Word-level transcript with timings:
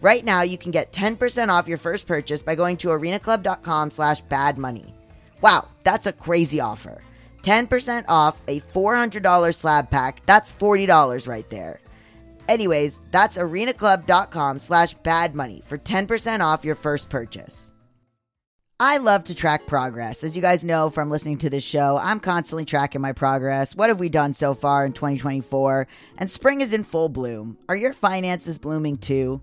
Right 0.00 0.24
now, 0.24 0.42
you 0.42 0.56
can 0.56 0.70
get 0.70 0.92
10% 0.92 1.48
off 1.48 1.68
your 1.68 1.78
first 1.78 2.06
purchase 2.06 2.42
by 2.42 2.54
going 2.54 2.76
to 2.78 2.88
arenaclub.com 2.88 3.90
slash 3.90 4.22
badmoney. 4.24 4.92
Wow, 5.42 5.68
that's 5.84 6.06
a 6.06 6.12
crazy 6.12 6.60
offer. 6.60 7.02
10% 7.42 8.04
off 8.08 8.40
a 8.48 8.60
$400 8.60 9.54
slab 9.54 9.90
pack. 9.90 10.22
That's 10.26 10.52
$40 10.52 11.28
right 11.28 11.48
there. 11.50 11.80
Anyways, 12.48 13.00
that's 13.10 13.38
arenaclub.com 13.38 14.58
slash 14.58 14.96
badmoney 14.98 15.64
for 15.64 15.78
10% 15.78 16.40
off 16.40 16.64
your 16.64 16.74
first 16.74 17.08
purchase. 17.08 17.70
I 18.82 18.96
love 18.96 19.24
to 19.24 19.34
track 19.34 19.66
progress. 19.66 20.24
As 20.24 20.34
you 20.34 20.40
guys 20.40 20.64
know 20.64 20.88
from 20.88 21.10
listening 21.10 21.36
to 21.38 21.50
this 21.50 21.62
show, 21.62 21.98
I'm 21.98 22.18
constantly 22.18 22.64
tracking 22.64 23.02
my 23.02 23.12
progress. 23.12 23.76
What 23.76 23.90
have 23.90 24.00
we 24.00 24.08
done 24.08 24.32
so 24.32 24.54
far 24.54 24.86
in 24.86 24.94
2024? 24.94 25.86
And 26.16 26.30
spring 26.30 26.62
is 26.62 26.72
in 26.72 26.84
full 26.84 27.10
bloom. 27.10 27.58
Are 27.68 27.76
your 27.76 27.92
finances 27.92 28.56
blooming 28.56 28.96
too? 28.96 29.42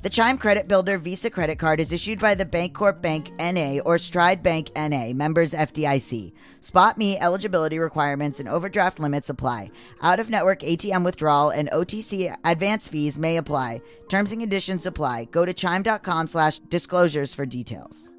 The 0.00 0.10
Chime 0.10 0.38
Credit 0.38 0.68
Builder 0.68 0.96
Visa 0.96 1.28
credit 1.28 1.58
card 1.58 1.80
is 1.80 1.90
issued 1.90 2.20
by 2.20 2.36
the 2.36 2.46
Bancorp 2.46 3.02
Bank 3.02 3.32
NA 3.40 3.80
or 3.84 3.98
Stride 3.98 4.44
Bank 4.44 4.70
NA, 4.76 5.12
members 5.12 5.50
FDIC. 5.52 6.32
Spot 6.60 6.96
Me 6.96 7.18
eligibility 7.18 7.80
requirements 7.80 8.38
and 8.38 8.48
overdraft 8.48 9.00
limits 9.00 9.28
apply. 9.28 9.72
Out 10.00 10.20
of 10.20 10.30
network 10.30 10.60
ATM 10.60 11.04
withdrawal 11.04 11.50
and 11.50 11.68
OTC 11.72 12.32
advance 12.44 12.86
fees 12.86 13.18
may 13.18 13.38
apply. 13.38 13.82
Terms 14.08 14.30
and 14.30 14.40
conditions 14.40 14.86
apply. 14.86 15.24
Go 15.32 15.44
to 15.44 15.52
chime.com 15.52 16.28
slash 16.28 16.60
disclosures 16.60 17.34
for 17.34 17.44
details. 17.44 18.12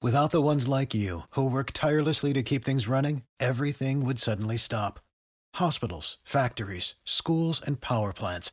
Without 0.00 0.30
the 0.30 0.42
ones 0.42 0.68
like 0.68 0.94
you, 0.94 1.20
who 1.30 1.50
work 1.50 1.72
tirelessly 1.72 2.32
to 2.32 2.42
keep 2.42 2.64
things 2.64 2.88
running, 2.88 3.24
everything 3.40 4.06
would 4.06 4.18
suddenly 4.18 4.56
stop. 4.56 5.00
Hospitals, 5.56 6.16
factories, 6.24 6.94
schools, 7.04 7.60
and 7.66 7.80
power 7.80 8.12
plants, 8.12 8.52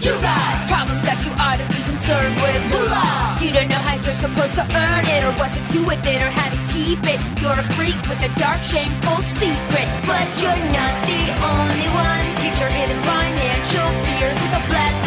You 0.00 0.16
got 0.24 0.64
problems 0.64 1.04
that 1.04 1.20
you 1.28 1.32
ought 1.36 1.60
to 1.60 1.66
be 1.68 1.80
concerned 1.84 2.32
with. 2.40 2.60
Moolah! 2.72 3.36
You 3.36 3.52
don't 3.52 3.68
know 3.68 3.84
how 3.84 4.00
you're 4.00 4.16
supposed 4.16 4.56
to 4.56 4.64
earn 4.64 5.04
it, 5.04 5.20
or 5.28 5.32
what 5.36 5.52
to 5.52 5.60
do 5.68 5.84
with 5.84 6.00
it, 6.08 6.24
or 6.24 6.32
how 6.32 6.48
to 6.48 6.60
keep 6.72 7.04
it. 7.04 7.20
You're 7.36 7.52
a 7.52 7.66
freak 7.76 8.00
with 8.08 8.16
a 8.24 8.32
dark, 8.40 8.64
shameful 8.64 9.20
secret. 9.36 9.88
But 10.08 10.24
you're 10.40 10.56
not 10.72 10.94
the 11.04 11.22
only 11.44 11.88
one. 11.92 12.24
Get 12.40 12.56
your 12.56 12.72
hidden 12.72 12.96
financial 13.04 13.88
fears 14.08 14.40
with 14.40 14.56
a 14.56 14.62
blast 14.72 14.99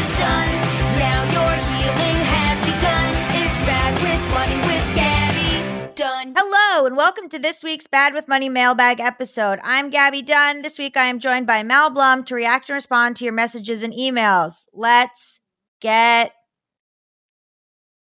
Hello, 6.83 6.89
and 6.89 6.97
welcome 6.97 7.29
to 7.29 7.39
this 7.39 7.63
week's 7.63 7.87
Bad 7.87 8.13
with 8.13 8.27
Money 8.27 8.49
mailbag 8.49 8.99
episode. 8.99 9.57
I'm 9.63 9.89
Gaby 9.89 10.21
Dunn. 10.21 10.63
This 10.63 10.77
week 10.77 10.97
I 10.97 11.05
am 11.05 11.17
joined 11.17 11.47
by 11.47 11.63
Mal 11.63 11.89
Blum 11.89 12.25
to 12.25 12.35
react 12.35 12.67
and 12.67 12.75
respond 12.75 13.15
to 13.15 13.23
your 13.23 13.31
messages 13.31 13.83
and 13.83 13.93
emails. 13.93 14.65
Let's 14.73 15.39
get 15.79 16.33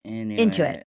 Anyway. 0.05 0.43
into 0.43 0.62
it. 0.62 0.87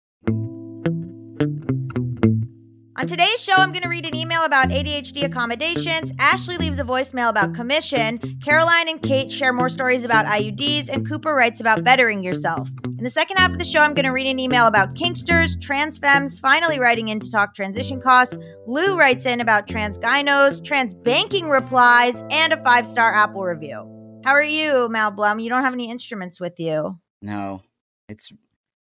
On 2.96 3.08
today's 3.08 3.42
show, 3.42 3.54
I'm 3.54 3.72
going 3.72 3.82
to 3.82 3.88
read 3.88 4.06
an 4.06 4.14
email 4.14 4.44
about 4.44 4.68
ADHD 4.68 5.24
accommodations. 5.24 6.12
Ashley 6.20 6.56
leaves 6.58 6.78
a 6.78 6.84
voicemail 6.84 7.28
about 7.28 7.52
commission. 7.52 8.20
Caroline 8.44 8.88
and 8.88 9.02
Kate 9.02 9.32
share 9.32 9.52
more 9.52 9.68
stories 9.68 10.04
about 10.04 10.26
IUDs, 10.26 10.88
and 10.88 11.06
Cooper 11.08 11.34
writes 11.34 11.58
about 11.60 11.82
bettering 11.82 12.22
yourself. 12.22 12.68
In 12.84 13.02
the 13.02 13.10
second 13.10 13.38
half 13.38 13.50
of 13.50 13.58
the 13.58 13.64
show, 13.64 13.80
I'm 13.80 13.94
going 13.94 14.04
to 14.04 14.12
read 14.12 14.28
an 14.28 14.38
email 14.38 14.68
about 14.68 14.94
kinksters, 14.94 15.60
trans 15.60 15.98
femmes 15.98 16.38
finally 16.38 16.78
writing 16.78 17.08
in 17.08 17.18
to 17.18 17.28
talk 17.28 17.52
transition 17.56 18.00
costs. 18.00 18.36
Lou 18.68 18.96
writes 18.96 19.26
in 19.26 19.40
about 19.40 19.66
trans 19.66 19.98
gynos, 19.98 20.64
trans 20.64 20.94
banking 20.94 21.48
replies, 21.48 22.22
and 22.30 22.52
a 22.52 22.62
five 22.62 22.86
star 22.86 23.12
Apple 23.12 23.42
review. 23.42 24.20
How 24.24 24.30
are 24.32 24.42
you, 24.44 24.88
Mal 24.88 25.10
Blum? 25.10 25.40
You 25.40 25.50
don't 25.50 25.64
have 25.64 25.72
any 25.72 25.90
instruments 25.90 26.38
with 26.38 26.60
you. 26.60 26.96
No, 27.20 27.62
it's 28.08 28.32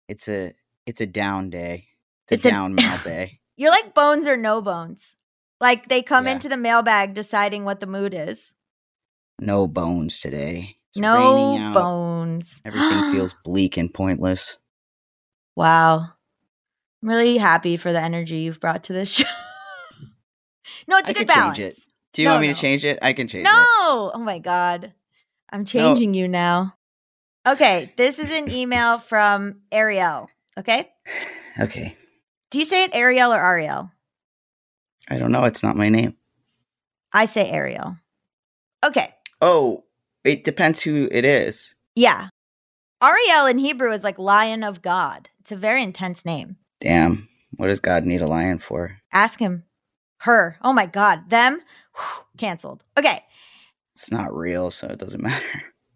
it's 0.08 0.28
a 0.28 0.52
it's 0.86 1.00
a 1.00 1.06
down 1.06 1.50
day. 1.50 1.88
It's, 2.30 2.32
It's 2.34 2.44
a 2.44 2.48
a- 2.48 2.52
down 2.52 2.74
mal 2.76 2.98
day. 3.02 3.40
You're 3.56 3.70
like 3.70 3.94
bones 3.94 4.26
or 4.28 4.36
no 4.36 4.60
bones. 4.60 5.16
Like 5.60 5.88
they 5.88 6.02
come 6.02 6.26
Yeah. 6.26 6.32
into 6.32 6.48
the 6.48 6.56
mailbag 6.56 7.14
deciding 7.14 7.64
what 7.64 7.80
the 7.80 7.86
mood 7.86 8.14
is. 8.14 8.52
No 9.40 9.66
bones 9.66 10.18
today. 10.20 10.76
It's 10.90 10.98
no 10.98 11.70
bones. 11.72 12.60
Everything 12.64 13.02
feels 13.10 13.34
bleak 13.44 13.76
and 13.76 13.92
pointless. 13.92 14.58
Wow. 15.54 16.10
I'm 17.02 17.08
really 17.08 17.38
happy 17.38 17.76
for 17.76 17.92
the 17.92 18.00
energy 18.00 18.38
you've 18.38 18.60
brought 18.60 18.84
to 18.84 18.92
this 18.92 19.10
show. 19.16 19.24
no, 20.88 20.98
it's 20.98 21.08
a 21.08 21.12
I 21.12 21.14
good 21.14 21.26
balance. 21.28 21.58
change 21.58 21.72
it. 21.74 21.78
Do 22.12 22.22
you 22.22 22.28
No, 22.28 22.32
want 22.34 22.42
me 22.42 22.48
no. 22.48 22.54
to 22.54 22.60
change 22.60 22.84
it? 22.84 22.98
I 23.02 23.12
can 23.12 23.28
change 23.28 23.44
No. 23.44 23.50
it. 23.50 23.54
No. 23.54 24.10
Oh 24.14 24.18
my 24.22 24.38
God. 24.38 24.92
I'm 25.50 25.64
changing 25.64 26.14
you 26.14 26.28
now. 26.28 26.74
Okay. 27.46 27.92
This 27.96 28.18
is 28.18 28.30
an 28.30 28.50
email 28.50 28.98
from 28.98 29.60
Ariel. 29.70 30.28
Okay. 30.58 30.90
Okay. 31.58 31.96
Do 32.50 32.58
you 32.58 32.64
say 32.64 32.84
it 32.84 32.94
Ariel 32.94 33.32
or 33.32 33.42
Ariel? 33.44 33.90
I 35.08 35.18
don't 35.18 35.32
know. 35.32 35.44
It's 35.44 35.62
not 35.62 35.76
my 35.76 35.88
name. 35.88 36.16
I 37.12 37.24
say 37.26 37.50
Ariel. 37.50 37.96
Okay. 38.84 39.14
Oh, 39.40 39.84
it 40.24 40.44
depends 40.44 40.82
who 40.82 41.08
it 41.10 41.24
is. 41.24 41.74
Yeah. 41.94 42.28
Ariel 43.02 43.46
in 43.46 43.58
Hebrew 43.58 43.92
is 43.92 44.02
like 44.04 44.18
lion 44.18 44.64
of 44.64 44.82
God. 44.82 45.28
It's 45.40 45.52
a 45.52 45.56
very 45.56 45.82
intense 45.82 46.24
name. 46.24 46.56
Damn. 46.80 47.28
What 47.56 47.68
does 47.68 47.80
God 47.80 48.04
need 48.04 48.22
a 48.22 48.26
lion 48.26 48.58
for? 48.58 48.98
Ask 49.12 49.38
him. 49.38 49.64
Her. 50.20 50.56
Oh 50.62 50.72
my 50.72 50.86
God. 50.86 51.30
Them. 51.30 51.60
Whew, 51.94 52.24
canceled. 52.38 52.84
Okay. 52.98 53.20
It's 53.94 54.10
not 54.10 54.34
real, 54.34 54.70
so 54.70 54.88
it 54.88 54.98
doesn't 54.98 55.22
matter. 55.22 55.44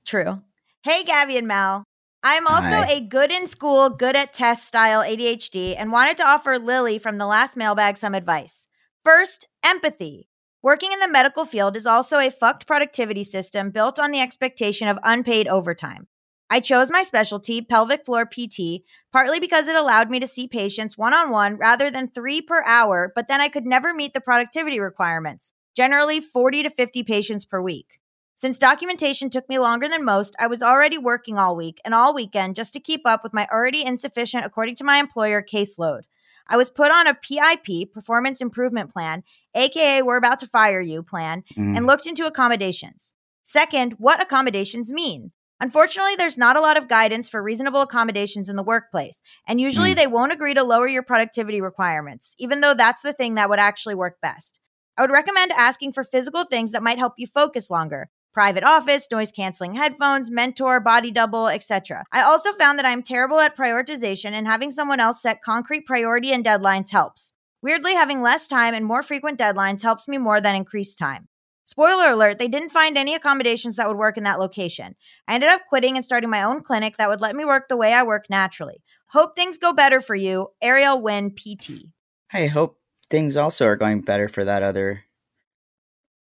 True. 0.07 0.43
Hey, 0.83 1.05
Gaby 1.05 1.37
and 1.37 1.49
Mal. 1.49 1.85
I'm 2.23 2.47
also 2.47 2.67
Hi. 2.67 2.93
a 2.93 3.01
good 3.01 3.33
in 3.33 3.47
school, 3.47 3.89
good 3.89 4.15
at 4.15 4.35
test 4.35 4.67
style 4.67 5.03
ADHD 5.03 5.75
and 5.79 5.91
wanted 5.91 6.19
to 6.19 6.27
offer 6.27 6.59
Lily 6.59 6.99
from 6.99 7.17
the 7.17 7.27
last 7.27 7.57
mailbag 7.57 7.97
some 7.97 8.15
advice. 8.15 8.67
First, 9.03 9.47
empathy. 9.65 10.29
Working 10.63 10.93
in 10.93 11.01
the 11.01 11.09
medical 11.09 11.47
field 11.47 11.77
is 11.77 11.87
also 11.87 12.19
a 12.19 12.31
fucked 12.31 12.67
productivity 12.67 13.23
system 13.23 13.71
built 13.71 13.99
on 13.99 14.11
the 14.11 14.21
expectation 14.21 14.87
of 14.87 14.99
unpaid 15.03 15.49
overtime. 15.49 16.09
I 16.51 16.61
chose 16.61 16.91
my 16.91 17.03
specialty, 17.03 17.63
pelvic 17.63 18.05
floor 18.05 18.27
PT, 18.27 18.83
partly 19.13 19.41
because 19.41 19.69
it 19.69 19.77
allowed 19.77 20.11
me 20.11 20.21
to 20.21 20.27
see 20.27 20.47
patients 20.47 20.99
one 20.99 21.15
on 21.15 21.31
one 21.31 21.57
rather 21.57 21.91
than 21.91 22.11
three 22.11 22.43
per 22.43 22.63
hour, 22.67 23.13
but 23.15 23.29
then 23.29 23.41
I 23.41 23.49
could 23.49 23.65
never 23.65 23.95
meet 23.95 24.13
the 24.13 24.21
productivity 24.21 24.79
requirements, 24.79 25.53
generally 25.75 26.21
40 26.21 26.65
to 26.65 26.71
50 26.71 27.03
patients 27.05 27.47
per 27.47 27.63
week. 27.63 28.00
Since 28.41 28.57
documentation 28.57 29.29
took 29.29 29.47
me 29.51 29.59
longer 29.59 29.87
than 29.87 30.03
most, 30.03 30.35
I 30.39 30.47
was 30.47 30.63
already 30.63 30.97
working 30.97 31.37
all 31.37 31.55
week 31.55 31.79
and 31.85 31.93
all 31.93 32.15
weekend 32.15 32.57
just 32.57 32.73
to 32.73 32.81
keep 32.81 33.03
up 33.05 33.23
with 33.23 33.35
my 33.35 33.47
already 33.53 33.85
insufficient, 33.85 34.47
according 34.47 34.77
to 34.77 34.85
my 34.85 34.97
employer, 34.97 35.43
caseload. 35.43 36.05
I 36.49 36.57
was 36.57 36.71
put 36.71 36.91
on 36.91 37.07
a 37.07 37.13
PIP, 37.13 37.93
Performance 37.93 38.41
Improvement 38.41 38.91
Plan, 38.91 39.25
aka 39.55 40.01
We're 40.01 40.17
About 40.17 40.39
to 40.39 40.47
Fire 40.47 40.81
You 40.81 41.03
plan, 41.03 41.45
Mm. 41.55 41.77
and 41.77 41.87
looked 41.87 42.07
into 42.07 42.25
accommodations. 42.25 43.13
Second, 43.45 43.97
what 43.99 44.23
accommodations 44.23 44.91
mean. 44.91 45.33
Unfortunately, 45.61 46.17
there's 46.17 46.39
not 46.39 46.57
a 46.57 46.63
lot 46.63 46.79
of 46.79 46.89
guidance 46.89 47.29
for 47.29 47.43
reasonable 47.43 47.83
accommodations 47.83 48.49
in 48.49 48.57
the 48.57 48.63
workplace, 48.63 49.21
and 49.47 49.61
usually 49.61 49.93
Mm. 49.93 49.97
they 49.97 50.07
won't 50.07 50.33
agree 50.33 50.55
to 50.55 50.65
lower 50.65 50.89
your 50.89 51.03
productivity 51.03 51.61
requirements, 51.61 52.35
even 52.39 52.63
though 52.63 52.73
that's 52.73 53.03
the 53.03 53.13
thing 53.13 53.35
that 53.35 53.51
would 53.51 53.61
actually 53.61 53.95
work 53.95 54.17
best. 54.23 54.59
I 54.97 55.03
would 55.03 55.11
recommend 55.11 55.53
asking 55.53 55.93
for 55.93 56.05
physical 56.05 56.45
things 56.45 56.71
that 56.71 56.83
might 56.83 56.97
help 56.97 57.13
you 57.19 57.27
focus 57.27 57.69
longer. 57.69 58.09
Private 58.33 58.63
office, 58.63 59.09
noise 59.11 59.33
canceling 59.33 59.75
headphones, 59.75 60.31
mentor, 60.31 60.79
body 60.79 61.11
double, 61.11 61.49
etc. 61.49 62.05
I 62.13 62.23
also 62.23 62.53
found 62.53 62.79
that 62.79 62.87
I'm 62.87 63.03
terrible 63.03 63.41
at 63.41 63.57
prioritization 63.57 64.31
and 64.31 64.47
having 64.47 64.71
someone 64.71 65.01
else 65.01 65.21
set 65.21 65.43
concrete 65.43 65.85
priority 65.85 66.33
and 66.33 66.45
deadlines 66.45 66.91
helps. 66.91 67.33
Weirdly, 67.61 67.95
having 67.95 68.23
less 68.23 68.47
time 68.47 68.73
and 68.73 68.87
more 68.87 69.03
frequent 69.03 69.39
deadlines 69.39 69.83
helps 69.83 70.07
me 70.07 70.17
more 70.17 70.41
than 70.41 70.55
increased 70.55 70.97
time. 70.97 71.27
Spoiler 71.65 72.11
alert, 72.11 72.39
they 72.39 72.49
didn't 72.49 72.71
find 72.71 72.97
any 72.97 73.15
accommodations 73.15 73.77
that 73.77 73.89
would 73.89 73.99
work 73.99 74.17
in 74.17 74.25
that 74.25 74.39
location. 74.39 74.95
I 75.27 75.35
ended 75.35 75.51
up 75.51 75.63
quitting 75.69 75.97
and 75.97 76.05
starting 76.05 76.31
my 76.31 76.43
own 76.43 76.63
clinic 76.63 76.97
that 76.97 77.09
would 77.09 77.21
let 77.21 77.37
me 77.37 77.45
work 77.45 77.69
the 77.69 77.77
way 77.77 77.93
I 77.93 78.03
work 78.05 78.27
naturally. 78.31 78.83
Hope 79.09 79.35
things 79.35 79.59
go 79.59 79.73
better 79.73 80.01
for 80.01 80.15
you. 80.15 80.49
Ariel 80.63 81.03
Win 81.03 81.33
PT. 81.33 81.87
I 82.33 82.47
hope 82.47 82.79
things 83.11 83.37
also 83.37 83.67
are 83.67 83.77
going 83.77 84.01
better 84.03 84.29
for 84.29 84.45
that 84.45 84.63
other 84.63 85.05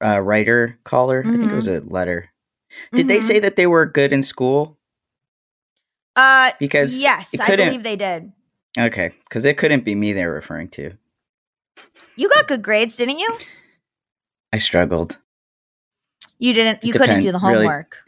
uh, 0.04 0.20
writer 0.20 0.78
caller. 0.84 1.22
I 1.26 1.37
think 1.37 1.52
it 1.52 1.54
was 1.54 1.69
a 1.69 1.81
letter. 1.81 2.31
Did 2.93 3.08
they 3.08 3.19
Mhm. 3.19 3.22
say 3.22 3.38
that 3.40 3.56
they 3.56 3.66
were 3.66 3.87
good 3.87 4.12
in 4.12 4.22
school? 4.22 4.78
Uh 6.14 6.52
Because 6.58 7.00
yes, 7.02 7.34
I 7.40 7.56
believe 7.56 7.82
they 7.82 7.96
did. 7.96 8.32
Okay, 8.78 9.12
because 9.25 9.44
it 9.44 9.56
couldn't 9.56 9.84
be 9.84 9.94
me 9.94 10.12
they're 10.12 10.32
referring 10.32 10.69
to. 10.70 10.93
You 12.16 12.28
got 12.28 12.48
good 12.48 12.62
grades, 12.62 12.96
didn't 12.96 13.19
you? 13.19 13.38
I 14.52 14.58
struggled. 14.58 15.19
You 16.38 16.52
didn't 16.52 16.84
you 16.84 16.90
It 16.90 16.99
couldn't 16.99 17.20
do 17.20 17.32
the 17.32 17.38
homework. 17.38 17.99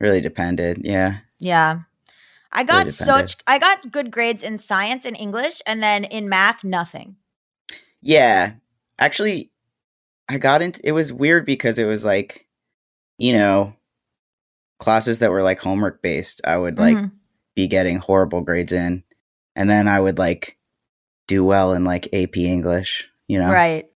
Really 0.00 0.20
depended. 0.20 0.78
Yeah. 0.84 1.18
Yeah. 1.38 1.80
I 2.50 2.64
got 2.64 2.86
depended. 2.86 2.94
such 2.94 3.36
I 3.46 3.58
got 3.58 3.92
good 3.92 4.10
grades 4.10 4.42
in 4.42 4.58
science 4.58 5.04
and 5.04 5.16
English 5.16 5.62
and 5.66 5.80
then 5.82 6.02
in 6.04 6.28
math 6.28 6.64
nothing. 6.64 7.16
Yeah. 8.00 8.54
Actually, 8.98 9.51
I 10.32 10.38
got 10.38 10.62
into 10.62 10.80
it 10.82 10.92
was 10.92 11.12
weird 11.12 11.44
because 11.44 11.78
it 11.78 11.84
was 11.84 12.04
like, 12.04 12.46
you 13.18 13.34
know, 13.34 13.74
classes 14.78 15.18
that 15.18 15.30
were 15.30 15.42
like 15.42 15.60
homework 15.60 16.00
based, 16.02 16.40
I 16.44 16.56
would 16.56 16.78
like 16.78 16.96
Mhm. 16.96 17.12
be 17.54 17.66
getting 17.68 17.98
horrible 17.98 18.40
grades 18.40 18.72
in. 18.72 19.04
And 19.54 19.68
then 19.68 19.86
I 19.88 20.00
would 20.00 20.18
like 20.18 20.56
do 21.28 21.44
well 21.44 21.74
in 21.74 21.84
like 21.84 22.08
AP 22.14 22.36
English, 22.46 23.08
you 23.28 23.38
know? 23.38 23.50
Right. 23.52 23.90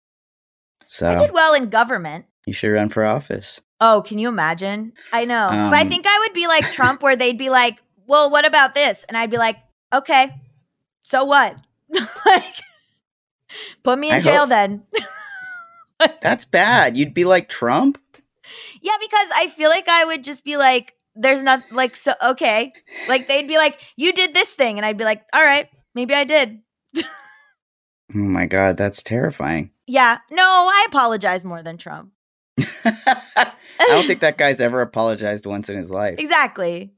So 0.88 1.12
I 1.12 1.16
did 1.28 1.34
well 1.34 1.54
in 1.54 1.70
government. 1.70 2.26
you 2.48 2.54
should 2.54 2.72
run 2.72 2.90
for 2.90 3.06
office. 3.06 3.62
Oh, 3.80 4.02
can 4.02 4.18
you 4.18 4.28
imagine? 4.30 4.94
I 5.14 5.26
know. 5.26 5.48
but 5.52 5.74
I 5.74 5.82
Um, 5.82 5.90
think 5.90 6.06
I 6.08 6.20
would 6.26 6.34
be 6.34 6.48
like 6.48 6.72
Trump 6.72 7.02
where 7.04 7.16
they'd 7.16 7.38
be 7.38 7.50
like, 7.52 7.78
"Well, 8.08 8.30
what 8.32 8.46
about 8.46 8.74
this?" 8.76 9.06
And 9.08 9.16
I'd 9.18 9.30
be 9.32 9.38
like, 9.38 9.58
"Okay. 9.94 10.34
So 11.02 11.24
what?" 11.26 11.56
like 12.26 12.56
put 13.84 14.00
me 14.00 14.10
in 14.10 14.16
I 14.16 14.20
jail 14.22 14.40
hope- 14.42 14.50
then. 14.50 14.84
That's 16.22 16.46
bad. 16.46 16.98
You'd 16.98 17.14
be 17.14 17.26
like 17.26 17.50
Trump? 17.50 18.00
Yeah, 18.82 18.98
because 19.00 19.28
I 19.36 19.48
feel 19.48 19.70
like 19.70 19.88
I 19.88 20.06
would 20.06 20.24
just 20.24 20.44
be 20.44 20.58
like, 20.58 20.94
there's 21.16 21.42
not 21.42 21.62
like 21.72 21.96
so 21.96 22.14
okay. 22.22 22.74
Like 23.08 23.28
they'd 23.28 23.48
be 23.48 23.58
like, 23.58 23.80
you 23.96 24.14
did 24.14 24.34
this 24.34 24.52
thing, 24.52 24.78
and 24.78 24.86
I'd 24.86 24.98
be 24.98 25.04
like, 25.04 25.24
all 25.34 25.44
right, 25.44 25.70
maybe 25.96 26.14
I 26.14 26.24
did. 26.24 26.60
Oh 28.14 28.18
my 28.20 28.46
god, 28.46 28.78
that's 28.78 29.02
terrifying. 29.02 29.72
Yeah, 29.88 30.20
no, 30.30 30.44
I 30.44 30.86
apologize 30.88 31.44
more 31.44 31.64
than 31.64 31.78
Trump. 31.78 32.12
I 32.60 33.54
don't 33.88 34.06
think 34.06 34.20
that 34.20 34.38
guy's 34.38 34.60
ever 34.60 34.82
apologized 34.82 35.46
once 35.46 35.70
in 35.70 35.78
his 35.78 35.90
life. 35.90 36.20
Exactly. 36.20 36.94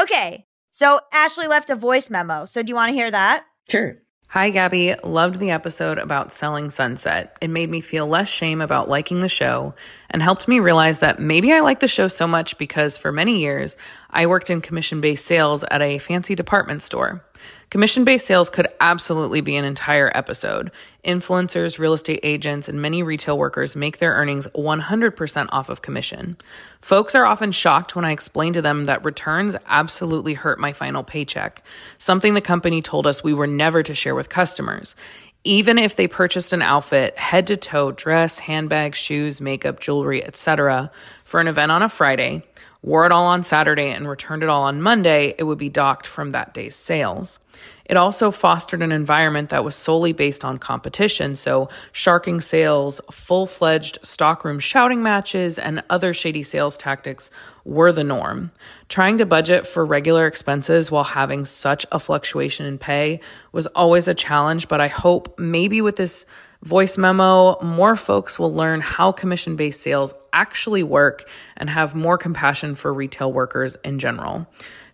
Okay, 0.00 0.46
so 0.70 0.98
Ashley 1.12 1.46
left 1.46 1.70
a 1.70 1.76
voice 1.76 2.10
memo. 2.10 2.46
So 2.46 2.62
do 2.62 2.70
you 2.70 2.74
want 2.74 2.90
to 2.90 2.94
hear 2.94 3.10
that? 3.10 3.44
Sure. 3.68 3.98
Hi, 4.32 4.50
Gaby. 4.50 4.94
Loved 5.02 5.40
the 5.40 5.50
episode 5.50 5.98
about 5.98 6.32
selling 6.32 6.70
Sunset. 6.70 7.36
It 7.40 7.50
made 7.50 7.68
me 7.68 7.80
feel 7.80 8.06
less 8.06 8.28
shame 8.28 8.60
about 8.60 8.88
liking 8.88 9.18
the 9.18 9.28
show 9.28 9.74
and 10.08 10.22
helped 10.22 10.46
me 10.46 10.60
realize 10.60 11.00
that 11.00 11.18
maybe 11.18 11.52
I 11.52 11.58
like 11.58 11.80
the 11.80 11.88
show 11.88 12.06
so 12.06 12.28
much 12.28 12.56
because 12.56 12.96
for 12.96 13.10
many 13.10 13.40
years, 13.40 13.76
I 14.08 14.26
worked 14.26 14.48
in 14.48 14.60
commission 14.60 15.00
based 15.00 15.26
sales 15.26 15.64
at 15.68 15.82
a 15.82 15.98
fancy 15.98 16.36
department 16.36 16.80
store. 16.80 17.24
Commission 17.70 18.02
based 18.02 18.26
sales 18.26 18.50
could 18.50 18.66
absolutely 18.80 19.40
be 19.40 19.54
an 19.54 19.64
entire 19.64 20.10
episode. 20.14 20.72
Influencers, 21.04 21.78
real 21.78 21.92
estate 21.92 22.18
agents, 22.24 22.68
and 22.68 22.82
many 22.82 23.02
retail 23.02 23.38
workers 23.38 23.76
make 23.76 23.98
their 23.98 24.14
earnings 24.14 24.48
100% 24.56 25.48
off 25.52 25.68
of 25.68 25.80
commission. 25.80 26.36
Folks 26.80 27.14
are 27.14 27.24
often 27.24 27.52
shocked 27.52 27.94
when 27.94 28.04
I 28.04 28.10
explain 28.10 28.52
to 28.54 28.62
them 28.62 28.86
that 28.86 29.04
returns 29.04 29.54
absolutely 29.66 30.34
hurt 30.34 30.58
my 30.58 30.72
final 30.72 31.04
paycheck, 31.04 31.62
something 31.96 32.34
the 32.34 32.40
company 32.40 32.82
told 32.82 33.06
us 33.06 33.22
we 33.22 33.34
were 33.34 33.46
never 33.46 33.84
to 33.84 33.94
share 33.94 34.16
with 34.16 34.28
customers. 34.28 34.96
Even 35.44 35.78
if 35.78 35.96
they 35.96 36.08
purchased 36.08 36.52
an 36.52 36.62
outfit, 36.62 37.16
head 37.16 37.46
to 37.46 37.56
toe, 37.56 37.92
dress, 37.92 38.40
handbag, 38.40 38.94
shoes, 38.94 39.40
makeup, 39.40 39.80
jewelry, 39.80 40.22
etc., 40.24 40.90
for 41.24 41.40
an 41.40 41.46
event 41.46 41.72
on 41.72 41.82
a 41.82 41.88
Friday, 41.88 42.42
wore 42.82 43.04
it 43.06 43.12
all 43.12 43.26
on 43.26 43.42
Saturday, 43.42 43.90
and 43.90 44.08
returned 44.08 44.42
it 44.42 44.48
all 44.48 44.62
on 44.62 44.80
Monday, 44.80 45.34
it 45.38 45.44
would 45.44 45.58
be 45.58 45.68
docked 45.68 46.06
from 46.06 46.30
that 46.30 46.54
day's 46.54 46.74
sales. 46.74 47.38
It 47.84 47.96
also 47.96 48.30
fostered 48.30 48.82
an 48.82 48.92
environment 48.92 49.50
that 49.50 49.64
was 49.64 49.74
solely 49.74 50.12
based 50.12 50.44
on 50.44 50.58
competition, 50.58 51.34
so 51.34 51.68
sharking 51.90 52.40
sales, 52.40 53.00
full 53.10 53.46
fledged 53.46 53.98
stockroom 54.02 54.60
shouting 54.60 55.02
matches, 55.02 55.58
and 55.58 55.82
other 55.90 56.14
shady 56.14 56.44
sales 56.44 56.76
tactics 56.76 57.30
were 57.64 57.92
the 57.92 58.04
norm. 58.04 58.52
Trying 58.88 59.18
to 59.18 59.26
budget 59.26 59.66
for 59.66 59.84
regular 59.84 60.26
expenses 60.26 60.90
while 60.90 61.04
having 61.04 61.44
such 61.44 61.84
a 61.90 61.98
fluctuation 61.98 62.64
in 62.64 62.78
pay 62.78 63.20
was 63.52 63.66
always 63.68 64.06
a 64.06 64.14
challenge, 64.14 64.68
but 64.68 64.80
I 64.80 64.88
hope 64.88 65.38
maybe 65.38 65.82
with 65.82 65.96
this 65.96 66.26
voice 66.64 66.98
memo, 66.98 67.58
more 67.62 67.96
folks 67.96 68.38
will 68.38 68.52
learn 68.52 68.80
how 68.80 69.12
commission 69.12 69.56
based 69.56 69.82
sales 69.82 70.12
actually 70.32 70.82
work 70.82 71.28
and 71.56 71.70
have 71.70 71.94
more 71.94 72.18
compassion 72.18 72.74
for 72.74 72.92
retail 72.92 73.32
workers 73.32 73.76
in 73.84 73.98
general. 73.98 74.46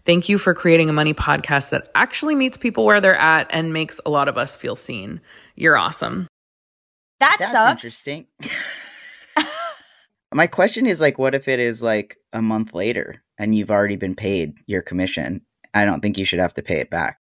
Thank 0.05 0.29
you 0.29 0.39
for 0.39 0.55
creating 0.55 0.89
a 0.89 0.93
money 0.93 1.15
podcast 1.15 1.71
that 1.71 1.89
actually 1.97 2.37
meets 2.37 2.57
people 2.57 2.85
where 2.85 3.01
they're 3.01 3.19
at 3.19 3.49
and 3.51 3.73
makes 3.73 4.01
a 4.07 4.11
lot 4.11 4.29
of 4.29 4.39
us 4.39 4.55
feel 4.55 4.77
seen. 4.77 5.21
You're 5.57 5.77
awesome. 5.77 6.29
That 7.19 7.37
That's 7.41 7.53
sucks. 7.53 7.73
interesting. 7.73 8.27
My 10.35 10.47
question 10.47 10.87
is 10.87 11.01
like, 11.01 11.19
what 11.19 11.35
if 11.35 11.49
it 11.49 11.59
is 11.59 11.83
like 11.83 12.19
a 12.33 12.43
month 12.43 12.75
later 12.75 13.23
and 13.39 13.55
you've 13.55 13.71
already 13.71 13.97
been 13.97 14.15
paid 14.15 14.59
your 14.67 14.83
commission? 14.83 15.43
I 15.75 15.85
don't 15.85 16.01
think 16.01 16.19
you 16.19 16.25
should 16.25 16.39
have 16.39 16.55
to 16.55 16.63
pay 16.63 16.79
it 16.79 16.91
back. 16.91 17.19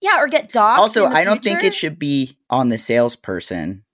Yeah, 0.00 0.20
or 0.20 0.28
get 0.28 0.50
docked. 0.50 0.80
also, 0.80 1.06
I 1.06 1.24
don't 1.24 1.42
think 1.42 1.62
it 1.62 1.74
should 1.74 1.98
be 1.98 2.38
on 2.48 2.70
the 2.70 2.78
salesperson 2.78 3.84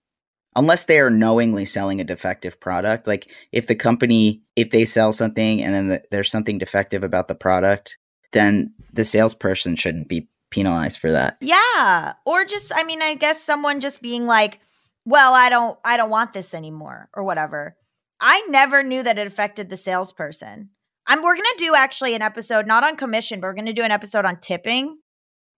unless 0.54 0.86
they 0.86 0.98
are 0.98 1.10
knowingly 1.10 1.64
selling 1.64 2.00
a 2.00 2.04
defective 2.04 2.58
product. 2.60 3.06
Like 3.06 3.30
if 3.52 3.66
the 3.66 3.74
company, 3.74 4.42
if 4.56 4.70
they 4.70 4.84
sell 4.84 5.12
something 5.12 5.62
and 5.62 5.74
then 5.74 5.88
the, 5.88 6.02
there's 6.10 6.30
something 6.30 6.58
defective 6.58 7.04
about 7.04 7.28
the 7.28 7.34
product, 7.34 7.98
then 8.32 8.72
the 8.92 9.04
salesperson 9.04 9.76
shouldn't 9.76 10.08
be 10.08 10.28
penalized 10.50 10.98
for 10.98 11.12
that. 11.12 11.36
Yeah, 11.40 12.14
or 12.24 12.44
just 12.44 12.72
I 12.74 12.84
mean, 12.84 13.02
I 13.02 13.14
guess 13.14 13.42
someone 13.42 13.80
just 13.80 14.00
being 14.00 14.26
like, 14.26 14.60
"Well, 15.04 15.34
I 15.34 15.48
don't 15.48 15.78
I 15.84 15.96
don't 15.96 16.10
want 16.10 16.32
this 16.32 16.54
anymore" 16.54 17.08
or 17.14 17.22
whatever. 17.22 17.76
I 18.20 18.46
never 18.48 18.82
knew 18.82 19.02
that 19.02 19.18
it 19.18 19.26
affected 19.26 19.68
the 19.68 19.76
salesperson. 19.76 20.70
I'm 21.06 21.22
we're 21.22 21.34
going 21.34 21.44
to 21.56 21.64
do 21.64 21.74
actually 21.74 22.14
an 22.14 22.22
episode 22.22 22.66
not 22.66 22.82
on 22.82 22.96
commission, 22.96 23.40
but 23.40 23.48
we're 23.48 23.54
going 23.54 23.66
to 23.66 23.72
do 23.72 23.82
an 23.82 23.92
episode 23.92 24.24
on 24.24 24.38
tipping. 24.40 24.98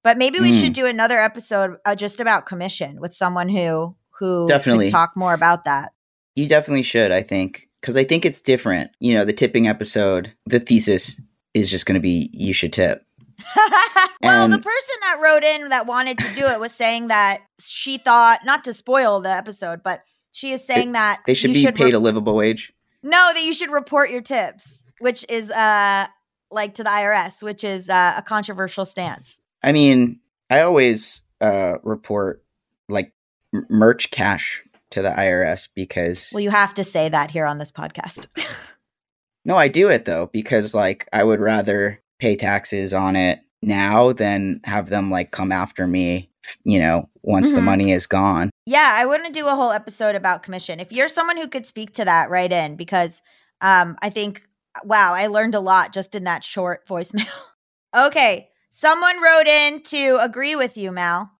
But 0.08 0.16
maybe 0.16 0.40
we 0.40 0.52
Mm. 0.52 0.60
should 0.64 0.72
do 0.72 0.86
another 0.86 1.18
episode 1.18 1.76
uh, 1.84 1.94
just 1.94 2.18
about 2.18 2.46
commission 2.46 2.98
with 2.98 3.12
someone 3.12 3.50
who 3.50 3.94
who 4.18 4.46
Definitely. 4.48 4.88
talk 4.88 5.10
more 5.14 5.34
about 5.34 5.66
that. 5.66 5.92
You 6.34 6.48
definitely 6.48 6.82
should, 6.82 7.12
I 7.12 7.20
think, 7.20 7.68
because 7.82 7.94
I 7.94 8.04
think 8.04 8.24
it's 8.24 8.40
different. 8.40 8.90
You 9.00 9.12
know, 9.16 9.26
the 9.26 9.34
tipping 9.34 9.68
episode, 9.68 10.32
the 10.46 10.60
thesis 10.60 11.20
is 11.52 11.70
just 11.70 11.84
going 11.84 11.92
to 11.96 12.00
be 12.00 12.30
you 12.32 12.54
should 12.54 12.72
tip. 12.72 13.04
well, 14.22 14.48
the 14.48 14.56
person 14.58 14.94
that 15.02 15.18
wrote 15.22 15.44
in 15.44 15.68
that 15.68 15.86
wanted 15.86 16.16
to 16.20 16.34
do 16.34 16.46
it 16.46 16.58
was 16.58 16.72
saying 16.72 17.08
that 17.08 17.42
she 17.60 17.98
thought 17.98 18.40
not 18.46 18.64
to 18.64 18.72
spoil 18.72 19.20
the 19.20 19.30
episode, 19.30 19.82
but 19.82 20.04
she 20.32 20.52
is 20.52 20.64
saying 20.64 20.92
that 20.92 21.20
They 21.26 21.34
should 21.34 21.52
be 21.52 21.66
paid 21.70 21.84
re- 21.84 21.92
a 21.92 21.98
livable 21.98 22.34
wage. 22.34 22.72
No, 23.02 23.30
that 23.34 23.44
you 23.44 23.52
should 23.52 23.70
report 23.70 24.10
your 24.10 24.22
tips, 24.22 24.82
which 25.00 25.26
is 25.28 25.50
uh 25.50 26.06
like 26.50 26.76
to 26.76 26.82
the 26.82 26.88
IRS, 26.88 27.42
which 27.42 27.62
is 27.62 27.90
uh, 27.90 28.14
a 28.16 28.22
controversial 28.22 28.86
stance. 28.86 29.38
I 29.62 29.72
mean, 29.72 30.20
I 30.50 30.60
always 30.60 31.22
uh, 31.40 31.74
report 31.82 32.44
like 32.88 33.12
m- 33.54 33.66
merch 33.68 34.10
cash 34.10 34.64
to 34.90 35.02
the 35.02 35.10
IRS 35.10 35.68
because 35.74 36.30
Well, 36.32 36.40
you 36.42 36.50
have 36.50 36.74
to 36.74 36.84
say 36.84 37.08
that 37.08 37.30
here 37.30 37.44
on 37.44 37.58
this 37.58 37.72
podcast. 37.72 38.26
no, 39.44 39.56
I 39.56 39.68
do 39.68 39.88
it 39.90 40.04
though 40.04 40.26
because 40.32 40.74
like 40.74 41.08
I 41.12 41.24
would 41.24 41.40
rather 41.40 42.00
pay 42.18 42.36
taxes 42.36 42.94
on 42.94 43.16
it 43.16 43.40
now 43.62 44.12
than 44.12 44.60
have 44.64 44.88
them 44.88 45.10
like 45.10 45.30
come 45.30 45.52
after 45.52 45.86
me, 45.86 46.30
you 46.64 46.78
know, 46.78 47.08
once 47.22 47.54
the 47.54 47.60
Mhm. 47.60 47.64
money 47.64 47.92
is 47.92 48.06
gone. 48.06 48.50
yeah, 48.66 48.94
I 48.98 49.06
wouldn't 49.06 49.32
do 49.34 49.46
a 49.48 49.54
whole 49.54 49.72
episode 49.72 50.14
about 50.14 50.42
commission. 50.42 50.78
If 50.80 50.92
you're 50.92 51.08
someone 51.08 51.36
who 51.38 51.48
could 51.48 51.66
speak 51.66 51.94
to 51.94 52.04
that, 52.04 52.30
write 52.30 52.52
in 52.52 52.76
because 52.76 53.22
um 53.60 53.96
I 54.02 54.10
think 54.10 54.42
wow, 54.84 55.12
I 55.14 55.26
learned 55.26 55.54
a 55.54 55.60
lot 55.60 55.92
just 55.92 56.14
in 56.14 56.24
that 56.24 56.44
short 56.44 56.86
voicemail. 56.86 57.28
okay, 57.96 58.47
someone 58.70 59.22
wrote 59.22 59.46
in 59.46 59.82
to 59.82 60.18
agree 60.20 60.56
with 60.56 60.76
you, 60.76 60.92
Mal. 60.92 61.30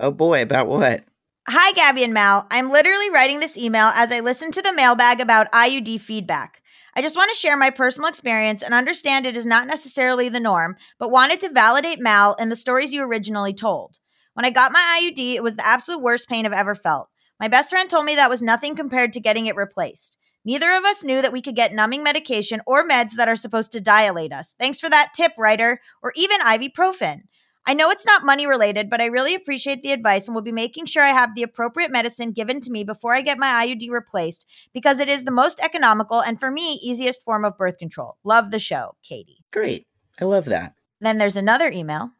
Oh 0.00 0.10
boy, 0.10 0.42
about 0.42 0.68
what? 0.68 1.04
Hi, 1.48 1.72
Gaby 1.72 2.04
and 2.04 2.14
Mal. 2.14 2.46
I'm 2.50 2.70
literally 2.70 3.10
writing 3.10 3.40
this 3.40 3.58
email 3.58 3.88
as 3.94 4.12
I 4.12 4.20
listen 4.20 4.52
to 4.52 4.62
the 4.62 4.72
mailbag 4.72 5.20
about 5.20 5.50
IUD 5.52 6.00
feedback. 6.00 6.62
I 6.94 7.02
just 7.02 7.16
want 7.16 7.32
to 7.32 7.38
share 7.38 7.56
my 7.56 7.70
personal 7.70 8.08
experience 8.08 8.62
and 8.62 8.74
understand 8.74 9.26
it 9.26 9.36
is 9.36 9.46
not 9.46 9.66
necessarily 9.66 10.28
the 10.28 10.38
norm, 10.38 10.76
but 10.98 11.10
wanted 11.10 11.40
to 11.40 11.48
validate 11.48 12.00
Mal 12.00 12.36
and 12.38 12.52
the 12.52 12.56
stories 12.56 12.92
you 12.92 13.02
originally 13.02 13.54
told. 13.54 13.98
When 14.34 14.44
I 14.44 14.50
got 14.50 14.72
my 14.72 15.00
IUD, 15.00 15.34
it 15.34 15.42
was 15.42 15.56
the 15.56 15.66
absolute 15.66 16.02
worst 16.02 16.28
pain 16.28 16.46
I've 16.46 16.52
ever 16.52 16.74
felt. 16.74 17.08
My 17.40 17.48
best 17.48 17.70
friend 17.70 17.90
told 17.90 18.04
me 18.04 18.14
that 18.14 18.30
was 18.30 18.42
nothing 18.42 18.76
compared 18.76 19.12
to 19.14 19.20
getting 19.20 19.46
it 19.46 19.56
replaced. 19.56 20.18
Neither 20.44 20.72
of 20.72 20.84
us 20.84 21.04
knew 21.04 21.22
that 21.22 21.32
we 21.32 21.40
could 21.40 21.56
get 21.56 21.72
numbing 21.72 22.02
medication 22.02 22.60
or 22.66 22.86
meds 22.86 23.12
that 23.16 23.28
are 23.28 23.36
supposed 23.36 23.72
to 23.72 23.80
dilate 23.80 24.32
us. 24.32 24.56
Thanks 24.58 24.80
for 24.80 24.90
that 24.90 25.12
tip, 25.14 25.32
writer, 25.38 25.80
or 26.02 26.12
even 26.16 26.40
ibuprofen. 26.40 27.22
I 27.64 27.74
know 27.74 27.90
it's 27.90 28.06
not 28.06 28.24
money 28.24 28.48
related, 28.48 28.90
but 28.90 29.00
I 29.00 29.06
really 29.06 29.36
appreciate 29.36 29.82
the 29.82 29.92
advice 29.92 30.26
and 30.26 30.34
will 30.34 30.42
be 30.42 30.50
making 30.50 30.86
sure 30.86 31.02
I 31.04 31.10
have 31.10 31.36
the 31.36 31.44
appropriate 31.44 31.92
medicine 31.92 32.32
given 32.32 32.60
to 32.60 32.72
me 32.72 32.82
before 32.82 33.14
I 33.14 33.20
get 33.20 33.38
my 33.38 33.66
IUD 33.66 33.88
replaced 33.88 34.46
because 34.74 34.98
it 34.98 35.08
is 35.08 35.22
the 35.22 35.30
most 35.30 35.60
economical 35.60 36.20
and 36.20 36.40
for 36.40 36.50
me 36.50 36.80
easiest 36.82 37.22
form 37.22 37.44
of 37.44 37.56
birth 37.56 37.78
control. 37.78 38.16
Love 38.24 38.50
the 38.50 38.58
show, 38.58 38.96
Katie. 39.04 39.44
Great. 39.52 39.86
I 40.20 40.24
love 40.24 40.46
that. 40.46 40.74
Then 41.00 41.18
there's 41.18 41.36
another 41.36 41.70
email. 41.70 42.10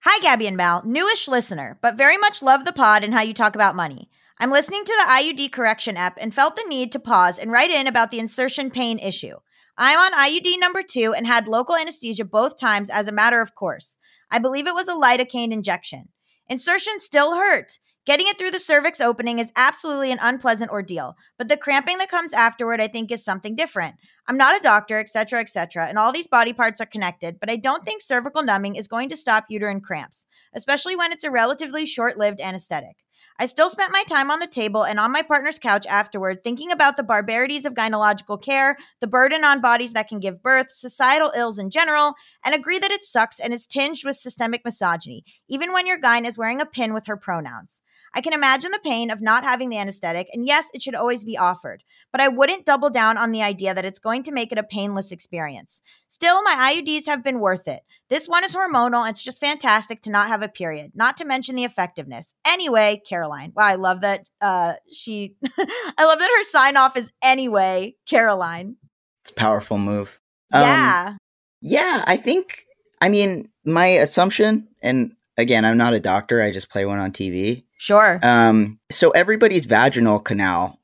Hi, 0.00 0.18
Gaby 0.20 0.48
and 0.48 0.56
Mal, 0.56 0.82
newish 0.84 1.28
listener, 1.28 1.78
but 1.80 1.96
very 1.96 2.18
much 2.18 2.42
love 2.42 2.64
the 2.64 2.72
pod 2.72 3.04
and 3.04 3.14
how 3.14 3.22
you 3.22 3.32
talk 3.32 3.54
about 3.54 3.76
money. 3.76 4.10
I'm 4.38 4.50
listening 4.50 4.84
to 4.84 4.92
the 4.98 5.10
IUD 5.10 5.52
correction 5.52 5.96
app 5.96 6.18
and 6.20 6.34
felt 6.34 6.56
the 6.56 6.64
need 6.66 6.90
to 6.92 6.98
pause 6.98 7.38
and 7.38 7.52
write 7.52 7.70
in 7.70 7.86
about 7.86 8.10
the 8.10 8.18
insertion 8.18 8.68
pain 8.68 8.98
issue. 8.98 9.36
I'm 9.78 9.98
on 9.98 10.18
IUD 10.18 10.58
number 10.58 10.82
two 10.82 11.14
and 11.14 11.24
had 11.24 11.46
local 11.46 11.76
anesthesia 11.76 12.24
both 12.24 12.58
times 12.58 12.90
as 12.90 13.06
a 13.06 13.12
matter 13.12 13.40
of 13.40 13.54
course. 13.54 13.96
I 14.32 14.40
believe 14.40 14.66
it 14.66 14.74
was 14.74 14.88
a 14.88 14.94
lidocaine 14.94 15.52
injection. 15.52 16.08
Insertion 16.48 16.98
still 16.98 17.36
hurt. 17.36 17.78
Getting 18.06 18.26
it 18.28 18.36
through 18.36 18.50
the 18.50 18.58
cervix 18.58 19.00
opening 19.00 19.38
is 19.38 19.52
absolutely 19.56 20.10
an 20.10 20.18
unpleasant 20.20 20.70
ordeal, 20.72 21.14
but 21.38 21.48
the 21.48 21.56
cramping 21.56 21.98
that 21.98 22.10
comes 22.10 22.34
afterward 22.34 22.80
I 22.80 22.88
think 22.88 23.12
is 23.12 23.24
something 23.24 23.54
different. 23.54 23.94
I'm 24.28 24.36
not 24.36 24.56
a 24.56 24.60
doctor, 24.60 24.98
etc., 24.98 25.40
etc., 25.40 25.86
and 25.86 25.96
all 25.96 26.12
these 26.12 26.26
body 26.26 26.52
parts 26.52 26.80
are 26.80 26.86
connected, 26.86 27.38
but 27.38 27.48
I 27.48 27.56
don't 27.56 27.84
think 27.84 28.02
cervical 28.02 28.42
numbing 28.42 28.74
is 28.74 28.88
going 28.88 29.08
to 29.10 29.16
stop 29.16 29.44
uterine 29.48 29.80
cramps, 29.80 30.26
especially 30.54 30.96
when 30.96 31.12
it's 31.12 31.24
a 31.24 31.30
relatively 31.30 31.86
short-lived 31.86 32.40
anesthetic. 32.40 32.96
I 33.36 33.46
still 33.46 33.68
spent 33.68 33.90
my 33.90 34.04
time 34.04 34.30
on 34.30 34.38
the 34.38 34.46
table 34.46 34.84
and 34.84 35.00
on 35.00 35.10
my 35.10 35.22
partner's 35.22 35.58
couch 35.58 35.86
afterward 35.88 36.44
thinking 36.44 36.70
about 36.70 36.96
the 36.96 37.02
barbarities 37.02 37.64
of 37.64 37.74
gynecological 37.74 38.40
care, 38.40 38.76
the 39.00 39.08
burden 39.08 39.42
on 39.42 39.60
bodies 39.60 39.92
that 39.94 40.06
can 40.06 40.20
give 40.20 40.40
birth, 40.40 40.70
societal 40.70 41.32
ills 41.36 41.58
in 41.58 41.70
general, 41.70 42.14
and 42.44 42.54
agree 42.54 42.78
that 42.78 42.92
it 42.92 43.04
sucks 43.04 43.40
and 43.40 43.52
is 43.52 43.66
tinged 43.66 44.04
with 44.04 44.16
systemic 44.16 44.64
misogyny, 44.64 45.24
even 45.48 45.72
when 45.72 45.84
your 45.84 46.00
gyne 46.00 46.24
is 46.24 46.38
wearing 46.38 46.60
a 46.60 46.66
pin 46.66 46.94
with 46.94 47.06
her 47.06 47.16
pronouns. 47.16 47.80
I 48.16 48.20
can 48.20 48.32
imagine 48.32 48.70
the 48.70 48.78
pain 48.84 49.10
of 49.10 49.20
not 49.20 49.42
having 49.42 49.68
the 49.68 49.78
anesthetic, 49.78 50.28
and 50.32 50.46
yes, 50.46 50.70
it 50.72 50.80
should 50.80 50.94
always 50.94 51.24
be 51.24 51.36
offered, 51.36 51.82
but 52.12 52.20
I 52.20 52.28
wouldn't 52.28 52.64
double 52.64 52.88
down 52.88 53.18
on 53.18 53.32
the 53.32 53.42
idea 53.42 53.74
that 53.74 53.84
it's 53.84 53.98
going 53.98 54.22
to 54.24 54.32
make 54.32 54.52
it 54.52 54.58
a 54.58 54.62
painless 54.62 55.10
experience. 55.10 55.82
Still, 56.06 56.40
my 56.44 56.72
IUDs 56.72 57.06
have 57.06 57.24
been 57.24 57.40
worth 57.40 57.66
it. 57.66 57.82
This 58.10 58.26
one 58.28 58.44
is 58.44 58.54
hormonal, 58.54 59.08
it's 59.08 59.22
just 59.24 59.40
fantastic 59.40 60.02
to 60.02 60.10
not 60.10 60.28
have 60.28 60.42
a 60.42 60.48
period, 60.48 60.92
not 60.94 61.16
to 61.18 61.24
mention 61.24 61.54
the 61.56 61.64
effectiveness. 61.64 62.34
Anyway, 62.46 63.00
Caroline. 63.08 63.52
Wow, 63.56 63.64
I 63.64 63.74
love 63.76 64.02
that 64.02 64.28
uh, 64.40 64.74
she, 64.92 65.34
I 65.58 66.04
love 66.04 66.18
that 66.18 66.30
her 66.36 66.42
sign 66.44 66.76
off 66.76 66.96
is 66.96 67.12
anyway, 67.22 67.94
Caroline. 68.08 68.76
It's 69.22 69.30
a 69.30 69.34
powerful 69.34 69.78
move. 69.78 70.20
Um, 70.52 70.62
yeah. 70.62 71.14
Yeah, 71.62 72.04
I 72.06 72.16
think, 72.18 72.66
I 73.00 73.08
mean, 73.08 73.48
my 73.64 73.86
assumption, 73.86 74.68
and 74.82 75.14
again, 75.38 75.64
I'm 75.64 75.78
not 75.78 75.94
a 75.94 76.00
doctor, 76.00 76.42
I 76.42 76.52
just 76.52 76.68
play 76.68 76.84
one 76.84 76.98
on 76.98 77.10
TV. 77.10 77.64
Sure. 77.78 78.20
Um, 78.22 78.78
so 78.90 79.10
everybody's 79.10 79.64
vaginal 79.64 80.18
canal 80.20 80.78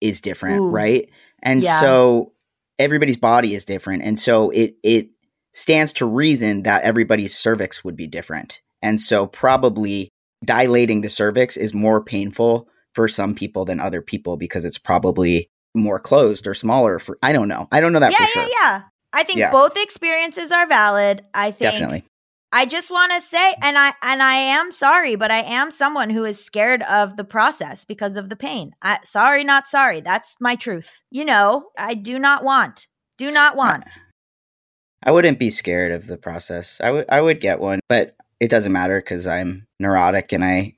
is 0.00 0.20
different, 0.22 0.60
Ooh. 0.62 0.70
right? 0.70 1.08
And 1.42 1.62
Yeah. 1.62 1.80
so 1.80 2.32
everybody's 2.78 3.16
body 3.18 3.54
is 3.54 3.64
different. 3.66 4.02
And 4.02 4.18
so 4.18 4.50
it 4.50 4.74
it 4.82 5.08
stands 5.52 5.92
to 5.94 6.06
reason 6.06 6.62
that 6.62 6.82
everybody's 6.82 7.36
cervix 7.36 7.84
would 7.84 7.96
be 7.96 8.06
different. 8.06 8.60
And 8.82 9.00
so 9.00 9.26
probably 9.26 10.08
dilating 10.44 11.02
the 11.02 11.08
cervix 11.08 11.56
is 11.56 11.74
more 11.74 12.02
painful 12.02 12.68
for 12.94 13.08
some 13.08 13.34
people 13.34 13.64
than 13.64 13.80
other 13.80 14.02
people 14.02 14.36
because 14.36 14.64
it's 14.64 14.78
probably 14.78 15.48
more 15.74 15.98
closed 15.98 16.46
or 16.46 16.54
smaller 16.54 16.98
for 16.98 17.18
I 17.22 17.32
don't 17.32 17.48
know. 17.48 17.68
I 17.72 17.80
don't 17.80 17.92
know 17.92 18.00
that 18.00 18.12
yeah, 18.12 18.18
for 18.18 18.26
sure. 18.26 18.42
yeah, 18.42 18.48
yeah. 18.60 18.82
I 19.12 19.22
think 19.22 19.38
Yeah. 19.38 19.50
both 19.50 19.76
experiences 19.76 20.50
are 20.50 20.66
valid. 20.66 21.24
I 21.34 21.50
think 21.50 21.72
Definitely. 21.72 22.04
I 22.54 22.66
just 22.66 22.90
want 22.90 23.12
to 23.12 23.20
say, 23.20 23.54
and 23.62 23.78
I 23.78 23.94
and 24.02 24.22
I 24.22 24.34
am 24.34 24.70
sorry, 24.70 25.16
but 25.16 25.30
I 25.30 25.40
am 25.40 25.70
someone 25.70 26.10
who 26.10 26.24
is 26.26 26.44
scared 26.44 26.82
of 26.82 27.16
the 27.16 27.24
process 27.24 27.86
because 27.86 28.16
of 28.16 28.28
the 28.28 28.36
pain. 28.36 28.72
I, 28.82 28.98
sorry, 29.04 29.42
not 29.42 29.68
sorry. 29.68 30.02
That's 30.02 30.36
my 30.38 30.54
truth. 30.54 31.00
You 31.10 31.24
know, 31.24 31.70
I 31.78 31.94
do 31.94 32.18
not 32.18 32.44
want, 32.44 32.88
do 33.16 33.30
not 33.30 33.56
want. 33.56 33.84
I 35.04 35.10
wouldn't 35.10 35.38
be 35.38 35.50
scared 35.50 35.92
of 35.92 36.06
the 36.06 36.16
process. 36.16 36.80
I 36.82 36.90
would 36.90 37.06
I 37.08 37.20
would 37.20 37.40
get 37.40 37.60
one, 37.60 37.80
but 37.88 38.16
it 38.40 38.48
doesn't 38.50 38.72
matter 38.72 39.00
because 39.00 39.26
I'm 39.26 39.66
neurotic 39.78 40.32
and 40.32 40.44
I 40.44 40.74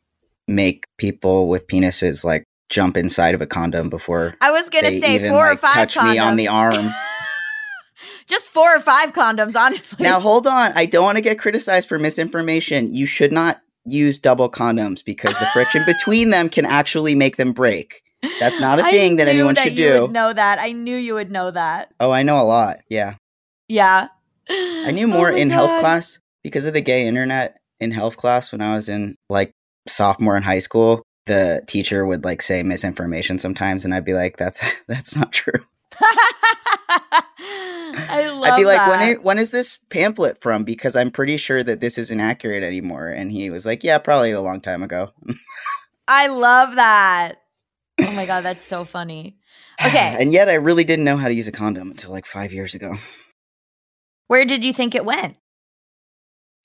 make 0.46 0.86
people 0.98 1.48
with 1.48 1.66
penises 1.66 2.24
like 2.24 2.44
jump 2.68 2.96
inside 2.96 3.34
of 3.34 3.40
a 3.40 3.46
condom 3.46 3.88
before 3.88 4.34
I 4.40 4.50
was 4.50 4.68
gonna 4.70 4.90
say 5.00 5.16
even 5.16 5.30
four 5.30 5.52
or 5.52 5.56
five 5.56 5.74
touch 5.74 5.96
me 5.96 6.18
on 6.18 6.36
the 6.36 6.46
condoms. 6.46 6.84
arm. 6.84 6.94
Just 8.26 8.48
four 8.48 8.74
or 8.74 8.80
five 8.80 9.12
condoms, 9.12 9.54
honestly. 9.54 10.02
now 10.02 10.18
hold 10.18 10.46
on, 10.46 10.72
I 10.74 10.86
don't 10.86 11.04
want 11.04 11.16
to 11.16 11.22
get 11.22 11.38
criticized 11.38 11.88
for 11.88 11.98
misinformation. 11.98 12.92
You 12.94 13.04
should 13.06 13.32
not 13.32 13.60
use 13.86 14.18
double 14.18 14.50
condoms 14.50 15.04
because 15.04 15.38
the 15.38 15.46
friction 15.46 15.84
between 15.86 16.30
them 16.30 16.48
can 16.48 16.64
actually 16.64 17.14
make 17.14 17.36
them 17.36 17.52
break. 17.52 18.02
That's 18.40 18.58
not 18.60 18.78
a 18.78 18.82
thing 18.84 19.16
that 19.16 19.28
anyone 19.28 19.54
that 19.54 19.64
should 19.64 19.78
you 19.78 19.92
do. 19.92 20.02
Would 20.02 20.12
know 20.12 20.32
that. 20.32 20.58
I 20.58 20.72
knew 20.72 20.96
you 20.96 21.14
would 21.14 21.30
know 21.30 21.50
that. 21.50 21.92
Oh, 22.00 22.10
I 22.10 22.22
know 22.22 22.40
a 22.40 22.44
lot. 22.44 22.80
Yeah. 22.88 23.16
Yeah. 23.68 24.08
I 24.48 24.90
knew 24.92 25.06
oh 25.10 25.10
more 25.10 25.32
Oh 25.32 25.36
in 25.36 25.50
health 25.50 25.80
class 25.80 26.18
because 26.42 26.66
of 26.66 26.74
the 26.74 26.80
gay 26.80 27.06
internet 27.06 27.58
in 27.80 27.90
health 27.90 28.16
class 28.16 28.52
when 28.52 28.60
I 28.60 28.74
was 28.74 28.88
in 28.88 29.16
like 29.28 29.52
sophomore 29.88 30.36
in 30.36 30.42
high 30.42 30.58
school. 30.60 31.02
the 31.26 31.62
teacher 31.66 32.04
would 32.04 32.24
like 32.24 32.42
say 32.42 32.62
misinformation 32.62 33.38
sometimes, 33.38 33.84
and 33.84 33.94
I'd 33.94 34.04
be 34.04 34.14
like, 34.14 34.36
"That's 34.36 34.60
that's 34.88 35.16
not 35.16 35.32
true." 35.32 35.64
I 37.96 38.28
love 38.28 38.52
I'd 38.52 38.56
be 38.56 38.64
like, 38.64 38.78
that. 38.78 38.90
when, 38.90 39.08
it, 39.08 39.22
when 39.22 39.38
is 39.38 39.50
this 39.50 39.78
pamphlet 39.88 40.40
from? 40.40 40.64
Because 40.64 40.96
I'm 40.96 41.10
pretty 41.10 41.36
sure 41.36 41.62
that 41.62 41.80
this 41.80 41.98
isn't 41.98 42.20
accurate 42.20 42.62
anymore. 42.62 43.08
And 43.08 43.30
he 43.30 43.50
was 43.50 43.64
like, 43.64 43.84
yeah, 43.84 43.98
probably 43.98 44.32
a 44.32 44.40
long 44.40 44.60
time 44.60 44.82
ago. 44.82 45.12
I 46.08 46.26
love 46.26 46.74
that. 46.74 47.36
Oh 48.00 48.12
my 48.12 48.26
god, 48.26 48.42
that's 48.42 48.64
so 48.64 48.84
funny. 48.84 49.36
Okay. 49.84 50.16
and 50.20 50.32
yet 50.32 50.48
I 50.48 50.54
really 50.54 50.84
didn't 50.84 51.04
know 51.04 51.16
how 51.16 51.26
to 51.26 51.34
use 51.34 51.48
a 51.48 51.52
condom 51.52 51.90
until 51.90 52.12
like 52.12 52.26
five 52.26 52.52
years 52.52 52.76
ago. 52.76 52.96
Where 54.28 54.44
did 54.44 54.64
you 54.64 54.72
think 54.72 54.94
it 54.94 55.04
went? 55.04 55.36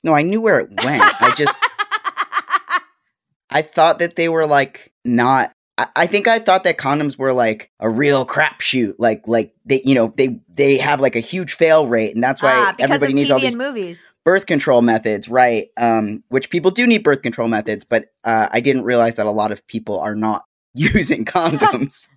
No, 0.03 0.13
I 0.13 0.21
knew 0.21 0.39
where 0.41 0.59
it 0.59 0.83
went. 0.83 1.03
I 1.21 1.33
just, 1.35 1.59
I 3.49 3.61
thought 3.61 3.99
that 3.99 4.15
they 4.15 4.29
were 4.29 4.45
like 4.45 4.93
not. 5.03 5.51
I, 5.77 5.87
I 5.95 6.05
think 6.05 6.27
I 6.27 6.39
thought 6.39 6.63
that 6.65 6.77
condoms 6.77 7.17
were 7.17 7.33
like 7.33 7.69
a 7.79 7.89
real 7.89 8.25
crapshoot. 8.25 8.95
Like, 8.99 9.23
like 9.27 9.53
they, 9.65 9.81
you 9.83 9.95
know, 9.95 10.13
they 10.15 10.39
they 10.49 10.77
have 10.77 11.01
like 11.01 11.15
a 11.15 11.19
huge 11.21 11.53
fail 11.53 11.87
rate, 11.87 12.13
and 12.13 12.23
that's 12.23 12.41
why 12.41 12.51
ah, 12.53 12.75
everybody 12.79 13.13
needs 13.13 13.29
TV 13.29 13.33
all 13.33 13.39
these 13.39 13.55
movies. 13.55 14.05
birth 14.23 14.45
control 14.45 14.81
methods, 14.81 15.27
right? 15.27 15.67
Um, 15.77 16.23
which 16.29 16.49
people 16.49 16.71
do 16.71 16.85
need 16.87 17.03
birth 17.03 17.21
control 17.21 17.47
methods, 17.47 17.83
but 17.83 18.05
uh, 18.23 18.47
I 18.51 18.59
didn't 18.59 18.83
realize 18.83 19.15
that 19.15 19.25
a 19.25 19.31
lot 19.31 19.51
of 19.51 19.65
people 19.67 19.99
are 19.99 20.15
not 20.15 20.45
using 20.73 21.25
condoms 21.25 22.07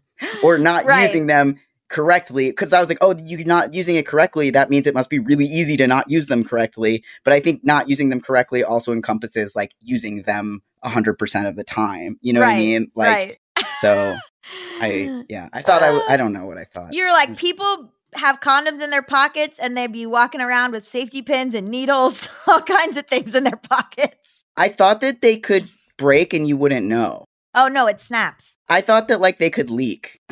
or 0.43 0.59
not 0.59 0.85
Right. 0.85 1.03
using 1.07 1.27
them 1.27 1.57
correctly. 1.93 2.51
Because 2.51 2.73
I 2.73 2.81
was 2.81 2.89
like, 2.89 2.99
oh, 3.01 3.15
you're 3.19 3.45
not 3.45 3.75
using 3.75 3.95
it 3.95 4.07
correctly. 4.07 4.51
That 4.51 4.71
means 4.71 4.87
it 4.87 4.95
must 4.95 5.11
be 5.11 5.21
really 5.21 5.45
easy 5.45 5.77
to 5.77 5.87
not 5.87 6.11
use 6.11 6.27
them 6.27 6.43
correctly. 6.43 7.05
But 7.23 7.35
I 7.35 7.41
think 7.41 7.63
not 7.63 7.89
using 7.89 8.09
them 8.09 8.21
correctly 8.21 8.65
also 8.65 8.93
encompasses 8.93 9.55
like 9.55 9.73
using 9.81 10.23
them 10.23 10.63
100% 10.85 11.49
of 11.49 11.55
the 11.55 11.65
time. 11.65 12.19
You 12.21 12.33
know 12.33 12.41
what 12.41 12.49
I 12.49 12.59
mean? 12.59 12.91
Like, 12.97 13.41
right. 13.57 13.67
so 13.81 14.17
I, 14.81 15.25
yeah, 15.29 15.49
I 15.53 15.63
thought 15.63 15.83
I, 15.83 15.87
w- 15.87 16.05
I 16.09 16.17
don't 16.17 16.33
know 16.33 16.47
what 16.47 16.59
I 16.59 16.65
thought. 16.65 16.93
You're 16.95 17.13
like 17.13 17.31
mm. 17.31 17.37
people 17.37 17.93
have 18.15 18.41
condoms 18.41 18.83
in 18.83 18.91
their 18.91 19.03
pockets 19.03 19.59
and 19.59 19.77
they'd 19.77 19.93
be 19.93 20.07
walking 20.07 20.41
around 20.41 20.73
with 20.73 20.87
safety 20.87 21.23
pins 21.23 21.55
and 21.55 21.69
needles, 21.69 22.29
all 22.49 22.61
kinds 22.61 22.97
of 22.97 23.07
things 23.07 23.35
in 23.35 23.45
their 23.45 23.57
pockets. 23.57 24.45
I 24.57 24.69
thought 24.69 25.01
that 25.03 25.21
they 25.21 25.37
could 25.37 25.69
break 25.97 26.33
and 26.33 26.49
you 26.49 26.57
wouldn't 26.57 26.87
know. 26.87 27.27
Oh 27.55 27.69
no, 27.69 27.87
it 27.87 28.01
snaps. 28.01 28.57
I 28.69 28.81
thought 28.81 29.09
that 29.09 29.21
like 29.21 29.39
they 29.39 29.51
could 29.51 29.71
leak. 29.71 30.21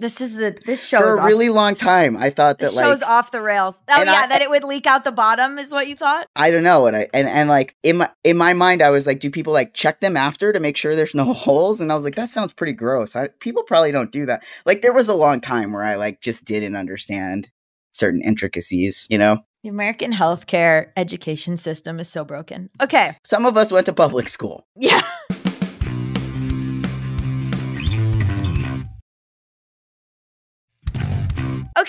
This 0.00 0.20
is 0.20 0.38
a 0.38 0.54
this 0.66 0.86
show 0.86 0.98
For 0.98 1.16
a 1.16 1.20
off, 1.20 1.26
really 1.26 1.48
long 1.50 1.76
time, 1.76 2.16
I 2.16 2.30
thought 2.30 2.58
that 2.58 2.72
like 2.74 2.84
show's 2.84 3.02
off 3.02 3.30
the 3.30 3.40
rails. 3.42 3.80
Oh 3.88 4.02
yeah, 4.02 4.12
I- 4.12 4.26
that 4.28 4.42
it 4.42 4.50
would 4.50 4.64
leak 4.64 4.86
out 4.86 5.04
the 5.04 5.12
bottom 5.12 5.58
is 5.58 5.70
what 5.70 5.86
you 5.88 5.94
thought? 5.94 6.26
I 6.34 6.50
don't 6.50 6.62
know 6.62 6.86
and 6.86 6.96
I 6.96 7.08
and 7.12 7.28
and 7.28 7.48
like 7.48 7.76
in 7.82 7.98
my 7.98 8.10
in 8.24 8.36
my 8.36 8.52
mind 8.54 8.82
I 8.82 8.90
was 8.90 9.06
like, 9.06 9.20
do 9.20 9.30
people 9.30 9.52
like 9.52 9.74
check 9.74 10.00
them 10.00 10.16
after 10.16 10.52
to 10.52 10.60
make 10.60 10.76
sure 10.76 10.96
there's 10.96 11.14
no 11.14 11.32
holes? 11.34 11.80
And 11.80 11.92
I 11.92 11.94
was 11.94 12.04
like, 12.04 12.14
that 12.16 12.28
sounds 12.30 12.52
pretty 12.52 12.72
gross. 12.72 13.14
I, 13.14 13.28
people 13.40 13.62
probably 13.64 13.92
don't 13.92 14.10
do 14.10 14.26
that. 14.26 14.42
Like 14.66 14.82
there 14.82 14.92
was 14.92 15.08
a 15.08 15.14
long 15.14 15.40
time 15.40 15.72
where 15.72 15.84
I 15.84 15.96
like 15.96 16.20
just 16.20 16.44
didn't 16.44 16.76
understand 16.76 17.50
certain 17.92 18.22
intricacies. 18.22 19.06
You 19.10 19.18
know, 19.18 19.38
The 19.62 19.68
American 19.68 20.12
healthcare 20.12 20.92
education 20.96 21.56
system 21.56 22.00
is 22.00 22.08
so 22.08 22.24
broken. 22.24 22.70
Okay. 22.80 23.16
some 23.24 23.44
of 23.46 23.56
us 23.56 23.70
went 23.72 23.86
to 23.86 23.92
public 23.92 24.28
school. 24.28 24.66
Yeah. 24.76 25.02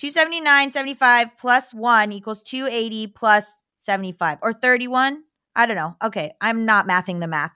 279.75 0.00 1.30
plus 1.36 1.74
1 1.74 2.12
equals 2.12 2.42
280 2.42 3.08
plus 3.08 3.64
75 3.78 4.38
or 4.42 4.52
31. 4.52 5.24
I 5.54 5.66
don't 5.66 5.76
know. 5.76 5.96
Okay, 6.02 6.32
I'm 6.40 6.64
not 6.64 6.88
mathing 6.88 7.20
the 7.20 7.28
math. 7.28 7.52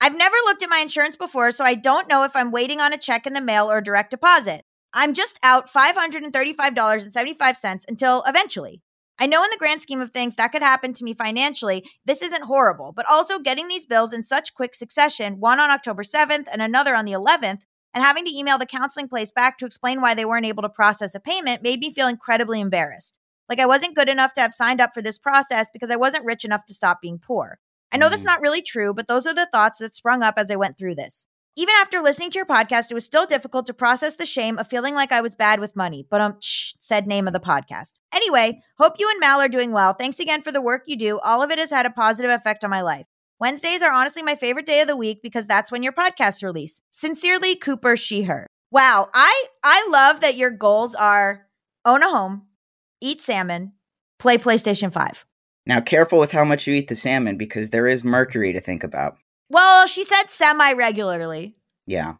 I've 0.00 0.16
never 0.16 0.36
looked 0.44 0.62
at 0.62 0.70
my 0.70 0.78
insurance 0.78 1.16
before, 1.16 1.50
so 1.52 1.64
I 1.64 1.74
don't 1.74 2.08
know 2.08 2.24
if 2.24 2.36
I'm 2.36 2.50
waiting 2.50 2.80
on 2.80 2.92
a 2.92 2.98
check 2.98 3.26
in 3.26 3.32
the 3.32 3.40
mail 3.40 3.70
or 3.70 3.80
direct 3.80 4.10
deposit. 4.10 4.64
I'm 4.92 5.14
just 5.14 5.38
out 5.42 5.72
$535.75 5.72 7.84
until 7.88 8.22
eventually. 8.26 8.82
I 9.18 9.26
know 9.26 9.42
in 9.44 9.50
the 9.50 9.58
grand 9.58 9.80
scheme 9.80 10.00
of 10.00 10.10
things 10.10 10.34
that 10.36 10.52
could 10.52 10.62
happen 10.62 10.92
to 10.92 11.04
me 11.04 11.14
financially. 11.14 11.88
This 12.04 12.22
isn't 12.22 12.44
horrible, 12.44 12.92
but 12.92 13.06
also 13.08 13.38
getting 13.38 13.68
these 13.68 13.86
bills 13.86 14.12
in 14.12 14.24
such 14.24 14.54
quick 14.54 14.74
succession, 14.74 15.40
one 15.40 15.60
on 15.60 15.70
October 15.70 16.02
7th 16.02 16.48
and 16.52 16.60
another 16.60 16.94
on 16.94 17.04
the 17.04 17.12
11th, 17.12 17.60
and 17.94 18.04
having 18.04 18.24
to 18.24 18.34
email 18.34 18.58
the 18.58 18.66
counseling 18.66 19.08
place 19.08 19.30
back 19.30 19.56
to 19.58 19.66
explain 19.66 20.00
why 20.00 20.14
they 20.14 20.24
weren't 20.24 20.46
able 20.46 20.62
to 20.62 20.68
process 20.68 21.14
a 21.14 21.20
payment 21.20 21.62
made 21.62 21.78
me 21.78 21.92
feel 21.92 22.08
incredibly 22.08 22.60
embarrassed. 22.60 23.20
Like 23.48 23.60
I 23.60 23.66
wasn't 23.66 23.94
good 23.96 24.08
enough 24.08 24.34
to 24.34 24.40
have 24.40 24.54
signed 24.54 24.80
up 24.80 24.94
for 24.94 25.02
this 25.02 25.18
process 25.18 25.70
because 25.70 25.90
I 25.90 25.96
wasn't 25.96 26.24
rich 26.24 26.44
enough 26.44 26.64
to 26.66 26.74
stop 26.74 27.00
being 27.00 27.18
poor. 27.18 27.58
I 27.92 27.96
know 27.96 28.08
that's 28.08 28.22
Mm. 28.22 28.26
not 28.26 28.40
really 28.40 28.62
true, 28.62 28.92
but 28.94 29.06
those 29.08 29.26
are 29.26 29.34
the 29.34 29.48
thoughts 29.52 29.78
that 29.78 29.94
sprung 29.94 30.22
up 30.22 30.34
as 30.36 30.50
I 30.50 30.56
went 30.56 30.76
through 30.76 30.94
this. 30.96 31.26
Even 31.56 31.74
after 31.80 32.00
listening 32.02 32.30
to 32.32 32.38
your 32.38 32.46
podcast, 32.46 32.90
it 32.90 32.94
was 32.94 33.04
still 33.04 33.26
difficult 33.26 33.66
to 33.66 33.74
process 33.74 34.14
the 34.14 34.26
shame 34.26 34.58
of 34.58 34.66
feeling 34.66 34.94
like 34.96 35.12
I 35.12 35.20
was 35.20 35.36
bad 35.36 35.60
with 35.60 35.76
money. 35.76 36.04
But 36.10 36.20
um, 36.20 36.36
shh, 36.40 36.72
said 36.80 37.06
name 37.06 37.28
of 37.28 37.32
the 37.32 37.38
podcast. 37.38 37.92
Anyway, 38.12 38.60
hope 38.78 38.94
you 38.98 39.08
and 39.08 39.20
Mal 39.20 39.40
are 39.40 39.46
doing 39.48 39.70
well. 39.70 39.92
Thanks 39.92 40.18
again 40.18 40.42
for 40.42 40.50
the 40.50 40.60
work 40.60 40.82
you 40.86 40.96
do. 40.96 41.20
All 41.20 41.42
of 41.42 41.52
it 41.52 41.58
has 41.60 41.70
had 41.70 41.86
a 41.86 41.90
positive 41.90 42.32
effect 42.32 42.64
on 42.64 42.70
my 42.70 42.80
life. 42.82 43.06
Wednesdays 43.38 43.82
are 43.82 43.92
honestly 43.92 44.22
my 44.22 44.34
favorite 44.34 44.66
day 44.66 44.80
of 44.80 44.88
the 44.88 44.96
week 44.96 45.20
because 45.22 45.46
that's 45.46 45.70
when 45.70 45.84
your 45.84 45.92
podcasts 45.92 46.42
release. 46.42 46.80
Sincerely, 46.90 47.54
Cooper 47.54 47.94
She 47.96 48.22
Her. 48.24 48.48
Wow, 48.72 49.08
I 49.14 49.44
I 49.62 49.86
love 49.90 50.20
that 50.22 50.36
your 50.36 50.50
goals 50.50 50.96
are 50.96 51.46
own 51.84 52.02
a 52.02 52.08
home, 52.08 52.46
eat 53.00 53.20
salmon, 53.20 53.72
play 54.18 54.38
PlayStation 54.38 54.92
5. 54.92 55.24
Now, 55.66 55.80
careful 55.80 56.18
with 56.18 56.32
how 56.32 56.44
much 56.44 56.66
you 56.66 56.74
eat 56.74 56.88
the 56.88 56.94
salmon 56.96 57.36
because 57.36 57.70
there 57.70 57.86
is 57.86 58.04
mercury 58.04 58.52
to 58.52 58.60
think 58.60 58.84
about. 58.84 59.16
Well, 59.48 59.86
she 59.86 60.04
said 60.04 60.24
semi 60.28 60.72
regularly. 60.74 61.54
Yeah. 61.86 62.14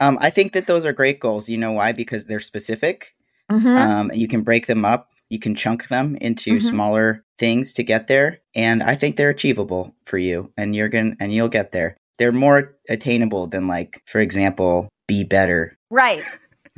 Um, 0.00 0.18
I 0.20 0.30
think 0.30 0.52
that 0.52 0.66
those 0.66 0.84
are 0.84 0.92
great 0.92 1.20
goals. 1.20 1.48
You 1.48 1.58
know 1.58 1.72
why? 1.72 1.92
Because 1.92 2.26
they're 2.26 2.40
specific. 2.40 3.14
Mm-hmm. 3.50 3.66
Um, 3.68 4.10
you 4.14 4.28
can 4.28 4.42
break 4.42 4.66
them 4.66 4.84
up. 4.84 5.10
You 5.28 5.38
can 5.38 5.54
chunk 5.54 5.88
them 5.88 6.16
into 6.20 6.58
Mhm. 6.58 6.62
smaller 6.62 7.24
things 7.38 7.72
to 7.74 7.82
get 7.82 8.06
there, 8.06 8.40
and 8.54 8.82
I 8.82 8.94
think 8.94 9.16
they're 9.16 9.30
achievable 9.30 9.94
for 10.06 10.18
you. 10.18 10.52
And 10.56 10.74
you're 10.76 10.88
gonna 10.88 11.16
and 11.18 11.32
you'll 11.32 11.48
get 11.48 11.72
there. 11.72 11.96
they're 12.18 12.30
more 12.30 12.76
attainable 12.88 13.46
than 13.48 13.66
like, 13.66 14.00
for 14.06 14.20
example, 14.20 14.88
be 15.08 15.24
better, 15.24 15.76
Right. 15.90 16.22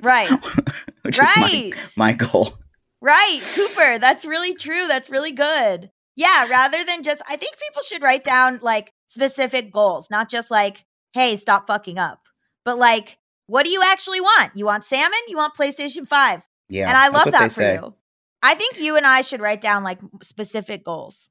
Right. 0.00 0.30
which 1.02 1.18
right. 1.18 1.64
is 1.74 1.74
my, 1.96 2.12
my 2.12 2.12
goal. 2.12 2.54
Right, 3.04 3.38
Cooper. 3.54 3.98
That's 3.98 4.24
really 4.24 4.54
true. 4.54 4.86
That's 4.88 5.10
really 5.10 5.32
good. 5.32 5.90
Yeah, 6.16 6.48
rather 6.48 6.82
than 6.84 7.02
just, 7.02 7.20
I 7.28 7.36
think 7.36 7.58
people 7.58 7.82
should 7.82 8.00
write 8.00 8.24
down 8.24 8.60
like 8.62 8.92
specific 9.08 9.70
goals, 9.70 10.08
not 10.10 10.30
just 10.30 10.50
like, 10.50 10.86
hey, 11.12 11.36
stop 11.36 11.66
fucking 11.66 11.98
up, 11.98 12.20
but 12.64 12.78
like, 12.78 13.18
what 13.46 13.64
do 13.64 13.70
you 13.70 13.82
actually 13.84 14.22
want? 14.22 14.56
You 14.56 14.64
want 14.64 14.86
salmon? 14.86 15.18
You 15.28 15.36
want 15.36 15.54
PlayStation 15.54 16.08
5? 16.08 16.40
Yeah. 16.70 16.88
and 16.88 16.96
I 16.96 17.08
love 17.08 17.30
that 17.30 17.42
for 17.42 17.50
say. 17.50 17.74
you. 17.74 17.94
I 18.42 18.54
think 18.54 18.80
you 18.80 18.96
and 18.96 19.06
I 19.06 19.20
should 19.20 19.42
write 19.42 19.60
down 19.60 19.84
like 19.84 20.00
specific 20.22 20.82
goals. 20.82 21.28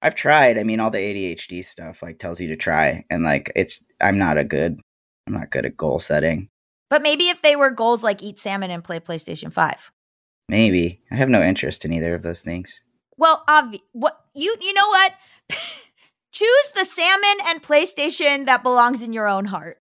I've 0.00 0.16
tried. 0.16 0.58
I 0.58 0.64
mean, 0.64 0.80
all 0.80 0.90
the 0.90 0.98
ADHD 0.98 1.64
stuff 1.64 2.02
like 2.02 2.18
tells 2.18 2.40
you 2.40 2.48
to 2.48 2.56
try, 2.56 3.04
and 3.08 3.22
like 3.22 3.52
it's. 3.54 3.78
I'm 4.00 4.18
not 4.18 4.38
a 4.38 4.44
good. 4.44 4.80
I'm 5.28 5.34
not 5.34 5.50
good 5.50 5.66
at 5.66 5.76
goal 5.76 6.00
setting. 6.00 6.48
But 6.90 7.02
maybe 7.02 7.28
if 7.28 7.42
they 7.42 7.54
were 7.54 7.70
goals 7.70 8.02
like 8.02 8.22
eat 8.24 8.40
salmon 8.40 8.72
and 8.72 8.82
play 8.82 8.98
PlayStation 8.98 9.52
5. 9.52 9.92
Maybe 10.48 11.00
I 11.10 11.16
have 11.16 11.28
no 11.28 11.42
interest 11.42 11.84
in 11.84 11.92
either 11.92 12.14
of 12.14 12.22
those 12.22 12.42
things. 12.42 12.80
Well, 13.16 13.44
obvi- 13.48 13.80
what 13.92 14.18
you 14.34 14.54
you 14.60 14.72
know 14.74 14.88
what? 14.88 15.14
Choose 16.32 16.70
the 16.74 16.84
salmon 16.84 17.46
and 17.48 17.62
PlayStation 17.62 18.46
that 18.46 18.62
belongs 18.62 19.02
in 19.02 19.12
your 19.12 19.28
own 19.28 19.44
heart. 19.44 19.78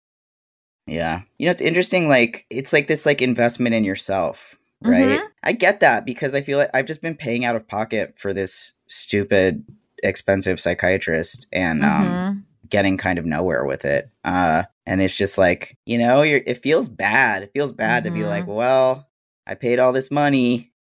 Yeah. 0.87 1.23
You 1.39 1.47
know, 1.47 1.51
it's 1.51 1.63
interesting. 1.63 2.09
Like, 2.09 2.45
it's 2.51 2.73
like 2.73 2.87
this, 2.87 3.07
like, 3.07 3.23
investment 3.23 3.75
in 3.75 3.85
yourself, 3.85 4.59
right? 4.83 5.21
Mhm. 5.21 5.27
I 5.43 5.53
get 5.53 5.81
that 5.81 6.05
because 6.05 6.35
I 6.35 6.43
feel 6.43 6.59
like 6.59 6.69
I've 6.75 6.85
just 6.85 7.01
been 7.01 7.17
paying 7.17 7.47
out 7.47 7.57
of 7.57 7.67
pocket 7.67 8.15
for 8.19 8.35
this 8.35 8.75
stupid, 8.87 9.65
expensive 10.03 10.61
psychiatrist 10.61 11.47
and 11.51 11.83
um, 11.83 12.05
Mhm. 12.05 12.43
getting 12.69 12.99
kind 12.99 13.19
of 13.19 13.25
nowhere 13.25 13.65
with 13.65 13.87
it. 13.87 14.11
Uh, 14.25 14.65
and 14.85 15.01
it's 15.01 15.17
just 15.17 15.39
like, 15.39 15.79
you 15.87 15.97
know, 15.97 16.21
you're, 16.21 16.43
it 16.45 16.59
feels 16.59 16.91
bad. 16.91 17.43
It 17.43 17.53
feels 17.55 17.73
bad 17.73 18.05
to 18.05 18.11
be 18.11 18.25
like, 18.25 18.47
well, 18.47 19.09
I 19.47 19.55
paid 19.55 19.79
all 19.79 19.93
this 19.93 20.11
money 20.11 20.73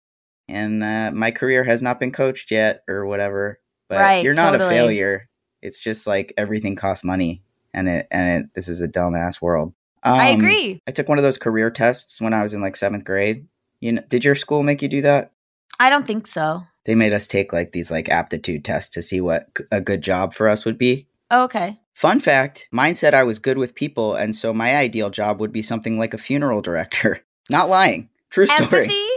and 0.48 0.83
uh, 0.83 1.11
my 1.12 1.31
career 1.31 1.64
has 1.64 1.83
not 1.83 2.00
been 2.00 2.12
coached 2.12 2.50
yet 2.50 2.83
or 2.88 3.07
whatever. 3.07 3.61
But 3.88 4.00
Right, 4.00 4.24
you're 4.24 4.35
not 4.35 4.53
totally. 4.53 4.70
a 4.70 4.79
failure. 4.79 5.29
It's 5.62 5.81
just 5.81 6.07
like 6.07 6.33
everything 6.37 6.77
costs 6.77 7.05
money. 7.05 7.42
And 7.72 7.88
it 7.88 8.07
and 8.11 8.44
it, 8.44 8.55
this 8.55 8.68
is 8.68 8.81
a 8.81 8.88
dumbass 8.88 9.42
world. 9.42 9.74
I 10.03 10.33
Um, 10.33 10.40
agree. 10.40 10.81
I 10.87 10.90
took 10.92 11.09
one 11.09 11.18
of 11.18 11.24
those 11.24 11.38
career 11.38 11.70
tests 11.70 12.20
when 12.20 12.33
I 12.35 12.42
was 12.42 12.55
in 12.55 12.61
like 12.61 12.77
seventh 12.77 13.05
grade. 13.05 13.46
You 13.81 13.92
know, 13.92 14.03
did 14.09 14.24
your 14.24 14.35
school 14.35 14.62
make 14.62 14.81
you 14.83 14.88
do 14.88 15.03
that? 15.03 15.33
I 15.81 15.90
don't 15.90 16.07
think 16.07 16.27
so. 16.27 16.62
They 16.85 16.94
made 16.94 17.12
us 17.12 17.27
take 17.27 17.53
like 17.53 17.72
these 17.72 17.90
like 17.90 18.09
aptitude 18.09 18.64
tests 18.64 18.90
to 18.94 19.03
see 19.03 19.20
what 19.20 19.48
a 19.72 19.81
good 19.81 20.03
job 20.03 20.35
for 20.35 20.48
us 20.48 20.64
would 20.64 20.79
be. 20.79 21.09
Oh, 21.31 21.44
okay. 21.44 21.81
Fun 21.94 22.20
fact: 22.20 22.68
mine 22.70 22.94
said 22.94 23.14
I 23.14 23.24
was 23.24 23.38
good 23.38 23.59
with 23.59 23.74
people, 23.74 24.14
and 24.14 24.37
so 24.37 24.53
my 24.55 24.77
ideal 24.77 25.11
job 25.11 25.40
would 25.40 25.53
be 25.53 25.62
something 25.62 25.98
like 25.98 26.14
a 26.14 26.18
funeral 26.18 26.61
director. 26.61 27.20
Not 27.50 27.68
lying, 27.68 28.09
true 28.35 28.47
story. 28.47 28.83
Empathy? 28.85 29.09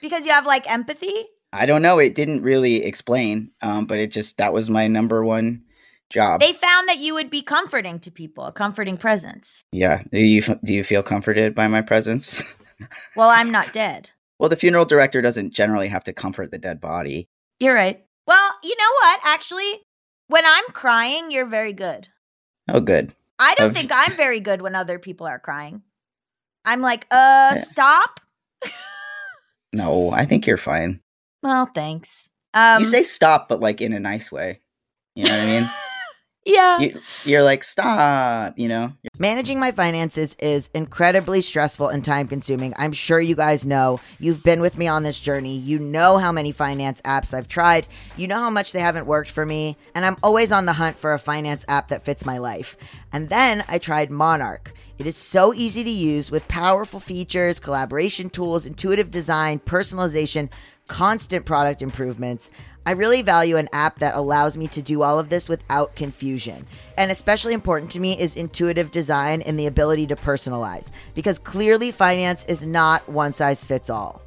Because 0.00 0.24
you 0.26 0.32
have 0.32 0.46
like 0.46 0.70
empathy? 0.70 1.26
I 1.52 1.66
don't 1.66 1.82
know. 1.82 1.98
It 1.98 2.14
didn't 2.14 2.42
really 2.42 2.84
explain, 2.84 3.50
um, 3.62 3.86
but 3.86 3.98
it 3.98 4.10
just 4.10 4.38
that 4.38 4.52
was 4.52 4.68
my 4.70 4.88
number 4.88 5.24
one 5.24 5.62
job. 6.12 6.40
They 6.40 6.52
found 6.52 6.88
that 6.88 6.98
you 6.98 7.14
would 7.14 7.30
be 7.30 7.42
comforting 7.42 7.98
to 8.00 8.10
people, 8.10 8.44
a 8.44 8.52
comforting 8.52 8.96
presence. 8.96 9.62
yeah. 9.72 10.02
Do 10.12 10.18
you 10.20 10.42
do 10.64 10.74
you 10.74 10.82
feel 10.84 11.02
comforted 11.02 11.54
by 11.54 11.68
my 11.68 11.80
presence? 11.82 12.42
Well, 13.14 13.30
I'm 13.30 13.52
not 13.52 13.72
dead. 13.72 14.10
well, 14.40 14.48
the 14.48 14.56
funeral 14.56 14.84
director 14.84 15.22
doesn't 15.22 15.54
generally 15.54 15.86
have 15.86 16.02
to 16.04 16.12
comfort 16.12 16.50
the 16.50 16.58
dead 16.58 16.80
body. 16.80 17.28
You're 17.60 17.72
right. 17.74 18.04
Well, 18.26 18.50
you 18.64 18.74
know 18.76 18.90
what? 19.00 19.20
Actually, 19.24 19.80
when 20.26 20.44
I'm 20.44 20.64
crying, 20.72 21.30
you're 21.30 21.46
very 21.46 21.72
good. 21.72 22.08
Oh, 22.68 22.80
good. 22.80 23.14
I 23.38 23.54
don't 23.54 23.70
Of- 23.70 23.76
think 23.76 23.90
I'm 23.94 24.12
very 24.16 24.40
good 24.40 24.60
when 24.60 24.74
other 24.74 24.98
people 24.98 25.24
are 25.28 25.38
crying. 25.38 25.82
I'm 26.64 26.80
like, 26.80 27.06
uh, 27.12 27.52
Yeah. 27.56 27.62
stop. 27.62 28.18
No, 29.74 30.12
I 30.12 30.24
think 30.24 30.46
you're 30.46 30.56
fine. 30.56 31.00
Well, 31.42 31.66
thanks. 31.74 32.30
Um, 32.54 32.78
you 32.78 32.86
say 32.86 33.02
stop, 33.02 33.48
but 33.48 33.60
like 33.60 33.80
in 33.80 33.92
a 33.92 34.00
nice 34.00 34.30
way. 34.30 34.60
You 35.16 35.24
know 35.24 35.30
what 35.30 35.40
I 35.40 35.46
mean? 35.46 35.70
yeah. 36.46 36.78
you, 36.78 37.00
you're 37.24 37.42
like 37.42 37.64
stop. 37.64 38.56
You 38.56 38.68
know. 38.68 38.92
Managing 39.18 39.58
my 39.58 39.72
finances 39.72 40.36
is 40.38 40.70
incredibly 40.74 41.40
stressful 41.40 41.88
and 41.88 42.04
time 42.04 42.28
consuming. 42.28 42.72
I'm 42.76 42.92
sure 42.92 43.20
you 43.20 43.34
guys 43.34 43.66
know. 43.66 44.00
You've 44.20 44.44
been 44.44 44.60
with 44.60 44.78
me 44.78 44.86
on 44.86 45.02
this 45.02 45.18
journey. 45.18 45.58
You 45.58 45.80
know 45.80 46.18
how 46.18 46.30
many 46.30 46.52
finance 46.52 47.02
apps 47.02 47.34
I've 47.34 47.48
tried. 47.48 47.88
You 48.16 48.28
know 48.28 48.38
how 48.38 48.50
much 48.50 48.70
they 48.70 48.80
haven't 48.80 49.06
worked 49.06 49.30
for 49.30 49.44
me. 49.44 49.76
And 49.96 50.04
I'm 50.04 50.16
always 50.22 50.52
on 50.52 50.66
the 50.66 50.74
hunt 50.74 50.96
for 50.98 51.12
a 51.12 51.18
finance 51.18 51.64
app 51.66 51.88
that 51.88 52.04
fits 52.04 52.24
my 52.24 52.38
life. 52.38 52.76
And 53.12 53.28
then 53.28 53.64
I 53.68 53.78
tried 53.78 54.10
Monarch. 54.10 54.72
It 54.98 55.06
is 55.06 55.16
so 55.16 55.52
easy 55.52 55.82
to 55.82 55.90
use 55.90 56.30
with 56.30 56.46
powerful 56.46 57.00
features, 57.00 57.58
collaboration 57.58 58.30
tools, 58.30 58.64
intuitive 58.64 59.10
design, 59.10 59.58
personalization, 59.58 60.50
constant 60.86 61.44
product 61.44 61.82
improvements. 61.82 62.50
I 62.86 62.92
really 62.92 63.22
value 63.22 63.56
an 63.56 63.68
app 63.72 63.98
that 63.98 64.14
allows 64.14 64.56
me 64.56 64.68
to 64.68 64.82
do 64.82 65.02
all 65.02 65.18
of 65.18 65.30
this 65.30 65.48
without 65.48 65.96
confusion. 65.96 66.66
And 66.96 67.10
especially 67.10 67.54
important 67.54 67.90
to 67.92 68.00
me 68.00 68.18
is 68.20 68.36
intuitive 68.36 68.92
design 68.92 69.42
and 69.42 69.58
the 69.58 69.66
ability 69.66 70.06
to 70.08 70.16
personalize, 70.16 70.90
because 71.14 71.38
clearly 71.38 71.90
finance 71.90 72.44
is 72.44 72.64
not 72.64 73.08
one 73.08 73.32
size 73.32 73.64
fits 73.64 73.90
all. 73.90 74.22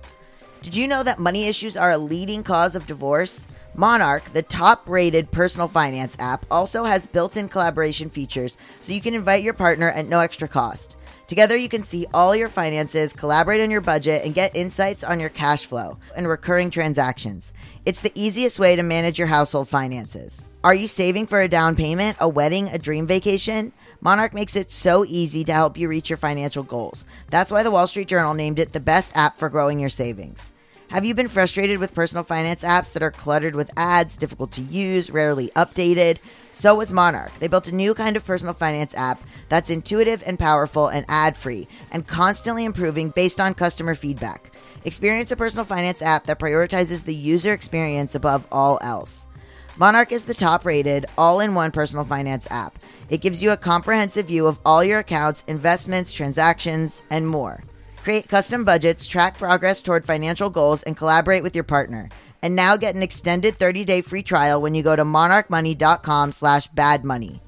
Did 0.64 0.76
you 0.76 0.88
know 0.88 1.04
that 1.04 1.20
money 1.20 1.48
issues 1.48 1.78
are 1.78 1.92
a 1.92 1.98
leading 1.98 2.44
cause 2.44 2.76
of 2.76 2.88
divorce? 2.88 3.46
Monarch, 3.80 4.34
the 4.34 4.42
top 4.42 4.90
rated 4.90 5.30
personal 5.30 5.68
finance 5.68 6.18
app, 6.18 6.48
also 6.50 6.84
has 6.84 7.06
built 7.06 7.38
in 7.38 7.48
collaboration 7.48 8.10
features 8.10 8.58
so 8.82 8.92
you 8.92 9.00
can 9.00 9.14
invite 9.14 9.44
your 9.44 9.54
partner 9.54 9.92
at 9.92 10.08
no 10.08 10.20
extra 10.20 10.48
cost. 10.48 10.96
Together, 11.28 11.56
you 11.56 11.70
can 11.70 11.84
see 11.84 12.08
all 12.12 12.36
your 12.36 12.50
finances, 12.50 13.14
collaborate 13.14 13.62
on 13.62 13.70
your 13.70 13.82
budget, 13.82 14.26
and 14.26 14.34
get 14.34 14.56
insights 14.56 15.04
on 15.04 15.20
your 15.20 15.30
cash 15.30 15.68
flow 15.68 16.00
and 16.16 16.28
recurring 16.28 16.72
transactions. 16.72 17.54
It's 17.86 18.02
the 18.02 18.12
easiest 18.16 18.58
way 18.58 18.76
to 18.76 18.82
manage 18.82 19.20
your 19.20 19.28
household 19.28 19.70
finances. 19.70 20.48
Are 20.64 20.74
you 20.74 20.88
saving 20.88 21.28
for 21.28 21.40
a 21.40 21.48
down 21.48 21.76
payment, 21.76 22.18
a 22.20 22.28
wedding, 22.28 22.70
a 22.70 22.80
dream 22.80 23.06
vacation? 23.06 23.74
Monarch 24.02 24.34
makes 24.34 24.56
it 24.56 24.72
so 24.72 25.06
easy 25.06 25.44
to 25.44 25.54
help 25.54 25.78
you 25.78 25.88
reach 25.88 26.10
your 26.10 26.18
financial 26.18 26.64
goals. 26.64 27.06
That's 27.30 27.52
why 27.52 27.62
the 27.62 27.72
Wall 27.72 27.86
Street 27.86 28.08
Journal 28.08 28.34
named 28.34 28.58
it 28.58 28.74
the 28.74 28.80
best 28.80 29.12
app 29.16 29.38
for 29.38 29.50
growing 29.50 29.80
your 29.80 29.90
savings. 29.90 30.52
Have 30.90 31.04
you 31.04 31.14
been 31.14 31.28
frustrated 31.28 31.80
with 31.80 31.94
personal 31.94 32.24
finance 32.24 32.64
apps 32.64 32.94
that 32.94 33.04
are 33.04 33.12
cluttered 33.12 33.56
with 33.56 33.70
ads, 33.76 34.16
difficult 34.16 34.54
to 34.54 34.62
use, 34.62 35.12
rarely 35.12 35.50
updated? 35.50 36.18
So 36.54 36.76
was 36.76 36.94
Monarch. 36.94 37.38
They 37.40 37.50
built 37.50 37.68
a 37.68 37.76
new 37.76 37.94
kind 37.94 38.16
of 38.16 38.26
personal 38.26 38.54
finance 38.54 38.96
app 38.96 39.22
that's 39.50 39.70
intuitive 39.70 40.24
and 40.26 40.40
powerful 40.40 40.88
and 40.88 41.06
ad 41.10 41.36
free 41.36 41.68
and 41.92 42.08
constantly 42.08 42.64
improving 42.64 43.10
based 43.10 43.42
on 43.42 43.54
customer 43.54 43.96
feedback. 43.96 44.54
Experience 44.86 45.30
a 45.30 45.36
personal 45.36 45.66
finance 45.66 46.02
app 46.02 46.24
that 46.24 46.40
prioritizes 46.40 47.04
the 47.04 47.14
user 47.14 47.52
experience 47.52 48.16
above 48.16 48.48
all 48.50 48.80
else. 48.82 49.28
Monarch 49.76 50.14
is 50.14 50.24
the 50.24 50.34
top 50.34 50.66
rated, 50.66 51.06
all 51.18 51.42
in 51.42 51.54
one 51.54 51.72
personal 51.72 52.06
finance 52.06 52.48
app. 52.50 52.80
It 53.10 53.20
gives 53.20 53.44
you 53.44 53.52
a 53.52 53.58
comprehensive 53.58 54.28
view 54.28 54.48
of 54.48 54.58
all 54.66 54.86
your 54.86 55.00
accounts, 55.00 55.44
investments, 55.48 56.14
transactions, 56.14 57.04
and 57.12 57.28
more. 57.28 57.62
Create 58.08 58.30
custom 58.30 58.64
budgets, 58.64 59.06
track 59.06 59.38
progress 59.38 59.82
toward 59.82 60.06
financial 60.06 60.50
goals, 60.50 60.82
and 60.84 60.96
collaborate 60.96 61.44
with 61.44 61.54
your 61.54 61.66
partner. 61.66 62.08
And 62.42 62.56
now 62.56 62.78
get 62.78 62.96
an 62.96 63.04
extended 63.04 63.60
30-day 63.60 64.00
free 64.00 64.24
trial 64.24 64.62
when 64.62 64.74
you 64.76 64.82
go 64.82 64.96
to 64.96 65.04
monarchmoney.com 65.04 66.32
slash 66.32 66.70
badmoney. 66.72 67.42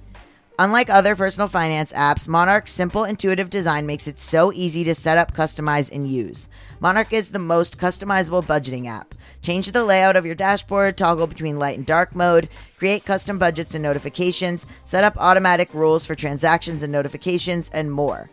Unlike 0.59 0.89
other 0.89 1.15
personal 1.15 1.47
finance 1.47 1.93
apps, 1.93 2.27
Monarch's 2.27 2.73
simple, 2.73 3.05
intuitive 3.05 3.49
design 3.49 3.85
makes 3.85 4.05
it 4.05 4.19
so 4.19 4.51
easy 4.51 4.83
to 4.83 4.93
set 4.93 5.17
up, 5.17 5.33
customize, 5.33 5.89
and 5.89 6.09
use. 6.09 6.49
Monarch 6.81 7.13
is 7.13 7.29
the 7.29 7.39
most 7.39 7.77
customizable 7.77 8.43
budgeting 8.43 8.85
app. 8.85 9.15
Change 9.41 9.71
the 9.71 9.85
layout 9.85 10.17
of 10.17 10.25
your 10.25 10.35
dashboard, 10.35 10.97
toggle 10.97 11.27
between 11.27 11.57
light 11.57 11.77
and 11.77 11.87
dark 11.87 12.13
mode, 12.13 12.49
create 12.77 13.05
custom 13.05 13.39
budgets 13.39 13.75
and 13.75 13.83
notifications, 13.83 14.67
set 14.83 15.05
up 15.05 15.15
automatic 15.15 15.73
rules 15.73 16.05
for 16.05 16.15
transactions 16.15 16.83
and 16.83 16.91
notifications, 16.91 17.69
and 17.69 17.93
more. 17.93 18.29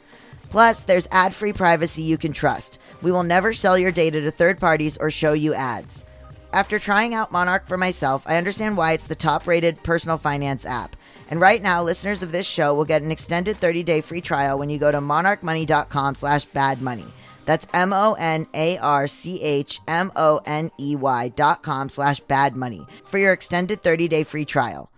Plus, 0.50 0.82
there's 0.82 1.08
ad 1.10 1.34
free 1.34 1.52
privacy 1.52 2.02
you 2.02 2.18
can 2.18 2.32
trust. 2.32 2.78
We 3.02 3.12
will 3.12 3.22
never 3.22 3.52
sell 3.52 3.76
your 3.78 3.92
data 3.92 4.20
to 4.20 4.30
third 4.30 4.58
parties 4.58 4.96
or 4.96 5.10
show 5.10 5.32
you 5.32 5.54
ads. 5.54 6.04
After 6.52 6.78
trying 6.78 7.14
out 7.14 7.32
Monarch 7.32 7.66
for 7.66 7.76
myself, 7.76 8.22
I 8.26 8.36
understand 8.36 8.76
why 8.76 8.92
it's 8.92 9.06
the 9.06 9.14
top 9.14 9.46
rated 9.46 9.82
personal 9.82 10.16
finance 10.16 10.64
app. 10.64 10.96
And 11.28 11.40
right 11.40 11.60
now, 11.60 11.82
listeners 11.82 12.22
of 12.22 12.32
this 12.32 12.46
show 12.46 12.72
will 12.74 12.84
get 12.84 13.02
an 13.02 13.10
extended 13.10 13.58
30 13.58 13.82
day 13.82 14.00
free 14.00 14.20
trial 14.20 14.58
when 14.58 14.70
you 14.70 14.78
go 14.78 14.90
to 14.90 14.98
monarchmoney.com 15.00 16.14
slash 16.14 16.46
badmoney. 16.48 17.10
That's 17.44 17.66
M 17.74 17.92
O 17.92 18.16
N 18.18 18.46
A 18.54 18.78
R 18.78 19.08
C 19.08 19.42
H 19.42 19.80
M 19.86 20.12
O 20.16 20.40
N 20.46 20.70
E 20.78 20.96
Y 20.96 21.28
dot 21.30 21.62
com 21.62 21.88
slash 21.88 22.22
badmoney 22.22 22.86
for 23.04 23.18
your 23.18 23.32
extended 23.32 23.82
30 23.82 24.08
day 24.08 24.22
free 24.24 24.44
trial. 24.44 24.90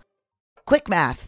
Quick 0.65 0.87
math. 0.87 1.27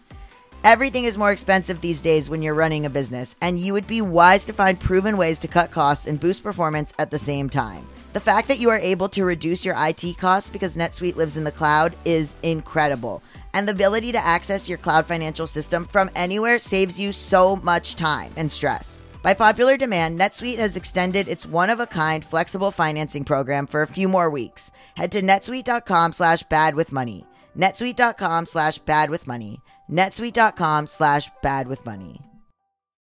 Everything 0.63 1.05
is 1.05 1.17
more 1.17 1.31
expensive 1.31 1.81
these 1.81 2.01
days 2.01 2.29
when 2.29 2.43
you're 2.43 2.53
running 2.53 2.85
a 2.85 2.89
business, 2.89 3.35
and 3.41 3.59
you 3.59 3.73
would 3.73 3.87
be 3.87 3.99
wise 3.99 4.45
to 4.45 4.53
find 4.53 4.79
proven 4.79 5.17
ways 5.17 5.39
to 5.39 5.47
cut 5.47 5.71
costs 5.71 6.05
and 6.05 6.19
boost 6.19 6.43
performance 6.43 6.93
at 6.99 7.09
the 7.09 7.17
same 7.17 7.49
time. 7.49 7.83
The 8.13 8.19
fact 8.19 8.47
that 8.47 8.59
you 8.59 8.69
are 8.69 8.77
able 8.77 9.09
to 9.09 9.25
reduce 9.25 9.65
your 9.65 9.73
IT 9.75 10.19
costs 10.19 10.51
because 10.51 10.77
NetSuite 10.77 11.15
lives 11.15 11.35
in 11.35 11.45
the 11.45 11.51
cloud 11.51 11.95
is 12.05 12.35
incredible. 12.43 13.23
And 13.55 13.67
the 13.67 13.71
ability 13.71 14.11
to 14.11 14.23
access 14.23 14.69
your 14.69 14.77
cloud 14.77 15.07
financial 15.07 15.47
system 15.47 15.85
from 15.85 16.11
anywhere 16.15 16.59
saves 16.59 16.99
you 16.99 17.11
so 17.11 17.55
much 17.55 17.95
time 17.95 18.31
and 18.37 18.51
stress. 18.51 19.03
By 19.23 19.33
popular 19.33 19.77
demand, 19.77 20.19
NetSuite 20.19 20.59
has 20.59 20.77
extended 20.77 21.27
its 21.27 21.47
one-of-a-kind 21.47 22.23
flexible 22.23 22.69
financing 22.69 23.23
program 23.23 23.65
for 23.65 23.81
a 23.81 23.87
few 23.87 24.07
more 24.07 24.29
weeks. 24.29 24.69
Head 24.95 25.11
to 25.13 25.23
netsuite.com 25.23 26.13
slash 26.13 26.43
bad 26.43 26.75
with 26.75 26.91
money. 26.91 27.25
netsuite.com 27.57 28.45
slash 28.45 28.77
bad 28.77 29.09
with 29.09 29.25
money 29.25 29.59
netsuite.com 29.91 30.87
slash 30.87 31.29
bad 31.41 31.67
with 31.67 31.85
money. 31.85 32.21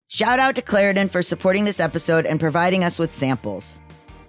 Shout 0.09 0.39
out 0.39 0.55
to 0.55 0.63
Claritin 0.63 1.11
for 1.11 1.23
supporting 1.23 1.65
this 1.65 1.81
episode 1.81 2.25
and 2.25 2.41
providing 2.41 2.83
us 2.83 2.99
with 2.99 3.13
samples. 3.13 3.79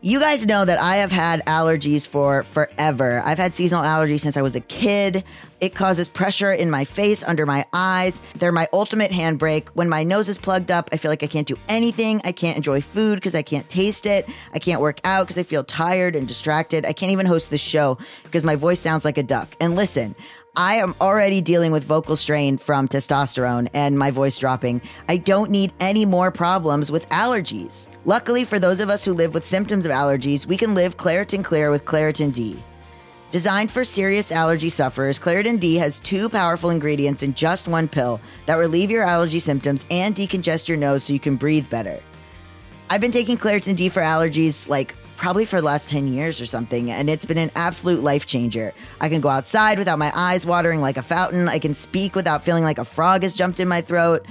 You 0.02 0.22
guys 0.22 0.46
know 0.46 0.64
that 0.64 0.80
I 0.80 0.96
have 0.96 1.12
had 1.12 1.46
allergies 1.46 2.08
for 2.08 2.44
forever. 2.44 3.22
I've 3.26 3.38
had 3.38 3.54
seasonal 3.54 3.84
allergies 3.84 4.22
since 4.22 4.38
I 4.38 4.42
was 4.42 4.56
a 4.56 4.62
kid. 4.62 5.26
It 5.60 5.76
causes 5.76 6.08
pressure 6.08 6.54
in 6.54 6.72
my 6.72 6.86
face, 6.86 7.22
under 7.22 7.46
my 7.46 7.66
eyes. 7.74 8.22
They're 8.36 8.54
my 8.54 8.70
ultimate 8.72 9.12
handbrake. 9.12 9.68
When 9.74 9.90
my 9.90 10.06
nose 10.06 10.30
is 10.30 10.38
plugged 10.38 10.72
up, 10.72 10.90
I 10.94 10.98
feel 10.98 11.12
like 11.12 11.22
I 11.22 11.28
can't 11.28 11.48
do 11.48 11.58
anything. 11.68 12.22
I 12.24 12.32
can't 12.32 12.56
enjoy 12.56 12.80
food 12.80 13.16
because 13.16 13.36
I 13.36 13.42
can't 13.42 13.70
taste 13.70 14.06
it. 14.06 14.26
I 14.54 14.60
can't 14.60 14.80
work 14.80 15.02
out 15.04 15.28
because 15.28 15.38
I 15.38 15.44
feel 15.44 15.66
tired 15.66 16.16
and 16.16 16.30
distracted. 16.30 16.86
I 16.86 16.94
can't 16.94 17.12
even 17.12 17.26
host 17.26 17.50
the 17.50 17.58
show 17.58 17.98
because 18.24 18.46
my 18.46 18.56
voice 18.56 18.80
sounds 18.80 19.04
like 19.04 19.18
a 19.18 19.24
duck. 19.24 19.54
And 19.60 19.76
listen, 19.76 20.16
I 20.60 20.76
am 20.76 20.94
already 21.00 21.40
dealing 21.40 21.72
with 21.72 21.86
vocal 21.86 22.18
strain 22.18 22.58
from 22.58 22.90
testosterone 22.90 23.70
and 23.74 23.98
my 23.98 24.12
voice 24.12 24.38
dropping. 24.38 24.82
I 25.08 25.16
don't 25.16 25.50
need 25.50 25.72
any 25.80 26.04
more 26.04 26.32
problems 26.32 26.92
with 26.92 27.08
allergies. 27.08 27.88
Luckily, 28.04 28.44
for 28.44 28.60
those 28.60 28.82
of 28.82 28.90
us 28.90 29.06
who 29.06 29.14
live 29.14 29.34
with 29.34 29.46
symptoms 29.46 29.86
of 29.86 29.94
allergies, 29.94 30.46
we 30.46 30.58
can 30.58 30.76
live 30.76 30.98
Claritin 30.98 31.46
Clear 31.46 31.72
with 31.72 31.86
Claritin 31.86 32.34
D. 32.34 32.62
Designed 33.32 33.72
for 33.72 33.86
serious 33.86 34.34
allergy 34.34 34.68
sufferers, 34.68 35.18
Claritin 35.18 35.62
D 35.62 35.76
has 35.76 36.00
two 36.00 36.28
powerful 36.28 36.72
ingredients 36.72 37.24
in 37.24 37.36
just 37.36 37.70
one 37.70 37.88
pill 37.88 38.20
that 38.46 38.56
relieve 38.56 38.92
your 38.92 39.04
allergy 39.04 39.40
symptoms 39.40 39.86
and 39.90 40.14
decongest 40.14 40.68
your 40.68 40.78
nose 40.78 41.06
so 41.06 41.14
you 41.14 41.22
can 41.22 41.38
breathe 41.38 41.70
better. 41.70 42.02
I've 42.90 43.00
been 43.00 43.14
taking 43.14 43.38
Claritin 43.38 43.78
D 43.78 43.88
for 43.88 44.02
allergies 44.02 44.68
like 44.68 44.94
probably 45.20 45.44
for 45.44 45.60
the 45.60 45.66
last 45.68 45.90
10 45.90 46.08
years 46.08 46.40
or 46.40 46.46
something, 46.46 46.90
and 46.90 47.10
it's 47.10 47.26
been 47.26 47.38
an 47.38 47.52
absolute 47.56 48.02
life 48.02 48.26
changer. 48.26 48.74
I 49.02 49.10
can 49.10 49.20
go 49.20 49.28
outside 49.28 49.78
without 49.78 50.00
my 50.00 50.12
eyes 50.16 50.46
watering 50.46 50.80
like 50.80 50.96
a 50.96 51.02
fountain. 51.02 51.50
I 51.50 51.60
can 51.60 51.74
speak 51.74 52.16
without 52.16 52.46
feeling 52.46 52.64
like 52.64 52.78
a 52.78 52.86
frog 52.86 53.24
has 53.24 53.36
jumped 53.36 53.60
in 53.60 53.68
my 53.68 53.82
throat. 53.82 54.26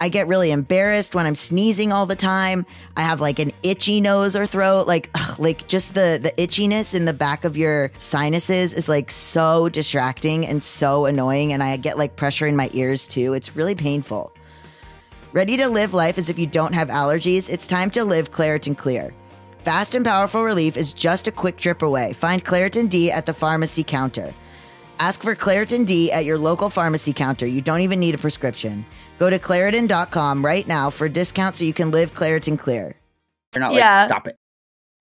I 0.00 0.08
get 0.08 0.26
really 0.26 0.50
embarrassed 0.50 1.14
when 1.14 1.26
I'm 1.26 1.34
sneezing 1.34 1.92
all 1.92 2.06
the 2.06 2.16
time. 2.16 2.64
I 2.96 3.02
have 3.02 3.20
like 3.20 3.38
an 3.40 3.52
itchy 3.62 4.00
nose 4.00 4.34
or 4.34 4.46
throat. 4.46 4.88
Like, 4.88 5.10
ugh, 5.14 5.38
like 5.38 5.68
just 5.68 5.92
the 5.92 6.18
the 6.20 6.32
itchiness 6.42 6.94
in 6.94 7.04
the 7.04 7.12
back 7.12 7.44
of 7.44 7.56
your 7.56 7.92
sinuses 7.98 8.72
is 8.72 8.88
like 8.88 9.10
so 9.10 9.68
distracting 9.68 10.46
and 10.46 10.62
so 10.62 11.04
annoying. 11.04 11.52
And 11.52 11.62
I 11.62 11.76
get 11.76 11.98
like 11.98 12.16
pressure 12.16 12.46
in 12.46 12.56
my 12.56 12.70
ears 12.72 13.06
too. 13.06 13.34
It's 13.34 13.54
really 13.54 13.74
painful. 13.74 14.32
Ready 15.34 15.58
to 15.58 15.68
live 15.68 15.92
life 15.92 16.16
as 16.16 16.30
if 16.30 16.38
you 16.38 16.46
don't 16.46 16.72
have 16.72 16.88
allergies? 16.88 17.48
It's 17.50 17.66
time 17.66 17.90
to 17.90 18.04
live 18.04 18.32
Claritin 18.32 18.76
Clear. 18.76 19.14
Fast 19.64 19.94
and 19.94 20.04
powerful 20.04 20.42
relief 20.42 20.76
is 20.76 20.92
just 20.92 21.28
a 21.28 21.32
quick 21.32 21.56
trip 21.56 21.82
away. 21.82 22.14
Find 22.14 22.44
Claritin 22.44 22.88
D 22.88 23.12
at 23.12 23.26
the 23.26 23.32
pharmacy 23.32 23.84
counter. 23.84 24.32
Ask 24.98 25.22
for 25.22 25.34
Claritin 25.36 25.86
D 25.86 26.10
at 26.10 26.24
your 26.24 26.36
local 26.38 26.68
pharmacy 26.68 27.12
counter. 27.12 27.46
You 27.46 27.60
don't 27.60 27.80
even 27.80 28.00
need 28.00 28.14
a 28.14 28.18
prescription. 28.18 28.84
Go 29.18 29.30
to 29.30 29.38
Claritin.com 29.38 30.44
right 30.44 30.66
now 30.66 30.90
for 30.90 31.04
a 31.06 31.10
discount 31.10 31.54
so 31.54 31.64
you 31.64 31.72
can 31.72 31.92
live 31.92 32.12
Claritin 32.12 32.58
Clear. 32.58 32.96
They're 33.52 33.60
not 33.60 33.72
Yeah. 33.74 34.00
like 34.00 34.08
stop 34.08 34.26
it. 34.26 34.36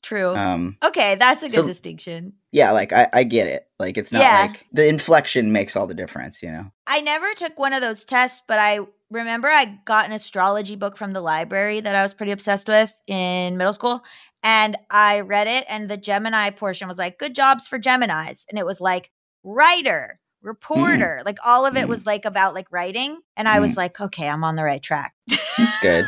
True. 0.04 0.36
Um, 0.36 0.78
okay, 0.84 1.16
that's 1.16 1.42
a 1.42 1.46
good 1.48 1.52
so- 1.54 1.66
distinction. 1.66 2.34
yeah, 2.52 2.72
like 2.72 2.92
I, 2.94 3.08
I 3.14 3.24
get 3.24 3.48
it. 3.48 3.68
Like 3.80 3.98
it's 3.98 4.12
not 4.12 4.22
Yeah. 4.22 4.42
like 4.42 4.66
the 4.72 4.88
inflection 4.88 5.52
makes 5.52 5.76
all 5.76 5.88
the 5.88 5.94
difference, 5.96 6.44
you 6.44 6.52
know. 6.52 6.72
I 6.86 7.02
never 7.02 7.34
took 7.36 7.58
one 7.58 7.74
of 7.74 7.82
those 7.82 8.04
tests, 8.04 8.42
but 8.48 8.58
I 8.60 8.80
remember 9.12 9.48
I 9.48 9.80
got 9.86 10.06
an 10.06 10.12
astrology 10.12 10.76
book 10.76 10.98
from 10.98 11.14
the 11.14 11.22
library 11.22 11.82
that 11.82 11.96
I 11.96 12.02
was 12.02 12.14
pretty 12.14 12.32
obsessed 12.32 12.68
with 12.68 12.94
in 13.08 13.58
middle 13.58 13.74
school. 13.74 14.04
And 14.44 14.76
I 14.90 15.20
read 15.20 15.48
it, 15.48 15.66
and 15.70 15.88
the 15.90 15.98
Gemini 15.98 16.50
portion 16.50 16.88
was 16.88 16.98
like, 16.98 17.20
good 17.20 17.36
jobs 17.36 17.68
for 17.68 17.78
Geminis. 17.80 18.46
And 18.50 18.58
it 18.58 18.66
was 18.66 18.82
like, 18.82 19.12
writer, 19.44 20.20
reporter, 20.42 21.22
like 21.26 21.38
all 21.46 21.66
of 21.66 21.78
it 21.78 21.86
Mm. 21.86 21.90
was 21.90 22.06
like 22.08 22.26
about 22.26 22.54
like 22.56 22.72
writing. 22.72 23.20
And 23.38 23.48
I 23.48 23.60
was 23.60 23.78
like, 23.78 24.00
okay, 24.02 24.28
I'm 24.28 24.44
on 24.44 24.56
the 24.56 24.64
right 24.64 24.82
track. 24.82 25.14
That's 25.58 25.78
good. 25.82 26.06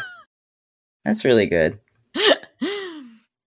That's 1.05 1.23
really 1.25 1.45
good. 1.45 1.79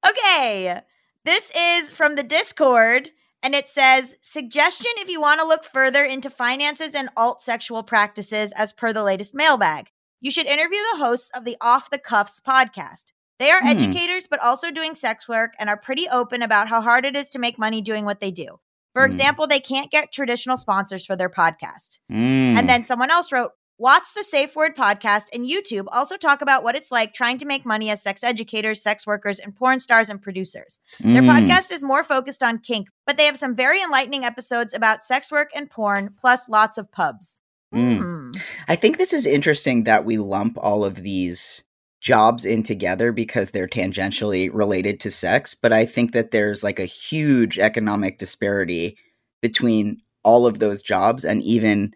okay. 0.09 0.81
This 1.25 1.51
is 1.57 1.91
from 1.91 2.15
the 2.15 2.23
Discord, 2.23 3.11
and 3.43 3.55
it 3.55 3.67
says 3.67 4.17
suggestion 4.21 4.91
if 4.99 5.09
you 5.09 5.21
want 5.21 5.41
to 5.41 5.47
look 5.47 5.65
further 5.65 6.05
into 6.05 6.31
finances 6.31 6.95
and 6.95 7.09
alt 7.17 7.43
sexual 7.43 7.83
practices 7.83 8.53
as 8.53 8.73
per 8.73 8.93
the 8.93 9.03
latest 9.03 9.35
mailbag. 9.35 9.91
You 10.21 10.31
should 10.31 10.47
interview 10.47 10.79
the 10.93 10.99
hosts 11.05 11.31
of 11.35 11.45
the 11.45 11.57
Off 11.61 11.91
the 11.91 11.99
Cuffs 11.99 12.41
podcast. 12.41 13.13
They 13.39 13.51
are 13.51 13.61
Hmm. 13.61 13.69
educators, 13.69 14.27
but 14.27 14.41
also 14.43 14.71
doing 14.71 14.95
sex 14.95 15.29
work 15.29 15.53
and 15.59 15.69
are 15.69 15.77
pretty 15.77 16.09
open 16.09 16.43
about 16.43 16.69
how 16.69 16.81
hard 16.81 17.05
it 17.05 17.15
is 17.17 17.29
to 17.31 17.39
make 17.39 17.59
money 17.59 17.81
doing 17.83 18.05
what 18.05 18.21
they 18.21 18.31
do. 18.31 18.59
For 18.95 19.03
Hmm. 19.03 19.11
example, 19.11 19.47
they 19.47 19.61
can't 19.61 19.91
get 19.91 20.13
traditional 20.13 20.57
sponsors 20.57 21.05
for 21.05 21.17
their 21.17 21.29
podcast. 21.29 21.99
Mm. 22.11 22.57
And 22.59 22.69
then 22.69 22.83
someone 22.85 23.11
else 23.11 23.31
wrote, 23.33 23.53
Watts 23.79 24.13
the 24.13 24.25
Safeword 24.25 24.75
podcast 24.75 25.25
and 25.35 25.45
YouTube 25.47 25.85
also 25.93 26.17
talk 26.17 26.41
about 26.41 26.65
what 26.65 26.77
it's 26.77 26.91
like 26.91 27.13
trying 27.13 27.37
to 27.37 27.45
make 27.45 27.67
money 27.67 27.91
as 27.91 28.03
sex 28.03 28.25
educators, 28.25 28.83
sex 28.83 29.07
workers, 29.07 29.39
and 29.39 29.55
porn 29.55 29.81
stars 29.81 30.09
and 30.09 30.23
producers. 30.23 30.81
Their 30.99 31.21
Mm. 31.21 31.27
podcast 31.51 31.71
is 31.73 31.83
more 31.83 32.03
focused 32.03 32.43
on 32.43 32.59
kink, 32.61 32.89
but 33.07 33.19
they 33.19 33.27
have 33.27 33.37
some 33.39 33.55
very 33.55 33.83
enlightening 33.83 34.25
episodes 34.25 34.73
about 34.73 35.05
sex 35.05 35.31
work 35.31 35.51
and 35.55 35.69
porn, 35.69 36.15
plus 36.19 36.49
lots 36.49 36.79
of 36.79 36.91
pubs. 36.91 37.43
Mm. 37.75 37.99
Hmm. 37.99 38.31
I 38.67 38.77
think 38.77 38.97
this 38.97 39.13
is 39.13 39.27
interesting 39.27 39.85
that 39.85 40.07
we 40.07 40.17
lump 40.17 40.57
all 40.59 40.83
of 40.83 41.03
these 41.03 41.63
jobs 42.01 42.45
in 42.45 42.63
together 42.63 43.13
because 43.13 43.51
they're 43.51 43.69
tangentially 43.69 44.51
related 44.53 45.01
to 45.01 45.11
sex, 45.11 45.55
but 45.55 45.73
I 45.73 45.87
think 45.87 46.13
that 46.13 46.31
there's 46.31 46.63
like 46.63 46.79
a 46.79 46.85
huge 46.85 47.59
economic 47.59 48.19
disparity 48.19 48.97
between 49.43 49.99
all 50.23 50.47
of 50.47 50.59
those 50.59 50.83
jobs 50.83 51.25
and 51.25 51.43
even 51.43 51.93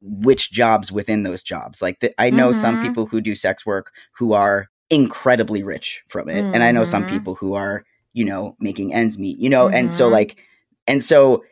which 0.00 0.50
jobs 0.52 0.90
within 0.90 1.22
those 1.22 1.42
jobs. 1.42 1.80
Like 1.82 2.00
the, 2.00 2.12
I 2.20 2.30
know 2.30 2.52
some 2.52 2.76
Mhm. 2.76 2.80
people 2.80 3.06
who 3.06 3.20
do 3.20 3.34
sex 3.34 3.64
work 3.66 3.92
who 4.16 4.32
are 4.32 4.68
incredibly 4.90 5.62
rich 5.62 6.02
from 6.08 6.28
it, 6.28 6.48
and 6.52 6.62
I 6.62 6.72
know 6.72 6.84
some 6.84 7.04
Mhm. 7.04 7.06
people 7.06 7.34
who 7.36 7.54
are, 7.54 7.84
you 8.14 8.24
know, 8.24 8.56
making 8.60 8.92
ends 8.94 9.18
meet, 9.18 9.38
you 9.38 9.48
know, 9.50 9.68
and 9.68 9.92
so 9.92 10.08
Mhm. 10.08 10.12
like 10.12 10.38
and 10.86 11.02
so 11.04 11.44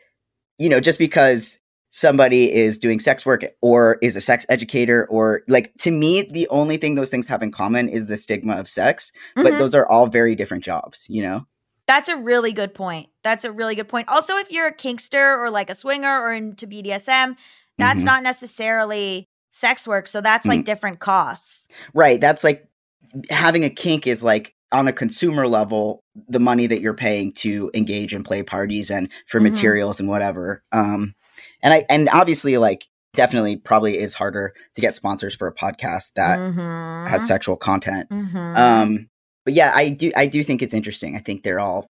you 0.59 0.69
know, 0.69 0.79
just 0.81 0.99
because 0.99 1.59
somebody 1.91 2.51
is 2.51 2.79
doing 2.79 2.99
sex 2.99 3.25
work 3.25 3.43
or 3.61 3.97
is 4.01 4.15
a 4.15 4.21
sex 4.21 4.45
educator 4.49 5.05
or 5.09 5.41
like 5.49 5.73
to 5.77 5.91
me 5.91 6.21
the 6.31 6.47
only 6.49 6.77
thing 6.77 6.95
those 6.95 7.09
things 7.09 7.27
have 7.27 7.43
in 7.43 7.51
common 7.51 7.89
is 7.89 8.07
the 8.07 8.15
stigma 8.15 8.55
of 8.55 8.67
sex 8.67 9.11
but 9.35 9.47
Mhm. 9.53 9.59
those 9.59 9.75
are 9.75 9.85
all 9.87 10.07
very 10.07 10.33
different 10.33 10.63
jobs 10.63 11.05
you 11.09 11.21
know 11.21 11.45
That's 11.87 12.07
a 12.07 12.15
really 12.15 12.53
good 12.53 12.73
point. 12.73 13.09
That's 13.21 13.43
a 13.43 13.51
really 13.51 13.75
good 13.75 13.89
point. 13.89 14.07
Also, 14.07 14.37
if 14.37 14.49
you're 14.49 14.67
a 14.67 14.73
kinkster 14.73 15.37
or 15.37 15.49
like 15.49 15.69
a 15.69 15.75
swinger 15.75 16.21
or 16.21 16.31
into 16.31 16.65
BDSM, 16.65 17.35
that's 17.77 18.01
Mhm. 18.01 18.05
not 18.05 18.23
necessarily 18.23 19.27
sex 19.49 19.85
work. 19.85 20.07
So 20.07 20.21
that's 20.21 20.45
like 20.45 20.63
different 20.63 20.99
costs. 20.99 21.67
right 21.93 22.21
that's 22.21 22.43
like 22.45 22.65
having 23.29 23.65
a 23.65 23.69
kink 23.69 24.07
is 24.07 24.23
like 24.23 24.53
on 24.71 24.87
a 24.87 24.93
consumer 24.93 25.47
level 25.47 25.99
the 26.29 26.39
money 26.39 26.67
that 26.67 26.79
you're 26.79 26.93
paying 26.93 27.33
to 27.33 27.69
engage 27.73 28.13
in 28.13 28.23
play 28.23 28.43
parties 28.43 28.89
and 28.89 29.09
for 29.27 29.39
Mhm. 29.39 29.43
materials 29.49 29.99
and 29.99 30.07
whatever 30.07 30.63
um 30.71 31.13
and 31.63 31.73
i 31.73 31.85
and 31.89 32.09
obviously 32.13 32.57
like 32.57 32.85
definitely 33.13 33.57
probably 33.57 33.97
is 33.97 34.13
harder 34.13 34.53
to 34.75 34.81
get 34.81 34.95
sponsors 34.95 35.35
for 35.35 35.47
a 35.47 35.53
podcast 35.53 36.13
that 36.15 36.39
Mhm. 36.39 37.07
has 37.09 37.27
sexual 37.27 37.55
content 37.57 38.09
Mhm. 38.09 38.57
um 38.57 39.07
but 39.43 39.55
yeah, 39.55 39.71
I 39.75 39.89
do 39.89 40.11
I 40.15 40.27
do 40.27 40.43
think 40.43 40.61
it's 40.61 40.73
interesting. 40.75 41.15
I 41.15 41.19
think 41.19 41.41
they're 41.41 41.59
all 41.59 41.87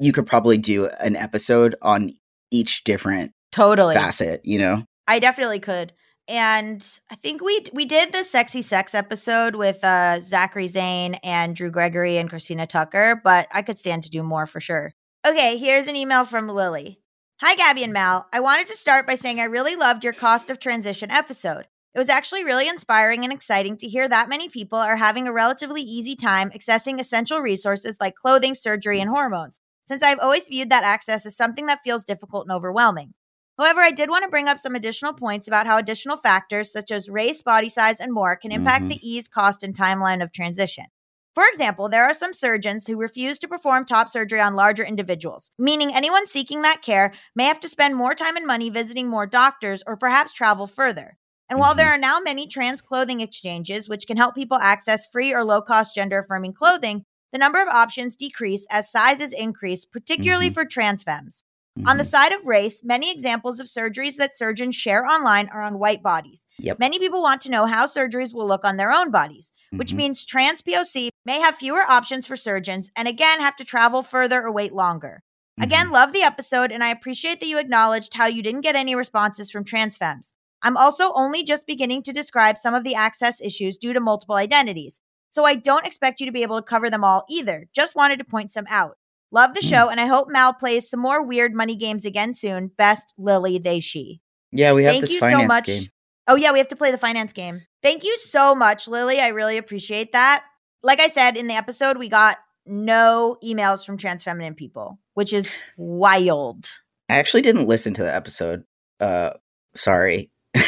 you 0.00 0.10
could 0.10 0.24
probably 0.26 0.56
do 0.56 0.88
an 1.00 1.16
episode 1.16 1.74
on 1.82 2.14
each 2.50 2.82
different 2.84 3.32
Totally. 3.52 3.94
facet, 3.94 4.40
you 4.46 4.58
know. 4.58 4.84
I 5.06 5.18
definitely 5.18 5.60
could. 5.60 5.92
And 6.28 6.82
I 7.10 7.16
think 7.16 7.42
we 7.42 7.66
we 7.74 7.84
did 7.84 8.12
the 8.12 8.24
sexy 8.24 8.62
sex 8.62 8.94
episode 8.94 9.54
with 9.54 9.84
uh 9.84 10.18
Zachary 10.20 10.66
Zane 10.66 11.16
and 11.22 11.54
Drew 11.54 11.70
Gregory 11.70 12.16
and 12.16 12.30
Christina 12.30 12.66
Tucker, 12.66 13.20
but 13.22 13.48
I 13.52 13.60
could 13.60 13.76
stand 13.76 14.04
to 14.04 14.10
do 14.10 14.22
more 14.22 14.46
for 14.46 14.60
sure. 14.62 14.92
Okay, 15.26 15.58
here's 15.58 15.88
an 15.88 15.96
email 15.96 16.24
from 16.24 16.48
Lily. 16.48 17.00
Hi 17.40 17.56
Gaby 17.56 17.82
and 17.82 17.92
Mal. 17.92 18.26
I 18.32 18.40
wanted 18.40 18.68
to 18.68 18.76
start 18.76 19.06
by 19.06 19.16
saying 19.16 19.40
I 19.40 19.44
really 19.44 19.74
loved 19.74 20.04
your 20.04 20.12
cost 20.12 20.50
of 20.50 20.58
transition 20.60 21.10
episode. 21.10 21.66
It 21.92 21.98
was 21.98 22.08
actually 22.08 22.44
really 22.44 22.68
inspiring 22.68 23.24
and 23.24 23.32
exciting 23.32 23.76
to 23.78 23.88
hear 23.88 24.08
that 24.08 24.28
many 24.28 24.48
people 24.48 24.78
are 24.78 24.96
having 24.96 25.26
a 25.26 25.32
relatively 25.32 25.82
easy 25.82 26.16
time 26.16 26.50
accessing 26.50 27.00
essential 27.00 27.40
resources 27.40 27.98
like 28.00 28.14
clothing, 28.14 28.54
surgery, 28.54 29.00
and 29.00 29.10
hormones, 29.10 29.60
since 29.86 30.02
I've 30.02 30.20
always 30.20 30.48
viewed 30.48 30.70
that 30.70 30.84
access 30.84 31.26
as 31.26 31.36
something 31.36 31.66
that 31.66 31.80
feels 31.84 32.04
difficult 32.04 32.46
and 32.46 32.52
overwhelming. 32.52 33.14
However, 33.58 33.80
I 33.80 33.90
did 33.90 34.10
want 34.10 34.24
to 34.24 34.30
bring 34.30 34.48
up 34.48 34.58
some 34.58 34.74
additional 34.74 35.12
points 35.12 35.46
about 35.48 35.66
how 35.66 35.76
additional 35.78 36.16
factors 36.16 36.72
such 36.72 36.90
as 36.90 37.08
race, 37.08 37.42
body 37.42 37.68
size, 37.68 38.00
and 38.00 38.12
more 38.12 38.36
can 38.36 38.52
impact 38.52 38.84
Mhm. 38.84 38.88
the 38.90 39.08
ease, 39.08 39.28
cost, 39.28 39.62
and 39.62 39.76
timeline 39.76 40.22
of 40.22 40.32
transition. 40.32 40.86
For 41.34 41.44
example, 41.48 41.88
there 41.88 42.04
are 42.04 42.14
some 42.14 42.32
surgeons 42.32 42.86
who 42.86 42.96
refuse 42.96 43.38
to 43.40 43.48
perform 43.48 43.84
top 43.84 44.08
surgery 44.08 44.40
on 44.40 44.54
larger 44.54 44.84
individuals, 44.84 45.50
meaning 45.58 45.92
anyone 45.92 46.28
seeking 46.28 46.62
that 46.62 46.80
care 46.80 47.12
may 47.34 47.44
have 47.44 47.58
to 47.60 47.68
spend 47.68 47.96
more 47.96 48.14
time 48.14 48.36
and 48.36 48.46
money 48.46 48.70
visiting 48.70 49.08
more 49.08 49.26
doctors 49.26 49.82
or 49.84 49.96
perhaps 49.96 50.32
travel 50.32 50.68
further. 50.68 51.18
And 51.50 51.58
while 51.58 51.74
there 51.74 51.88
are 51.88 51.98
now 51.98 52.20
many 52.20 52.46
trans 52.46 52.80
clothing 52.80 53.20
exchanges 53.20 53.88
which 53.88 54.06
can 54.06 54.16
help 54.16 54.34
people 54.36 54.58
access 54.58 55.06
free 55.06 55.34
or 55.34 55.44
low 55.44 55.60
cost 55.60 55.94
gender 55.94 56.20
affirming 56.20 56.52
clothing, 56.54 57.04
the 57.32 57.38
number 57.38 57.60
of 57.60 57.68
options 57.68 58.14
decrease 58.14 58.66
as 58.70 58.90
sizes 58.90 59.32
increase, 59.32 59.84
particularly 59.84 60.50
Mhm. 60.50 60.54
for 60.54 60.64
trans 60.64 61.02
femmes. 61.02 61.42
On 61.86 61.96
the 61.96 62.04
Mhm. 62.04 62.08
side 62.08 62.32
of 62.32 62.44
race, 62.46 62.84
many 62.84 63.10
examples 63.10 63.58
of 63.58 63.66
surgeries 63.66 64.16
that 64.16 64.36
surgeons 64.36 64.76
share 64.76 65.04
online 65.04 65.48
are 65.48 65.60
on 65.60 65.78
white 65.78 66.02
bodies. 66.02 66.46
Yep. 66.60 66.78
Many 66.78 66.98
people 67.00 67.20
want 67.20 67.40
to 67.42 67.50
know 67.50 67.66
how 67.66 67.86
surgeries 67.86 68.32
will 68.32 68.46
look 68.46 68.64
on 68.64 68.76
their 68.76 68.92
own 68.92 69.10
bodies, 69.10 69.52
which 69.72 69.92
Mhm. 69.92 69.96
means 69.96 70.24
trans 70.24 70.62
POC 70.62 71.10
may 71.26 71.40
have 71.40 71.56
fewer 71.56 71.82
options 71.82 72.26
for 72.26 72.36
surgeons 72.36 72.90
and 72.94 73.08
again 73.08 73.40
have 73.40 73.56
to 73.56 73.64
travel 73.64 74.02
further 74.02 74.42
or 74.42 74.52
wait 74.52 74.72
longer. 74.72 75.22
Again, 75.60 75.86
Mm-hmm. 75.86 75.94
love 75.94 76.12
the 76.12 76.22
episode, 76.22 76.70
and 76.72 76.82
I 76.84 76.88
appreciate 76.90 77.40
that 77.40 77.46
you 77.46 77.58
acknowledged 77.58 78.14
how 78.14 78.26
you 78.26 78.42
didn't 78.42 78.62
get 78.62 78.76
any 78.76 78.94
responses 78.94 79.50
from 79.50 79.64
trans 79.64 79.96
femmes. 79.96 80.32
I'm 80.62 80.76
also 80.76 81.12
only 81.14 81.42
just 81.42 81.66
beginning 81.66 82.02
to 82.04 82.12
describe 82.12 82.56
some 82.56 82.74
of 82.74 82.84
the 82.84 82.94
access 82.94 83.40
issues 83.40 83.76
due 83.76 83.92
to 83.92 84.00
multiple 84.00 84.36
identities, 84.36 85.00
so 85.30 85.44
I 85.44 85.54
don't 85.54 85.86
expect 85.86 86.20
you 86.20 86.26
to 86.26 86.32
be 86.32 86.42
able 86.42 86.56
to 86.60 86.66
cover 86.66 86.88
them 86.88 87.04
all 87.04 87.24
either. 87.28 87.66
Just 87.74 87.94
wanted 87.96 88.18
to 88.20 88.24
point 88.24 88.52
some 88.52 88.66
out. 88.70 88.96
Love 89.34 89.54
the 89.54 89.60
Mm. 89.60 89.68
show, 89.68 89.88
and 89.88 90.00
I 90.00 90.06
hope 90.06 90.28
Mal 90.30 90.54
plays 90.54 90.88
some 90.88 91.00
more 91.00 91.20
weird 91.22 91.52
money 91.54 91.74
games 91.76 92.04
again 92.06 92.32
soon. 92.34 92.68
Best 92.78 93.12
Lily, 93.18 93.58
they, 93.58 93.80
she. 93.80 94.20
yeah, 94.52 94.72
we 94.72 94.84
have 94.84 94.92
Thank 94.94 95.10
you 95.10 95.18
so 95.18 95.42
much. 95.44 95.66
game. 95.66 95.88
Oh, 96.28 96.36
yeah, 96.36 96.52
we 96.52 96.58
have 96.58 96.68
to 96.68 96.76
play 96.76 96.90
the 96.92 96.98
finance 96.98 97.32
game. 97.32 97.62
Thank 97.82 98.04
you 98.04 98.16
so 98.18 98.54
much, 98.54 98.86
Lily. 98.88 99.18
I 99.20 99.28
really 99.28 99.58
appreciate 99.58 100.12
that. 100.12 100.44
Like 100.84 101.00
I 101.00 101.08
said 101.08 101.36
in 101.36 101.48
the 101.48 101.54
episode, 101.54 101.98
we 101.98 102.08
got 102.08 102.38
no 102.64 103.36
emails 103.44 103.84
from 103.84 103.96
trans 103.98 104.22
feminine 104.22 104.54
people, 104.54 104.98
which 105.14 105.32
is 105.32 105.52
wild. 105.76 106.66
I 107.10 107.18
actually 107.18 107.42
didn't 107.42 107.66
listen 107.66 107.92
to 107.94 108.02
the 108.02 108.14
episode. 108.14 108.64
Uh 109.00 109.30
sorry. 109.74 110.30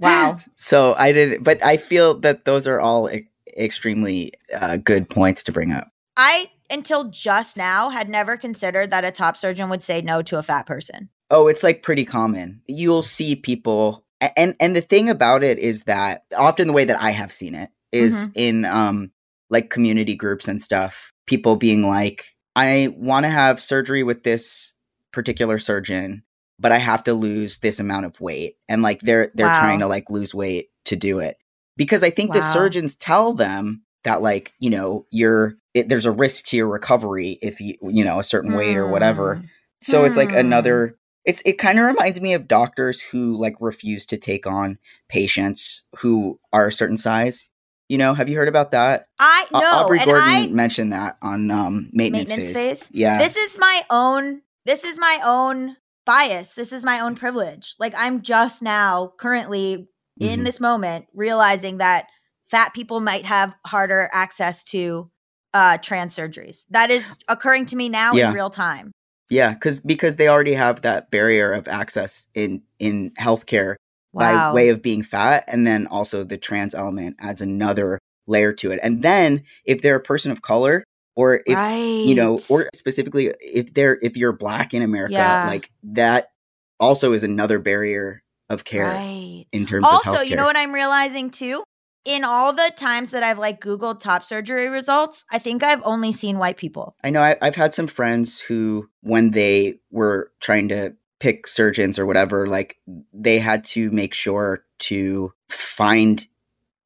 Wow. 0.00 0.38
so 0.56 0.94
I 0.98 1.12
didn't 1.12 1.44
but 1.44 1.64
I 1.64 1.76
feel 1.76 2.18
that 2.20 2.44
those 2.44 2.66
are 2.66 2.80
all 2.80 3.08
e- 3.08 3.26
extremely 3.56 4.32
uh, 4.52 4.78
good 4.78 5.08
points 5.08 5.44
to 5.44 5.52
bring 5.52 5.70
up. 5.70 5.91
I, 6.16 6.50
until 6.70 7.04
just 7.04 7.56
now, 7.56 7.88
had 7.90 8.08
never 8.08 8.36
considered 8.36 8.90
that 8.90 9.04
a 9.04 9.10
top 9.10 9.36
surgeon 9.36 9.68
would 9.70 9.82
say 9.82 10.02
no 10.02 10.22
to 10.22 10.38
a 10.38 10.42
fat 10.42 10.66
person. 10.66 11.08
Oh, 11.30 11.48
it's 11.48 11.62
like 11.62 11.82
pretty 11.82 12.04
common. 12.04 12.62
You'll 12.66 13.02
see 13.02 13.36
people 13.36 14.04
and 14.36 14.54
and 14.60 14.76
the 14.76 14.80
thing 14.80 15.08
about 15.10 15.42
it 15.42 15.58
is 15.58 15.84
that 15.84 16.24
often 16.36 16.68
the 16.68 16.72
way 16.72 16.84
that 16.84 17.00
I 17.02 17.10
have 17.10 17.32
seen 17.32 17.54
it 17.54 17.70
is 17.90 18.28
in 18.34 18.64
um 18.64 19.10
like 19.50 19.70
community 19.70 20.14
groups 20.14 20.46
and 20.48 20.62
stuff, 20.62 21.12
people 21.26 21.56
being 21.56 21.82
like 21.86 22.36
I 22.54 22.94
want 22.96 23.24
to 23.24 23.30
have 23.30 23.60
surgery 23.60 24.02
with 24.02 24.22
this 24.22 24.74
particular 25.12 25.58
surgeon, 25.58 26.22
but 26.58 26.70
I 26.72 26.78
have 26.78 27.02
to 27.04 27.14
lose 27.14 27.58
this 27.58 27.80
amount 27.80 28.06
of 28.06 28.20
weight. 28.20 28.56
And 28.68 28.82
like 28.82 29.00
they're 29.00 29.30
they're 29.34 29.46
Wow. 29.46 29.58
trying 29.58 29.78
to 29.80 29.86
like 29.88 30.10
lose 30.10 30.34
weight 30.34 30.68
to 30.84 30.96
do 30.96 31.18
it. 31.18 31.36
Because 31.76 32.02
I 32.02 32.10
think 32.10 32.32
the 32.32 32.42
surgeons 32.42 32.94
tell 32.96 33.32
them 33.32 33.82
that 34.04 34.22
like, 34.22 34.52
you 34.58 34.70
know, 34.70 35.06
you're 35.10 35.56
it, 35.74 35.88
there's 35.88 36.06
a 36.06 36.10
risk 36.10 36.44
to 36.46 36.56
your 36.56 36.68
recovery 36.68 37.38
if 37.42 37.60
you 37.60 37.76
you 37.82 38.04
know, 38.04 38.18
a 38.18 38.24
certain 38.24 38.52
weight 38.52 38.76
or 38.76 38.88
whatever. 38.88 39.36
Hmm. 39.36 39.44
So 39.80 40.04
it's 40.04 40.16
like 40.16 40.32
Hmm. 40.32 40.38
another 40.38 40.96
it's 41.24 41.40
it 41.44 41.58
kind 41.58 41.78
of 41.78 41.86
reminds 41.86 42.20
me 42.20 42.34
of 42.34 42.48
doctors 42.48 43.00
who 43.00 43.38
like 43.38 43.54
refuse 43.60 44.04
to 44.06 44.16
take 44.16 44.46
on 44.46 44.78
patients 45.08 45.84
who 45.98 46.40
are 46.52 46.68
a 46.68 46.72
certain 46.72 46.96
size. 46.96 47.50
You 47.88 47.98
know, 47.98 48.14
have 48.14 48.28
you 48.28 48.36
heard 48.36 48.48
about 48.48 48.70
that? 48.72 49.06
I 49.18 49.46
know, 49.52 49.60
Aubrey 49.60 49.98
and 49.98 50.06
Gordon 50.06 50.22
I 50.28 50.46
mentioned 50.48 50.92
that 50.92 51.18
on 51.22 51.50
um 51.50 51.90
maintenance, 51.92 52.30
maintenance 52.30 52.52
phase. 52.52 52.80
phase. 52.80 52.88
Yeah. 52.92 53.18
This 53.18 53.36
is 53.36 53.58
my 53.58 53.82
own. 53.90 54.42
This 54.64 54.84
is 54.84 54.98
my 54.98 55.18
own 55.24 55.76
bias. 56.06 56.54
This 56.54 56.72
is 56.72 56.84
my 56.84 57.00
own 57.00 57.14
privilege. 57.14 57.74
Like 57.78 57.94
I'm 57.96 58.22
just 58.22 58.62
now, 58.62 59.12
currently 59.18 59.88
in 60.20 60.40
Mhm. 60.40 60.44
this 60.44 60.60
moment, 60.60 61.06
realizing 61.14 61.78
that 61.78 62.06
fat 62.52 62.72
people 62.74 63.00
might 63.00 63.24
have 63.26 63.56
harder 63.66 64.08
access 64.12 64.62
to 64.64 65.10
uh 65.54 65.76
trans 65.78 66.14
surgeries. 66.14 66.66
That 66.70 66.90
is 66.90 67.04
occurring 67.28 67.66
to 67.66 67.76
me 67.76 67.88
now 67.88 68.12
Yeah. 68.12 68.28
in 68.28 68.34
real 68.34 68.50
time. 68.50 68.92
yeah, 69.30 69.54
cuz 69.54 69.80
because 69.80 70.16
they 70.16 70.28
already 70.28 70.52
have 70.54 70.82
that 70.82 71.10
barrier 71.10 71.52
of 71.52 71.66
access 71.66 72.26
in 72.34 72.62
in 72.78 73.10
healthcare 73.18 73.74
by 74.14 74.52
way 74.52 74.68
of 74.68 74.82
being 74.82 75.02
fat 75.02 75.42
and 75.48 75.66
then 75.66 75.86
also 75.86 76.22
the 76.22 76.36
trans 76.36 76.74
element 76.74 77.16
adds 77.18 77.40
another 77.40 77.98
layer 78.26 78.52
to 78.52 78.70
it. 78.70 78.78
And 78.82 79.02
then 79.02 79.42
if 79.64 79.80
they're 79.80 79.96
a 79.96 80.00
person 80.12 80.30
of 80.30 80.42
color 80.42 80.84
or 81.16 81.40
if 81.46 81.56
right. 81.56 82.04
you 82.08 82.14
know 82.14 82.38
or 82.50 82.68
specifically 82.74 83.32
if 83.40 83.72
they're 83.74 83.98
if 84.02 84.16
you're 84.18 84.32
black 84.44 84.74
in 84.74 84.82
america 84.82 85.14
Yeah. 85.14 85.46
like 85.48 85.70
that 86.00 86.28
also 86.78 87.12
is 87.14 87.22
another 87.22 87.58
barrier 87.58 88.22
of 88.50 88.64
care 88.64 88.88
right. 88.88 89.46
in 89.52 89.64
terms 89.66 89.86
of 89.86 90.00
Also, 90.06 90.22
you 90.22 90.36
know 90.36 90.44
what 90.44 90.56
I'm 90.56 90.72
realizing 90.74 91.30
too? 91.30 91.64
In 92.04 92.24
all 92.24 92.52
the 92.52 92.72
times 92.76 93.12
that 93.12 93.22
I've 93.22 93.38
like 93.38 93.60
Googled 93.60 94.00
top 94.00 94.24
surgery 94.24 94.68
results, 94.68 95.24
I 95.30 95.38
think 95.38 95.62
I've 95.62 95.82
only 95.84 96.10
seen 96.10 96.38
white 96.38 96.56
people. 96.56 96.96
i 97.04 97.10
know 97.10 97.22
I, 97.22 97.36
i've 97.40 97.54
had 97.54 97.72
some 97.74 97.86
friends 97.86 98.40
who 98.40 98.88
when 99.02 99.30
they 99.30 99.78
were 99.90 100.32
trying 100.40 100.68
to 100.68 100.94
pick 101.20 101.46
surgeons 101.46 101.98
or 102.00 102.06
whatever 102.06 102.48
like 102.48 102.78
they 103.12 103.38
had 103.38 103.62
to 103.62 103.90
make 103.92 104.12
sure 104.12 104.64
to 104.80 105.32
find 105.48 106.26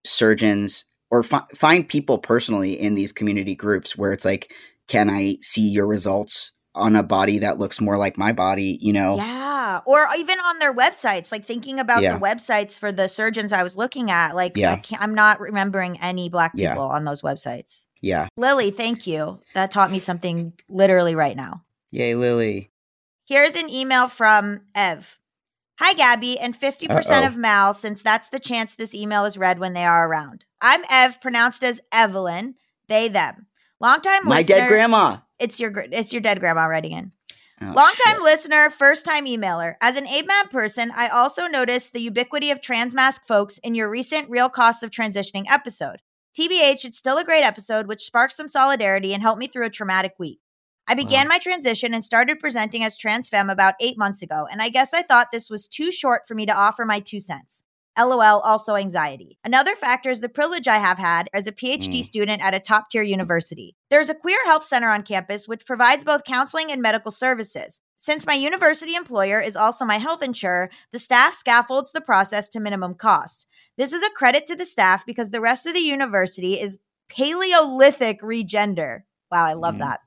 surgeons 0.04 0.84
or 1.10 1.22
fi- 1.22 1.46
find 1.54 1.88
people 1.88 2.18
personally 2.18 2.74
in 2.74 2.94
these 2.94 3.12
community 3.12 3.54
groups 3.54 3.96
where 3.96 4.12
it's 4.12 4.26
like 4.26 4.52
can 4.88 5.08
i 5.08 5.36
see 5.40 5.66
your 5.66 5.86
results 5.86 6.52
on 6.76 6.94
a 6.96 7.02
body 7.02 7.38
that 7.40 7.58
looks 7.58 7.80
more 7.80 7.96
like 7.98 8.16
my 8.18 8.32
body 8.32 8.78
you 8.80 8.92
know 8.92 9.16
Yeah. 9.16 9.80
Or 9.84 10.06
even 10.16 10.38
on 10.38 10.58
their 10.60 10.72
websites, 10.72 11.32
like 11.32 11.44
thinking 11.44 11.80
about 11.80 12.02
Yeah. 12.02 12.14
the 12.14 12.20
websites 12.20 12.78
for 12.78 12.92
the 12.92 13.08
surgeons 13.08 13.52
I 13.52 13.62
was 13.64 13.76
looking 13.76 14.10
at. 14.12 14.36
Like, 14.36 14.56
Yeah. 14.56 14.72
I 14.72 14.76
can't, 14.76 15.02
I'm 15.02 15.14
not 15.14 15.40
remembering 15.40 16.00
any 16.00 16.28
black 16.28 16.52
Yeah. 16.54 16.70
people 16.74 16.84
on 16.84 17.04
those 17.04 17.20
websites. 17.22 17.86
yeah 18.00 18.28
Lily, 18.36 18.70
thank 18.70 19.06
you. 19.06 19.40
That 19.54 19.70
taught 19.72 19.90
me 19.90 19.98
something 19.98 20.52
literally 20.68 21.14
right 21.14 21.36
now. 21.36 21.62
yay 21.90 22.14
lily 22.14 22.70
Here's 23.26 23.56
an 23.56 23.68
email 23.68 24.06
from 24.08 24.60
Ev. 24.74 25.18
Hi, 25.80 25.92
Gaby, 25.94 26.38
and 26.38 26.58
50% 26.58 26.88
Uh-oh. 26.90 27.26
of 27.26 27.36
Mal, 27.36 27.74
since 27.74 28.02
that's 28.02 28.28
the 28.28 28.38
chance 28.38 28.74
this 28.74 28.94
email 28.94 29.24
is 29.24 29.36
read 29.36 29.58
when 29.58 29.72
they 29.72 29.84
are 29.84 30.08
around. 30.08 30.44
I'm 30.60 30.84
Ev, 30.88 31.20
pronounced 31.20 31.64
as 31.64 31.80
Evelyn, 31.92 32.54
they, 32.88 33.08
them. 33.08 33.46
Longtime 33.80 34.24
my 34.26 34.38
listener. 34.38 34.56
dead 34.56 34.68
grandma 34.68 35.18
It's 35.38 35.60
your, 35.60 35.72
it's 35.92 36.12
your 36.12 36.22
dead 36.22 36.40
grandma 36.40 36.66
writing 36.66 36.92
in. 36.92 37.12
Oh, 37.60 37.72
Longtime 37.74 38.16
shit. 38.16 38.22
listener, 38.22 38.68
first 38.70 39.06
time 39.06 39.24
emailer. 39.24 39.74
As 39.80 39.96
an 39.96 40.04
AMAB 40.06 40.50
person, 40.50 40.90
I 40.94 41.08
also 41.08 41.46
noticed 41.46 41.92
the 41.94 42.00
ubiquity 42.02 42.50
of 42.50 42.60
trans 42.60 42.94
masc 42.94 43.26
folks 43.26 43.56
in 43.58 43.74
your 43.74 43.88
recent 43.88 44.28
Real 44.28 44.50
Costs 44.50 44.82
of 44.82 44.90
Transitioning 44.90 45.44
episode. 45.48 46.02
TBH, 46.38 46.84
it's 46.84 46.98
still 46.98 47.16
a 47.16 47.24
great 47.24 47.44
episode, 47.44 47.86
which 47.86 48.04
sparked 48.04 48.34
some 48.34 48.48
solidarity 48.48 49.14
and 49.14 49.22
helped 49.22 49.38
me 49.38 49.46
through 49.46 49.64
a 49.64 49.70
traumatic 49.70 50.12
week. 50.18 50.38
I 50.86 50.94
began 50.94 51.26
Wow. 51.26 51.30
my 51.30 51.38
transition 51.38 51.94
and 51.94 52.04
started 52.04 52.38
presenting 52.38 52.84
as 52.84 52.94
trans 52.96 53.28
femme 53.30 53.48
about 53.48 53.74
eight 53.80 53.96
months 53.96 54.20
ago, 54.20 54.46
and 54.50 54.60
I 54.60 54.68
guess 54.68 54.92
I 54.92 55.02
thought 55.02 55.32
this 55.32 55.48
was 55.48 55.66
too 55.66 55.90
short 55.90 56.28
for 56.28 56.34
me 56.34 56.44
to 56.44 56.54
offer 56.54 56.84
my 56.84 57.00
two 57.00 57.20
cents. 57.20 57.62
LOL, 57.98 58.40
also 58.40 58.74
anxiety. 58.74 59.38
Another 59.44 59.74
factor 59.74 60.10
is 60.10 60.20
the 60.20 60.28
privilege 60.28 60.68
I 60.68 60.78
have 60.78 60.98
had 60.98 61.28
as 61.32 61.46
a 61.46 61.52
PhD 61.52 62.00
Mm. 62.00 62.04
student 62.04 62.44
at 62.44 62.54
a 62.54 62.60
top 62.60 62.90
tier 62.90 63.02
university. 63.02 63.74
There's 63.90 64.10
a 64.10 64.14
queer 64.14 64.44
health 64.44 64.66
center 64.66 64.90
on 64.90 65.02
campus 65.02 65.48
which 65.48 65.66
provides 65.66 66.04
both 66.04 66.24
counseling 66.24 66.70
and 66.70 66.82
medical 66.82 67.10
services. 67.10 67.80
Since 67.96 68.26
my 68.26 68.34
university 68.34 68.94
employer 68.94 69.40
is 69.40 69.56
also 69.56 69.84
my 69.84 69.98
health 69.98 70.22
insurer, 70.22 70.70
the 70.92 70.98
staff 70.98 71.34
scaffolds 71.34 71.92
the 71.92 72.00
process 72.00 72.48
to 72.50 72.60
minimum 72.60 72.94
cost. 72.94 73.46
This 73.78 73.92
is 73.92 74.02
a 74.02 74.10
credit 74.10 74.46
to 74.46 74.56
the 74.56 74.66
staff 74.66 75.06
because 75.06 75.30
the 75.30 75.40
rest 75.40 75.66
of 75.66 75.72
the 75.74 75.80
university 75.80 76.60
is 76.60 76.78
Paleolithic 77.08 78.20
regender. 78.20 79.00
Wow, 79.30 79.44
I 79.44 79.52
love 79.54 79.76
Mhm. 79.76 79.80
that. 79.80 80.00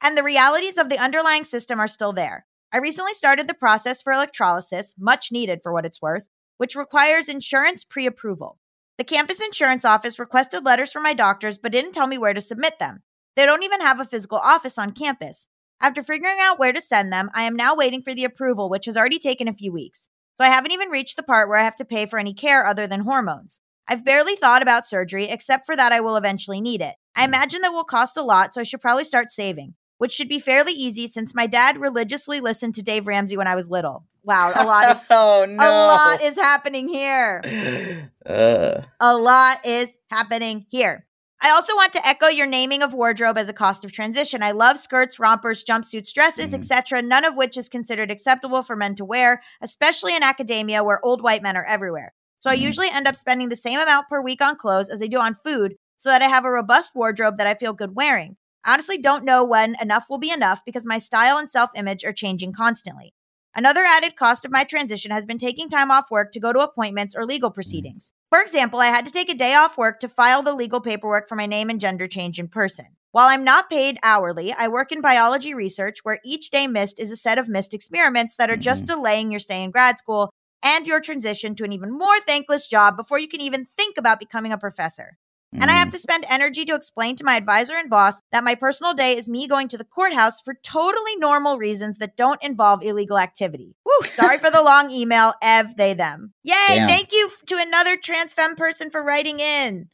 And 0.00 0.16
the 0.16 0.22
realities 0.22 0.78
of 0.78 0.88
the 0.88 0.98
underlying 0.98 1.44
system 1.44 1.80
are 1.80 1.88
still 1.88 2.12
there. 2.12 2.46
I 2.72 2.78
recently 2.78 3.12
started 3.12 3.48
the 3.48 3.54
process 3.54 4.00
for 4.02 4.12
electrolysis, 4.12 4.94
much 4.98 5.30
needed 5.30 5.60
for 5.62 5.72
what 5.72 5.84
it's 5.84 6.00
worth, 6.00 6.24
which 6.56 6.76
requires 6.76 7.28
insurance 7.28 7.84
pre 7.84 8.06
approval. 8.06 8.58
The 8.98 9.04
campus 9.04 9.40
insurance 9.40 9.84
office 9.84 10.18
requested 10.18 10.64
letters 10.64 10.92
from 10.92 11.02
my 11.02 11.14
doctors, 11.14 11.58
but 11.58 11.72
didn't 11.72 11.92
tell 11.92 12.06
me 12.06 12.18
where 12.18 12.34
to 12.34 12.40
submit 12.40 12.78
them. 12.78 13.02
They 13.36 13.46
don't 13.46 13.62
even 13.62 13.80
have 13.80 13.98
a 13.98 14.04
physical 14.04 14.38
office 14.38 14.78
on 14.78 14.92
campus. 14.92 15.48
After 15.80 16.02
figuring 16.02 16.36
out 16.40 16.58
where 16.58 16.72
to 16.72 16.80
send 16.80 17.12
them, 17.12 17.30
I 17.34 17.42
am 17.42 17.56
now 17.56 17.74
waiting 17.74 18.02
for 18.02 18.14
the 18.14 18.24
approval, 18.24 18.68
which 18.68 18.86
has 18.86 18.96
already 18.96 19.18
taken 19.18 19.48
a 19.48 19.54
few 19.54 19.72
weeks. 19.72 20.08
So 20.34 20.44
I 20.44 20.48
haven't 20.48 20.72
even 20.72 20.90
reached 20.90 21.16
the 21.16 21.22
part 21.22 21.48
where 21.48 21.58
I 21.58 21.64
have 21.64 21.76
to 21.76 21.84
pay 21.84 22.06
for 22.06 22.18
any 22.18 22.34
care 22.34 22.64
other 22.64 22.86
than 22.86 23.00
hormones. 23.00 23.60
I've 23.88 24.04
barely 24.04 24.36
thought 24.36 24.62
about 24.62 24.86
surgery, 24.86 25.28
except 25.28 25.66
for 25.66 25.76
that 25.76 25.92
I 25.92 26.00
will 26.00 26.16
eventually 26.16 26.60
need 26.60 26.80
it. 26.80 26.94
I 27.16 27.22
mm. 27.22 27.28
imagine 27.28 27.62
that 27.62 27.72
will 27.72 27.84
cost 27.84 28.16
a 28.16 28.22
lot, 28.22 28.54
so 28.54 28.60
I 28.60 28.64
should 28.64 28.80
probably 28.80 29.04
start 29.04 29.32
saving, 29.32 29.74
which 29.98 30.12
should 30.12 30.28
be 30.28 30.38
fairly 30.38 30.72
easy 30.72 31.08
since 31.08 31.34
my 31.34 31.46
dad 31.46 31.78
religiously 31.78 32.40
listened 32.40 32.74
to 32.76 32.82
Dave 32.82 33.06
Ramsey 33.06 33.36
when 33.36 33.48
I 33.48 33.56
was 33.56 33.68
little. 33.68 34.06
Wow, 34.24 34.52
a 34.54 34.64
lot 34.64 34.88
is 34.88 35.02
oh 35.10 35.46
no. 35.48 35.64
a 35.64 35.70
lot 35.88 36.22
is 36.22 36.34
happening 36.36 36.88
here. 36.88 37.42
uh, 38.26 38.82
A 39.00 39.16
lot 39.16 39.58
is 39.64 39.98
happening 40.10 40.66
here. 40.70 41.06
I 41.44 41.50
also 41.50 41.74
want 41.74 41.92
to 41.94 42.06
echo 42.06 42.28
your 42.28 42.46
naming 42.46 42.82
of 42.82 42.94
wardrobe 42.94 43.36
as 43.36 43.48
a 43.48 43.52
cost 43.52 43.84
of 43.84 43.90
transition. 43.90 44.44
I 44.44 44.52
love 44.52 44.78
skirts, 44.78 45.18
rompers, 45.18 45.64
jumpsuits, 45.64 46.12
dresses, 46.12 46.52
Mhm. 46.52 46.58
etc., 46.58 47.02
none 47.02 47.24
of 47.24 47.34
which 47.34 47.56
is 47.56 47.68
considered 47.68 48.12
acceptable 48.12 48.62
for 48.62 48.76
men 48.76 48.94
to 48.94 49.04
wear, 49.04 49.42
especially 49.60 50.14
in 50.14 50.22
academia 50.22 50.84
where 50.84 51.04
old 51.04 51.20
white 51.20 51.42
men 51.42 51.56
are 51.56 51.64
everywhere. 51.64 52.12
So 52.38 52.48
I 52.50 52.56
Mhm. 52.56 52.60
usually 52.60 52.90
end 52.90 53.08
up 53.08 53.16
spending 53.16 53.48
the 53.48 53.56
same 53.56 53.80
amount 53.80 54.08
per 54.08 54.20
week 54.22 54.40
on 54.40 54.54
clothes 54.56 54.88
as 54.88 55.02
I 55.02 55.06
do 55.08 55.18
on 55.18 55.34
food 55.34 55.74
so 55.96 56.10
that 56.10 56.22
I 56.22 56.28
have 56.28 56.44
a 56.44 56.50
robust 56.50 56.94
wardrobe 56.94 57.38
that 57.38 57.48
I 57.48 57.54
feel 57.54 57.72
good 57.72 57.96
wearing. 57.96 58.36
I 58.64 58.74
honestly 58.74 58.98
don't 58.98 59.24
know 59.24 59.42
when 59.42 59.74
enough 59.80 60.04
will 60.08 60.18
be 60.18 60.30
enough 60.30 60.62
because 60.64 60.86
my 60.86 60.98
style 60.98 61.38
and 61.38 61.50
self 61.50 61.70
image 61.74 62.04
are 62.04 62.12
changing 62.12 62.52
constantly. 62.52 63.14
Another 63.54 63.84
added 63.84 64.16
cost 64.16 64.46
of 64.46 64.50
my 64.50 64.64
transition 64.64 65.10
has 65.10 65.26
been 65.26 65.36
taking 65.36 65.68
time 65.68 65.90
off 65.90 66.10
work 66.10 66.32
to 66.32 66.40
go 66.40 66.54
to 66.54 66.60
appointments 66.60 67.14
or 67.14 67.26
legal 67.26 67.50
mm-hmm. 67.50 67.54
proceedings. 67.54 68.12
For 68.30 68.40
example, 68.40 68.80
I 68.80 68.86
had 68.86 69.04
to 69.04 69.12
take 69.12 69.28
a 69.28 69.34
day 69.34 69.54
off 69.54 69.76
work 69.76 70.00
to 70.00 70.08
file 70.08 70.42
the 70.42 70.54
legal 70.54 70.80
paperwork 70.80 71.28
for 71.28 71.34
my 71.36 71.44
name 71.44 71.68
and 71.68 71.78
gender 71.78 72.08
change 72.08 72.38
in 72.38 72.48
person. 72.48 72.86
While 73.10 73.28
I'm 73.28 73.44
not 73.44 73.68
paid 73.68 73.98
hourly, 74.02 74.54
I 74.54 74.68
work 74.68 74.90
in 74.90 75.02
biology 75.02 75.52
research 75.52 75.98
where 76.02 76.18
each 76.24 76.50
day 76.50 76.66
missed 76.66 76.98
is 76.98 77.10
a 77.10 77.16
set 77.16 77.36
of 77.36 77.48
missed 77.48 77.74
experiments 77.74 78.36
that 78.36 78.48
are 78.48 78.56
just 78.56 78.86
mm-hmm. 78.86 78.96
delaying 78.96 79.30
your 79.30 79.40
stay 79.40 79.62
in 79.62 79.70
grad 79.70 79.98
school 79.98 80.30
and 80.64 80.86
your 80.86 81.00
transition 81.00 81.54
to 81.56 81.64
an 81.64 81.72
even 81.72 81.90
more 81.90 82.20
thankless 82.26 82.66
job 82.66 82.96
before 82.96 83.18
you 83.18 83.28
can 83.28 83.42
even 83.42 83.66
think 83.76 83.98
about 83.98 84.18
becoming 84.18 84.52
a 84.52 84.58
professor. 84.58 85.18
And 85.52 85.70
I 85.70 85.74
have 85.74 85.88
mm, 85.88 85.92
to 85.92 85.98
spend 85.98 86.24
energy 86.30 86.64
to 86.64 86.74
explain 86.74 87.14
to 87.16 87.24
my 87.24 87.36
advisor 87.36 87.74
and 87.74 87.90
boss 87.90 88.22
that 88.32 88.42
my 88.42 88.54
personal 88.54 88.94
day 88.94 89.16
is 89.16 89.28
me 89.28 89.46
going 89.46 89.68
to 89.68 89.76
the 89.76 89.84
courthouse 89.84 90.40
for 90.40 90.54
totally 90.54 91.16
normal 91.16 91.58
reasons 91.58 91.98
that 91.98 92.16
don't 92.16 92.42
involve 92.42 92.82
illegal 92.82 93.18
activity. 93.18 93.74
Woo, 93.84 93.92
sorry 94.04 94.38
for 94.38 94.50
the 94.50 94.62
long 94.64 94.90
email, 94.90 95.34
Ev, 95.42 95.76
they, 95.76 95.92
them. 95.92 96.32
Yay, 96.42 96.54
Damn. 96.68 96.88
thank 96.88 97.12
you 97.12 97.30
to 97.46 97.56
another 97.58 97.96
trans 97.96 98.32
femme 98.32 98.56
person 98.56 98.90
for 98.90 99.04
writing 99.04 99.40
in. 99.40 99.88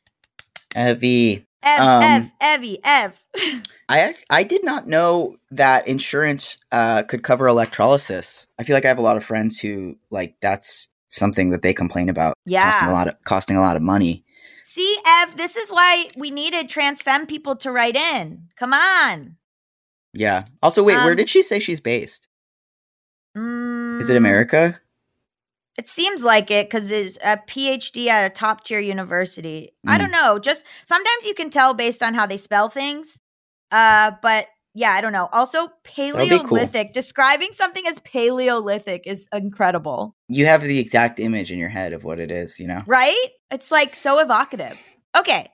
Evie. 0.76 1.44
Ev, 1.62 1.80
Um, 1.80 2.02
Ev, 2.02 2.30
Evie, 2.60 2.78
Ev. 2.84 3.24
I 3.88 4.14
I 4.30 4.42
did 4.44 4.64
not 4.64 4.86
know 4.86 5.36
that 5.50 5.88
insurance 5.88 6.58
uh, 6.70 7.02
could 7.02 7.22
cover 7.22 7.48
electrolysis. 7.48 8.46
I 8.58 8.62
feel 8.62 8.76
like 8.76 8.84
I 8.84 8.88
have 8.88 8.98
a 8.98 9.02
lot 9.02 9.16
of 9.16 9.24
friends 9.24 9.58
who 9.58 9.96
like 10.10 10.36
that's 10.40 10.88
something 11.08 11.50
that 11.50 11.62
they 11.62 11.72
complain 11.74 12.08
about 12.08 12.34
costing 12.46 12.52
Yeah. 12.52 12.90
a 12.90 12.92
lot 12.92 13.08
of 13.08 13.16
costing 13.24 13.56
a 13.56 13.60
lot 13.60 13.76
of 13.76 13.82
money. 13.82 14.24
See, 14.62 14.98
Ev, 15.06 15.36
this 15.36 15.56
is 15.56 15.70
why 15.70 16.08
we 16.16 16.30
needed 16.30 16.68
trans 16.68 17.02
femme 17.02 17.26
people 17.26 17.56
to 17.56 17.72
write 17.72 17.96
in. 17.96 18.48
Come 18.56 18.72
on. 18.74 19.36
Yeah. 20.14 20.44
Also, 20.62 20.82
wait, 20.82 20.96
where 20.96 21.10
Um, 21.12 21.16
did 21.16 21.28
she 21.30 21.42
say 21.42 21.58
she's 21.58 21.80
based? 21.80 22.28
Is 23.34 24.10
it 24.10 24.14
Mm, 24.14 24.16
America? 24.16 24.80
It 25.78 25.88
seems 25.88 26.24
like 26.24 26.50
it 26.50 26.66
because 26.68 26.90
it's 26.90 27.18
a 27.24 27.36
PhD 27.36 28.08
at 28.08 28.26
a 28.26 28.30
top 28.30 28.64
tier 28.64 28.80
university. 28.80 29.70
I 29.86 29.96
Mm. 29.96 30.00
don't 30.00 30.10
know. 30.10 30.38
Just 30.40 30.64
sometimes 30.84 31.24
you 31.24 31.34
can 31.34 31.50
tell 31.50 31.72
based 31.72 32.02
on 32.02 32.14
how 32.14 32.26
they 32.26 32.36
spell 32.36 32.68
things. 32.68 33.20
Uh, 33.70 34.12
but 34.22 34.48
yeah, 34.78 34.92
I 34.92 35.00
don't 35.00 35.12
know. 35.12 35.28
Also, 35.32 35.66
be 35.66 35.72
cool. 36.04 36.12
Paleolithic. 36.12 36.92
Describing 36.92 37.52
something 37.52 37.84
as 37.88 37.98
Paleolithic 38.00 39.06
is 39.06 39.26
incredible, 39.32 40.14
You 40.28 40.46
have 40.46 40.62
the 40.62 40.78
exact 40.78 41.18
image 41.18 41.50
in 41.50 41.58
your 41.58 41.68
head 41.68 41.92
of 41.92 42.04
what 42.04 42.20
it 42.20 42.30
is, 42.30 42.60
you 42.60 42.68
know? 42.68 42.82
right? 42.86 43.26
It's 43.50 43.72
like 43.72 43.94
so 43.94 44.20
evocative. 44.20 44.80
Okay, 45.16 45.48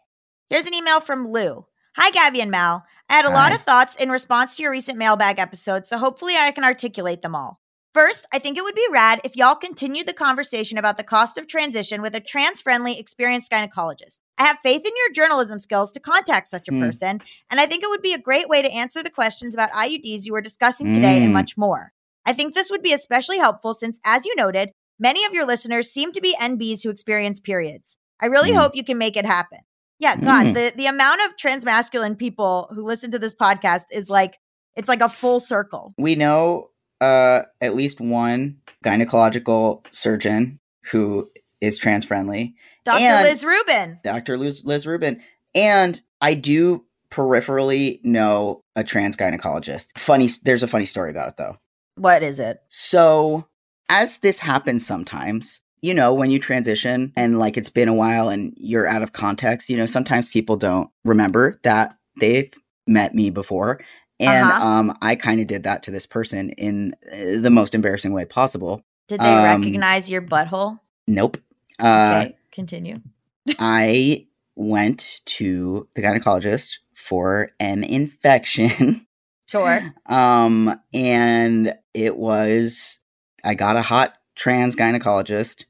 here's 0.51 0.67
an 0.67 0.75
email 0.75 1.01
from 1.01 1.27
Lou. 1.27 1.65
Hi, 1.97 2.11
Gaby 2.11 2.43
and 2.43 2.51
Mal. 2.51 2.85
I 3.09 3.15
had 3.15 3.25
a 3.25 3.31
lot 3.31 3.55
of 3.55 3.63
thoughts 3.63 3.97
in 3.97 4.11
response 4.11 4.57
to 4.57 4.63
your 4.63 4.73
recent 4.73 4.99
mailbag 4.99 5.39
episode, 5.39 5.87
so 5.87 5.97
hopefully 5.97 6.35
I 6.37 6.51
can 6.51 6.65
articulate 6.65 7.23
them 7.23 7.35
all. 7.35 7.61
First, 7.95 8.27
I 8.33 8.41
think 8.41 8.59
it 8.59 8.65
would 8.65 8.75
be 8.75 8.87
rad 8.91 9.21
if 9.23 9.37
y'all 9.37 9.55
continued 9.55 10.09
the 10.09 10.13
conversation 10.13 10.77
about 10.77 10.97
the 10.97 11.05
cost 11.05 11.39
of 11.39 11.47
transition 11.47 12.03
with 12.03 12.15
a 12.17 12.21
trans 12.21 12.61
friendly, 12.61 12.99
experienced 12.99 13.53
gynecologist. 13.53 14.19
I 14.39 14.47
have 14.47 14.59
faith 14.63 14.85
in 14.85 14.93
your 14.97 15.13
journalism 15.13 15.59
skills 15.59 15.93
to 15.93 16.01
contact 16.01 16.49
such 16.49 16.69
a 16.69 16.73
Hmm. 16.73 16.81
person, 16.81 17.21
and 17.51 17.61
I 17.61 17.67
think 17.67 17.83
it 17.85 17.91
would 17.91 18.03
be 18.03 18.13
a 18.15 18.19
great 18.19 18.49
way 18.49 18.63
to 18.63 18.71
answer 18.73 19.03
the 19.03 19.11
questions 19.11 19.55
about 19.55 19.71
IUDs 19.73 20.27
you 20.27 20.33
were 20.33 20.41
discussing 20.41 20.93
today 20.93 21.23
and 21.23 21.31
Mm. 21.31 21.35
much 21.35 21.57
more. 21.57 21.93
I 22.27 22.33
think 22.33 22.55
this 22.55 22.71
would 22.71 22.83
be 22.83 22.93
especially 22.93 23.39
helpful 23.39 23.75
since, 23.75 24.01
as 24.05 24.25
you 24.25 24.35
noted, 24.37 24.71
many 24.99 25.25
of 25.25 25.35
your 25.35 25.45
listeners 25.47 25.91
seem 25.93 26.11
to 26.13 26.21
be 26.21 26.35
NBs 26.41 26.83
who 26.83 26.91
experience 26.91 27.39
periods. 27.41 27.97
I 28.21 28.27
really 28.27 28.51
Mm. 28.53 28.57
hope 28.57 28.75
you 28.77 28.85
can 28.85 28.99
make 28.99 29.17
it 29.17 29.27
happen. 29.27 29.59
Yeah, 30.01 30.17
God, 30.17 30.47
Mm. 30.47 30.55
the, 30.55 30.73
the 30.77 30.87
amount 30.87 31.21
of 31.25 31.37
transmasculine 31.37 32.19
people 32.19 32.69
who 32.75 32.83
listen 32.85 33.11
to 33.13 33.19
this 33.19 33.35
podcast 33.35 33.85
is 33.93 34.09
like, 34.11 34.39
it's 34.75 34.89
like 34.89 35.01
a 35.01 35.09
full 35.09 35.39
circle. 35.39 35.95
We 35.99 36.15
know 36.17 36.71
uh, 37.01 37.43
at 37.61 37.75
least 37.75 38.01
one 38.01 38.57
gynecological 38.85 39.85
surgeon 39.91 40.59
who 40.91 41.29
is 41.65 41.79
trans 41.79 42.05
friendly, 42.05 42.55
Dr. 42.85 43.01
And- 43.03 43.25
Liz 43.29 43.45
Rubin. 43.45 43.99
Dr. 44.05 44.37
Liz, 44.39 44.65
Liz 44.65 44.87
Rubin. 44.87 45.21
And 45.55 46.01
I 46.21 46.35
do 46.35 46.85
peripherally 47.11 48.05
know 48.05 48.61
a 48.77 48.85
trans 48.85 49.17
gynecologist. 49.17 49.99
Funny, 49.99 50.29
there's 50.45 50.63
a 50.63 50.69
funny 50.69 50.85
story 50.85 51.11
about 51.11 51.29
it 51.29 51.37
though. 51.37 51.57
What 51.97 52.23
is 52.23 52.39
it? 52.39 52.59
So, 52.69 53.47
as 53.89 54.19
this 54.19 54.41
happens 54.41 54.85
sometimes, 54.87 55.61
you 55.83 55.95
know, 55.95 56.13
when 56.15 56.31
you 56.31 56.39
transition 56.39 57.13
and 57.17 57.39
like 57.39 57.57
it's 57.57 57.71
been 57.71 57.89
a 57.89 57.95
while 57.95 58.29
and 58.29 58.53
you're 58.57 58.89
out 58.89 59.03
of 59.03 59.13
context, 59.13 59.69
you 59.71 59.77
know, 59.77 59.87
sometimes 59.87 60.27
people 60.27 60.57
don't 60.57 60.91
remember 61.05 61.61
that 61.63 61.97
they've 62.19 62.53
met 62.87 63.15
me 63.15 63.31
before. 63.31 63.81
And 64.21 64.47
Uh-huh. 64.49 64.65
um, 64.67 64.99
I 65.03 65.15
kind 65.15 65.41
of 65.41 65.47
did 65.47 65.65
that 65.65 65.83
to 65.85 65.91
this 65.91 66.07
person 66.07 66.51
in 66.51 66.95
uh, 67.13 67.41
the 67.41 67.51
most 67.51 67.75
embarrassing 67.75 68.13
way 68.13 68.25
possible. 68.25 68.83
Did 69.09 69.21
they 69.21 69.27
Um, 69.35 69.61
recognize 69.61 70.09
your 70.11 70.23
butthole? 70.23 70.81
Nope. 71.07 71.37
Uh, 71.79 72.25
Okay, 72.27 72.37
continue. 72.53 73.01
I 73.59 74.27
went 74.57 75.21
to 75.27 75.89
the 75.95 76.03
gynecologist 76.03 76.79
for 76.95 77.51
an 77.61 77.85
infection. 77.85 79.07
Sure. 79.47 79.95
um, 80.07 80.75
and 80.95 81.75
it 81.93 82.17
was, 82.17 82.99
I 83.45 83.55
got 83.55 83.77
a 83.77 83.83
hot 83.83 84.15
trans 84.35 84.75
gynecologist. 84.75 85.67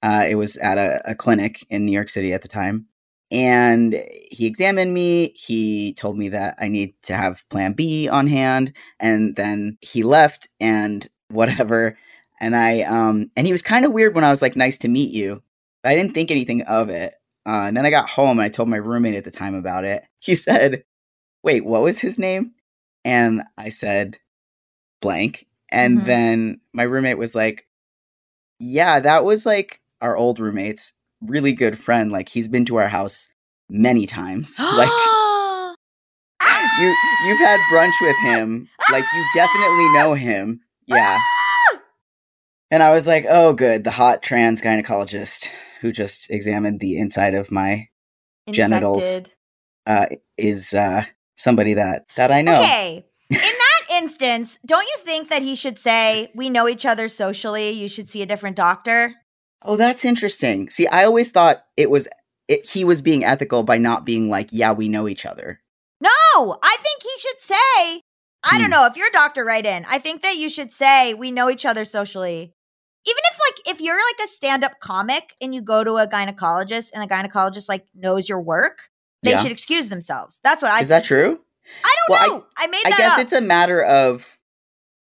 Uh, 0.00 0.24
it 0.30 0.36
was 0.36 0.56
at 0.58 0.78
a, 0.78 1.02
a 1.04 1.14
clinic 1.16 1.66
in 1.68 1.84
New 1.84 1.92
York 1.92 2.08
City 2.08 2.32
at 2.32 2.42
the 2.42 2.48
time. 2.48 2.86
And 3.32 4.00
he 4.30 4.46
examined 4.46 4.94
me. 4.94 5.32
He 5.34 5.92
told 5.94 6.16
me 6.16 6.28
that 6.30 6.54
I 6.60 6.68
need 6.68 6.94
to 7.02 7.14
have 7.14 7.46
plan 7.50 7.72
B 7.72 8.08
on 8.08 8.28
hand. 8.28 8.74
And 9.00 9.34
then 9.34 9.76
he 9.80 10.02
left 10.04 10.48
and 10.60 11.06
whatever. 11.30 11.98
And 12.40 12.56
I, 12.56 12.82
um, 12.82 13.30
and 13.36 13.46
he 13.46 13.52
was 13.52 13.62
kind 13.62 13.84
of 13.84 13.92
weird 13.92 14.14
when 14.14 14.24
I 14.24 14.30
was 14.30 14.40
like, 14.42 14.56
nice 14.56 14.78
to 14.78 14.88
meet 14.88 15.12
you. 15.12 15.42
I 15.84 15.94
didn't 15.94 16.14
think 16.14 16.30
anything 16.30 16.62
of 16.62 16.88
it. 16.88 17.14
Uh, 17.46 17.64
and 17.66 17.76
then 17.76 17.86
I 17.86 17.90
got 17.90 18.08
home 18.08 18.38
and 18.38 18.42
I 18.42 18.48
told 18.48 18.68
my 18.68 18.76
roommate 18.76 19.14
at 19.14 19.24
the 19.24 19.30
time 19.30 19.54
about 19.54 19.84
it. 19.84 20.04
He 20.22 20.34
said, 20.34 20.84
wait, 21.42 21.64
what 21.64 21.82
was 21.82 21.98
his 22.00 22.18
name? 22.18 22.52
And 23.04 23.42
I 23.56 23.70
said, 23.70 24.18
blank. 25.00 25.46
And 25.72 26.00
Mhm. 26.00 26.04
then 26.04 26.60
my 26.74 26.82
roommate 26.82 27.16
was 27.18 27.34
like, 27.34 27.66
yeah, 28.58 29.00
that 29.00 29.24
was 29.24 29.46
like 29.46 29.80
our 30.02 30.16
old 30.16 30.38
roommate's 30.40 30.92
really 31.22 31.52
good 31.54 31.78
friend. 31.78 32.12
Like 32.12 32.28
he's 32.28 32.48
been 32.48 32.64
to 32.66 32.76
our 32.76 32.88
house 32.88 33.28
many 33.70 34.06
times. 34.06 34.58
like 34.60 34.90
you 36.80 36.94
you've 37.26 37.38
had 37.38 37.60
brunch 37.72 37.94
with 38.02 38.16
him. 38.24 38.68
Like 38.90 39.04
you 39.14 39.24
definitely 39.34 39.88
know 39.94 40.14
him. 40.14 40.60
Yeah. 40.86 41.18
And 42.70 42.82
I 42.82 42.90
was 42.90 43.06
like, 43.06 43.26
oh 43.28 43.52
good, 43.52 43.84
the 43.84 43.90
hot 43.90 44.22
trans 44.22 44.60
gynecologist 44.62 45.48
who 45.80 45.92
just 45.92 46.30
examined 46.30 46.80
the 46.80 46.98
inside 46.98 47.34
of 47.34 47.50
my 47.50 47.88
genitals. 48.50 49.22
Uh 49.86 50.06
is 50.36 50.74
uh 50.74 51.04
somebody 51.36 51.74
that 51.74 52.04
that 52.16 52.30
I 52.30 52.42
know. 52.42 52.60
Okay. 52.62 53.04
In 53.30 53.36
that 53.38 54.02
instance, 54.02 54.58
don't 54.66 54.84
you 54.86 54.96
think 55.04 55.30
that 55.30 55.42
he 55.42 55.54
should 55.54 55.78
say, 55.78 56.30
We 56.34 56.50
know 56.50 56.68
each 56.68 56.84
other 56.86 57.08
socially, 57.08 57.70
you 57.70 57.88
should 57.88 58.08
see 58.08 58.22
a 58.22 58.26
different 58.26 58.56
doctor? 58.56 59.14
Oh, 59.62 59.76
that's 59.76 60.04
interesting. 60.04 60.70
See, 60.70 60.86
I 60.86 61.04
always 61.04 61.30
thought 61.30 61.64
it 61.76 61.90
was 61.90 62.08
it, 62.48 62.68
he 62.68 62.84
was 62.84 63.02
being 63.02 63.24
ethical 63.24 63.62
by 63.62 63.78
not 63.78 64.04
being 64.04 64.28
like, 64.28 64.48
yeah, 64.52 64.72
we 64.72 64.88
know 64.88 65.06
each 65.08 65.24
other. 65.26 65.60
No, 66.00 66.10
I 66.10 66.76
think 66.82 67.02
he 67.02 67.10
should 67.18 67.40
say, 67.40 68.02
I 68.42 68.58
don't 68.58 68.64
Hmm. 68.64 68.70
know, 68.70 68.86
if 68.86 68.96
you're 68.96 69.08
a 69.08 69.12
doctor, 69.12 69.44
right 69.44 69.64
in. 69.64 69.84
I 69.88 69.98
think 69.98 70.22
that 70.22 70.36
you 70.36 70.48
should 70.48 70.72
say, 70.72 71.14
we 71.14 71.30
know 71.30 71.48
each 71.50 71.64
other 71.66 71.84
socially. 71.84 72.54
Even 73.06 73.22
if 73.32 73.38
like 73.48 73.74
if 73.76 73.80
you're 73.80 73.96
like 73.96 74.24
a 74.24 74.28
stand-up 74.28 74.80
comic 74.80 75.34
and 75.40 75.54
you 75.54 75.62
go 75.62 75.82
to 75.84 75.94
a 75.96 76.06
gynecologist 76.06 76.90
and 76.92 77.02
the 77.02 77.06
gynecologist 77.12 77.68
like 77.68 77.86
knows 77.94 78.28
your 78.28 78.40
work, 78.40 78.90
they 79.22 79.30
Yeah. 79.30 79.38
should 79.42 79.52
excuse 79.52 79.88
themselves. 79.88 80.40
That's 80.44 80.62
what 80.62 80.70
I 80.70 80.80
Is 80.80 80.88
that 80.88 81.04
true? 81.04 81.40
I 81.84 81.94
don't 82.08 82.20
Well, 82.20 82.38
know. 82.40 82.46
I, 82.56 82.66
made 82.66 82.82
I 82.86 82.90
guess 82.90 83.14
up. 83.14 83.20
it's 83.20 83.32
a 83.32 83.40
matter 83.40 83.82
of 83.82 84.38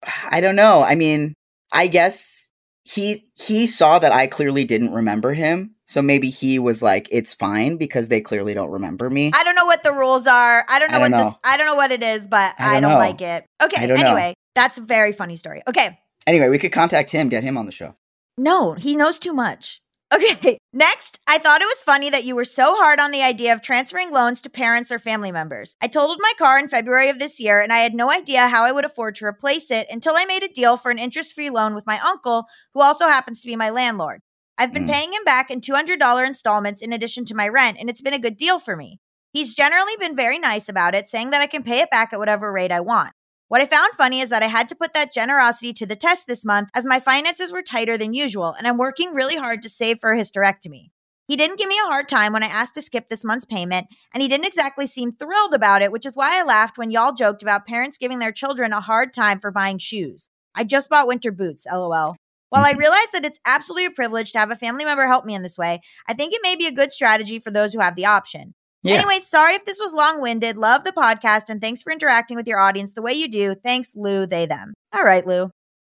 I 0.31 0.41
don't 0.41 0.57
know. 0.57 0.83
I 0.83 0.95
mean, 0.95 1.35
I 1.73 1.87
guess 1.89 2.51
he 2.85 3.25
he 3.35 3.67
saw 3.67 3.99
that 3.99 4.13
I 4.13 4.27
clearly 4.27 4.65
didn't 4.65 4.93
remember 4.93 5.35
him. 5.35 5.75
So 5.87 6.01
maybe 6.03 6.29
he 6.31 6.59
was 6.59 6.83
like, 6.83 7.09
it's 7.11 7.33
fine 7.35 7.77
because 7.79 8.09
they 8.09 8.21
clearly 8.21 8.53
don't 8.55 8.71
remember 8.71 9.09
me. 9.11 9.33
I 9.35 9.43
don't 9.43 9.55
know 9.55 9.65
what 9.67 9.83
the 9.83 9.93
rules 9.93 10.27
are. 10.27 10.65
I 10.69 10.79
don't 10.79 10.91
know 10.91 10.99
I 10.99 11.01
what 11.01 11.11
don't 11.11 11.25
this 11.25 11.33
know. 11.35 11.39
I 11.45 11.57
don't 11.57 11.67
know 11.67 11.75
what 11.77 11.91
it 11.93 12.03
is, 12.03 12.27
but 12.27 12.55
I 12.59 12.77
I 12.77 12.81
don't, 12.81 12.91
don't 12.91 12.99
like 12.99 13.21
it. 13.23 13.45
Okay, 13.63 13.83
I 13.83 13.87
don't 13.87 13.99
know. 13.99 14.07
anyway, 14.07 14.35
that's 14.55 14.77
a 14.79 14.83
very 14.83 15.13
funny 15.13 15.37
story. 15.37 15.63
Okay. 15.67 15.99
Anyway, 16.29 16.49
we 16.49 16.59
could 16.59 16.73
contact 16.73 17.11
him, 17.11 17.29
get 17.29 17.43
him 17.43 17.57
on 17.57 17.67
the 17.67 17.73
show. 17.73 17.97
No, 18.37 18.75
he 18.75 18.95
knows 18.97 19.19
too 19.19 19.33
much. 19.33 19.81
Okay, 20.11 20.57
next, 20.73 21.21
I 21.27 21.37
thought 21.37 21.61
it 21.61 21.67
was 21.67 21.83
funny 21.83 22.09
that 22.09 22.25
you 22.25 22.35
were 22.35 22.47
so 22.47 22.75
hard 22.77 22.99
on 22.99 23.11
the 23.11 23.23
idea 23.23 23.53
of 23.53 23.61
transferring 23.61 24.11
loans 24.11 24.41
to 24.41 24.49
parents 24.49 24.91
or 24.91 24.99
family 24.99 25.31
members. 25.31 25.77
I 25.83 25.87
totaled 25.87 26.19
my 26.23 26.33
car 26.39 26.59
in 26.59 26.69
February 26.69 27.11
of 27.11 27.19
this 27.19 27.39
year, 27.39 27.61
and 27.61 27.71
I 27.71 27.81
had 27.81 27.93
no 27.93 28.11
idea 28.11 28.49
how 28.49 28.65
I 28.65 28.73
would 28.73 28.87
afford 28.87 29.17
to 29.17 29.27
replace 29.27 29.71
it 29.71 29.87
until 29.91 30.17
I 30.17 30.25
made 30.25 30.43
a 30.43 30.49
deal 30.49 30.79
for 30.79 30.91
an 30.91 30.99
interest 30.99 31.35
free 31.35 31.51
loan 31.51 31.75
with 31.75 31.87
my 31.87 32.01
uncle, 32.03 32.47
who 32.73 32.81
also 32.81 33.05
happens 33.07 33.43
to 33.43 33.47
be 33.47 33.55
my 33.55 33.69
landlord. 33.69 34.21
I've 34.57 34.73
been 34.73 34.87
Mm. 34.87 34.95
paying 34.95 35.13
him 35.13 35.25
back 35.25 35.51
in 35.51 35.61
$200 35.61 36.27
installments 36.27 36.81
in 36.81 36.95
addition 36.95 37.27
to 37.27 37.35
my 37.35 37.47
rent, 37.47 37.77
and 37.79 37.91
it's 37.91 38.01
been 38.01 38.15
a 38.15 38.19
good 38.19 38.39
deal 38.39 38.59
for 38.59 38.77
me. 38.77 39.01
He's 39.35 39.55
generally 39.55 39.93
been 39.99 40.17
very 40.17 40.39
nice 40.39 40.71
about 40.71 40.95
it, 40.95 41.07
saying 41.07 41.31
that 41.31 41.43
I 41.43 41.47
can 41.47 41.63
pay 41.63 41.81
it 41.81 41.91
back 41.91 42.15
at 42.15 42.19
whatever 42.19 42.51
rate 42.51 42.73
I 42.73 42.81
want. 42.81 43.13
What 43.49 43.63
I 43.63 43.67
found 43.67 43.95
funny 43.95 44.21
is 44.21 44.29
that 44.29 44.43
I 44.43 44.47
had 44.49 44.69
to 44.69 44.75
put 44.75 44.93
that 44.93 45.11
generosity 45.11 45.73
to 45.73 45.87
the 45.87 45.97
test 45.97 46.27
this 46.27 46.45
month 46.45 46.69
as 46.75 46.85
my 46.85 47.01
finances 47.01 47.51
were 47.51 47.63
tighter 47.63 47.97
than 47.97 48.13
usual, 48.13 48.53
and 48.53 48.69
I'm 48.69 48.77
working 48.77 49.15
really 49.15 49.37
hard 49.37 49.63
to 49.63 49.71
save 49.71 50.01
for 50.01 50.13
a 50.13 50.19
hysterectomy. 50.19 50.91
He 51.29 51.37
didn't 51.37 51.59
give 51.59 51.69
me 51.69 51.79
a 51.79 51.89
hard 51.89 52.11
time 52.11 52.35
when 52.35 52.43
I 52.43 52.49
asked 52.49 52.75
to 52.75 52.83
skip 52.83 53.09
this 53.09 53.25
month's 53.25 53.47
payment, 53.47 53.87
and 54.13 54.23
he 54.23 54.29
didn't 54.29 54.47
exactly 54.47 54.85
seem 54.85 55.13
thrilled 55.13 55.55
about 55.55 55.81
it, 55.81 55.91
which 55.91 56.05
is 56.05 56.15
why 56.15 56.39
I 56.39 56.45
laughed 56.45 56.77
when 56.77 56.91
y'all 56.91 57.15
joked 57.15 57.43
about 57.43 57.67
parents 57.67 57.97
giving 57.97 58.19
their 58.19 58.33
children 58.33 58.75
a 58.75 58.83
hard 58.83 59.15
time 59.15 59.41
for 59.41 59.51
buying 59.51 59.79
shoes. 59.79 60.29
I 60.55 60.65
just 60.65 60.91
bought 60.91 61.09
winter 61.09 61.33
boots, 61.33 61.67
lol. 61.73 62.17
While 62.51 62.65
I 62.67 62.73
realize 62.73 63.11
that 63.13 63.25
it's 63.25 63.41
absolutely 63.47 63.87
a 63.87 63.91
privilege 63.91 64.33
to 64.33 64.39
have 64.39 64.51
a 64.51 64.57
family 64.57 64.85
member 64.85 65.07
help 65.07 65.25
me 65.25 65.35
in 65.35 65.43
this 65.43 65.57
way, 65.57 65.81
I 66.07 66.13
think 66.13 66.35
it 66.35 66.41
may 66.43 66.55
be 66.55 66.67
a 66.67 66.73
good 66.73 66.93
strategy 66.93 67.39
for 67.39 67.51
those 67.51 67.73
who 67.73 67.81
have 67.81 67.97
the 67.97 68.07
option. 68.07 68.55
Yeah. 68.89 68.97
Anyway, 68.97 69.19
sorry 69.19 69.55
if 69.55 69.65
this 69.65 69.81
was 69.81 69.93
long 69.93 70.21
winded. 70.21 70.57
Love 70.57 70.85
the 70.85 70.93
podcast 70.93 71.51
and 71.51 71.61
thanks 71.61 71.83
for 71.83 71.93
interacting 71.93 72.37
with 72.37 72.47
your 72.47 72.59
audience 72.59 72.93
the 72.93 73.03
way 73.03 73.13
you 73.13 73.29
do. 73.29 73.55
Thanks, 73.55 73.95
Lou, 73.95 74.27
they, 74.27 74.47
them. 74.47 74.75
All 74.93 75.05
right, 75.05 75.27
Lou. 75.27 75.51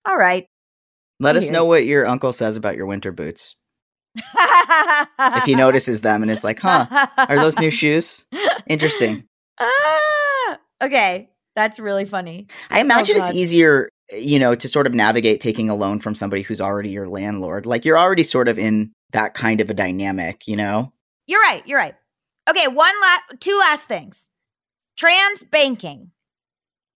All 0.06 0.18
right. 0.18 0.46
Let 1.20 1.36
us 1.36 1.50
know 1.50 1.66
what 1.66 1.86
your 1.86 2.08
uncle 2.08 2.34
says 2.34 2.58
about 2.58 2.76
your 2.76 2.88
winter 2.88 3.12
boots. 3.12 3.56
If 5.20 5.46
he 5.46 5.56
notices 5.56 6.02
them 6.02 6.24
and 6.24 6.32
is 6.32 6.44
like, 6.44 6.60
huh, 6.60 7.08
are 7.18 7.36
those 7.38 7.58
new 7.58 7.72
shoes? 7.72 8.26
Interesting. 8.68 9.26
Ah, 9.64 10.60
okay. 10.82 11.30
That's 11.56 11.80
really 11.80 12.06
funny. 12.06 12.48
I 12.72 12.80
imagine 12.80 13.18
it's 13.18 13.32
easier, 13.32 13.90
you 14.12 14.40
know, 14.40 14.56
to 14.56 14.68
sort 14.68 14.88
of 14.88 14.96
navigate 14.96 15.40
taking 15.40 15.70
a 15.70 15.76
loan 15.76 16.00
from 16.00 16.16
somebody 16.16 16.42
who's 16.42 16.60
already 16.60 16.90
your 16.90 17.08
landlord. 17.08 17.68
Like 17.68 17.86
you're 17.86 18.00
already 18.00 18.24
sort 18.24 18.48
of 18.48 18.58
in 18.58 18.92
that 19.12 19.36
kind 19.36 19.62
of 19.62 19.70
a 19.70 19.76
dynamic, 19.76 20.48
you 20.48 20.56
know? 20.56 20.94
You're 21.28 21.42
right. 21.42 21.62
You're 21.68 21.78
right. 21.78 21.94
Okay, 22.50 22.68
one 22.68 22.94
last 23.02 23.22
two 23.40 23.58
last 23.60 23.88
things. 23.88 24.30
Trans 24.98 25.44
banking. 25.44 26.12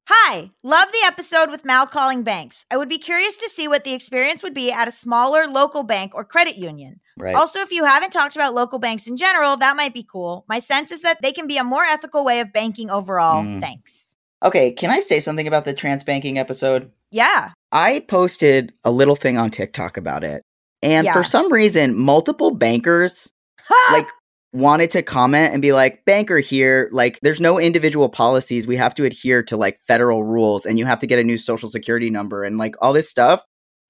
Hi, 0.08 0.52
love 0.64 0.88
the 0.92 1.06
episode 1.08 1.50
with 1.50 1.66
Mal 1.66 1.88
calling 1.88 2.22
banks. 2.22 2.64
I 2.70 2.78
would 2.78 2.90
be 2.90 3.00
curious 3.00 3.38
to 3.38 3.50
see 3.50 3.68
what 3.68 3.84
the 3.84 3.94
experience 3.94 4.44
would 4.44 4.54
be 4.54 4.72
at 4.72 4.88
a 4.88 4.92
smaller 4.92 5.48
local 5.48 5.82
bank 5.82 6.14
or 6.14 6.24
credit 6.24 6.58
union. 6.58 7.00
Right. 7.18 7.36
Also, 7.36 7.60
if 7.60 7.72
you 7.72 7.86
haven't 7.86 8.12
talked 8.12 8.36
about 8.36 8.54
local 8.54 8.78
banks 8.78 9.08
in 9.08 9.18
general, 9.18 9.58
that 9.58 9.76
might 9.76 9.96
be 9.96 10.04
cool. 10.04 10.46
My 10.48 10.60
sense 10.60 10.92
is 10.92 11.02
that 11.02 11.22
they 11.24 11.32
can 11.32 11.48
be 11.48 11.58
a 11.58 11.64
more 11.64 11.84
ethical 11.84 12.24
way 12.24 12.40
of 12.40 12.54
banking 12.54 12.92
overall. 12.92 13.44
Mm. 13.44 13.62
Thanks. 13.62 14.16
okay, 14.44 14.72
can 14.72 14.92
I 14.92 15.00
say 15.00 15.20
something 15.20 15.48
about 15.48 15.66
the 15.66 15.74
trans 15.74 16.04
banking 16.04 16.38
episode? 16.38 16.92
Yeah. 17.10 17.54
I 17.72 18.02
posted 18.08 18.74
a 18.84 18.92
little 18.92 19.16
thing 19.16 19.40
on 19.40 19.50
TikTok 19.50 19.98
about 19.98 20.24
it. 20.24 20.44
And 20.84 21.06
Yeah. 21.06 21.14
for 21.14 21.24
some 21.24 21.52
reason, 21.52 21.98
multiple 21.98 22.52
bankers 22.52 23.32
like 23.92 24.08
wanted 24.56 24.90
to 24.92 25.04
comment 25.04 25.52
and 25.52 25.62
be 25.62 25.74
like 25.74 26.06
banker 26.06 26.40
here. 26.40 26.90
Like 26.92 27.20
there's 27.22 27.42
no 27.42 27.60
individual 27.60 28.08
policies. 28.08 28.66
We 28.66 28.78
have 28.78 28.96
to 28.96 29.04
adhere 29.04 29.44
to 29.44 29.58
like 29.58 29.82
federal 29.86 30.24
rules 30.24 30.66
and 30.66 30.80
you 30.80 30.86
have 30.86 31.00
to 31.00 31.08
get 31.08 31.20
a 31.20 31.24
new 31.24 31.38
social 31.38 31.68
security 31.68 32.10
number 32.10 32.44
and 32.44 32.58
like 32.58 32.76
all 32.82 32.94
this 32.94 33.10
stuff. 33.10 33.44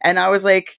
And 0.03 0.19
i 0.19 0.29
was 0.29 0.43
like 0.43 0.77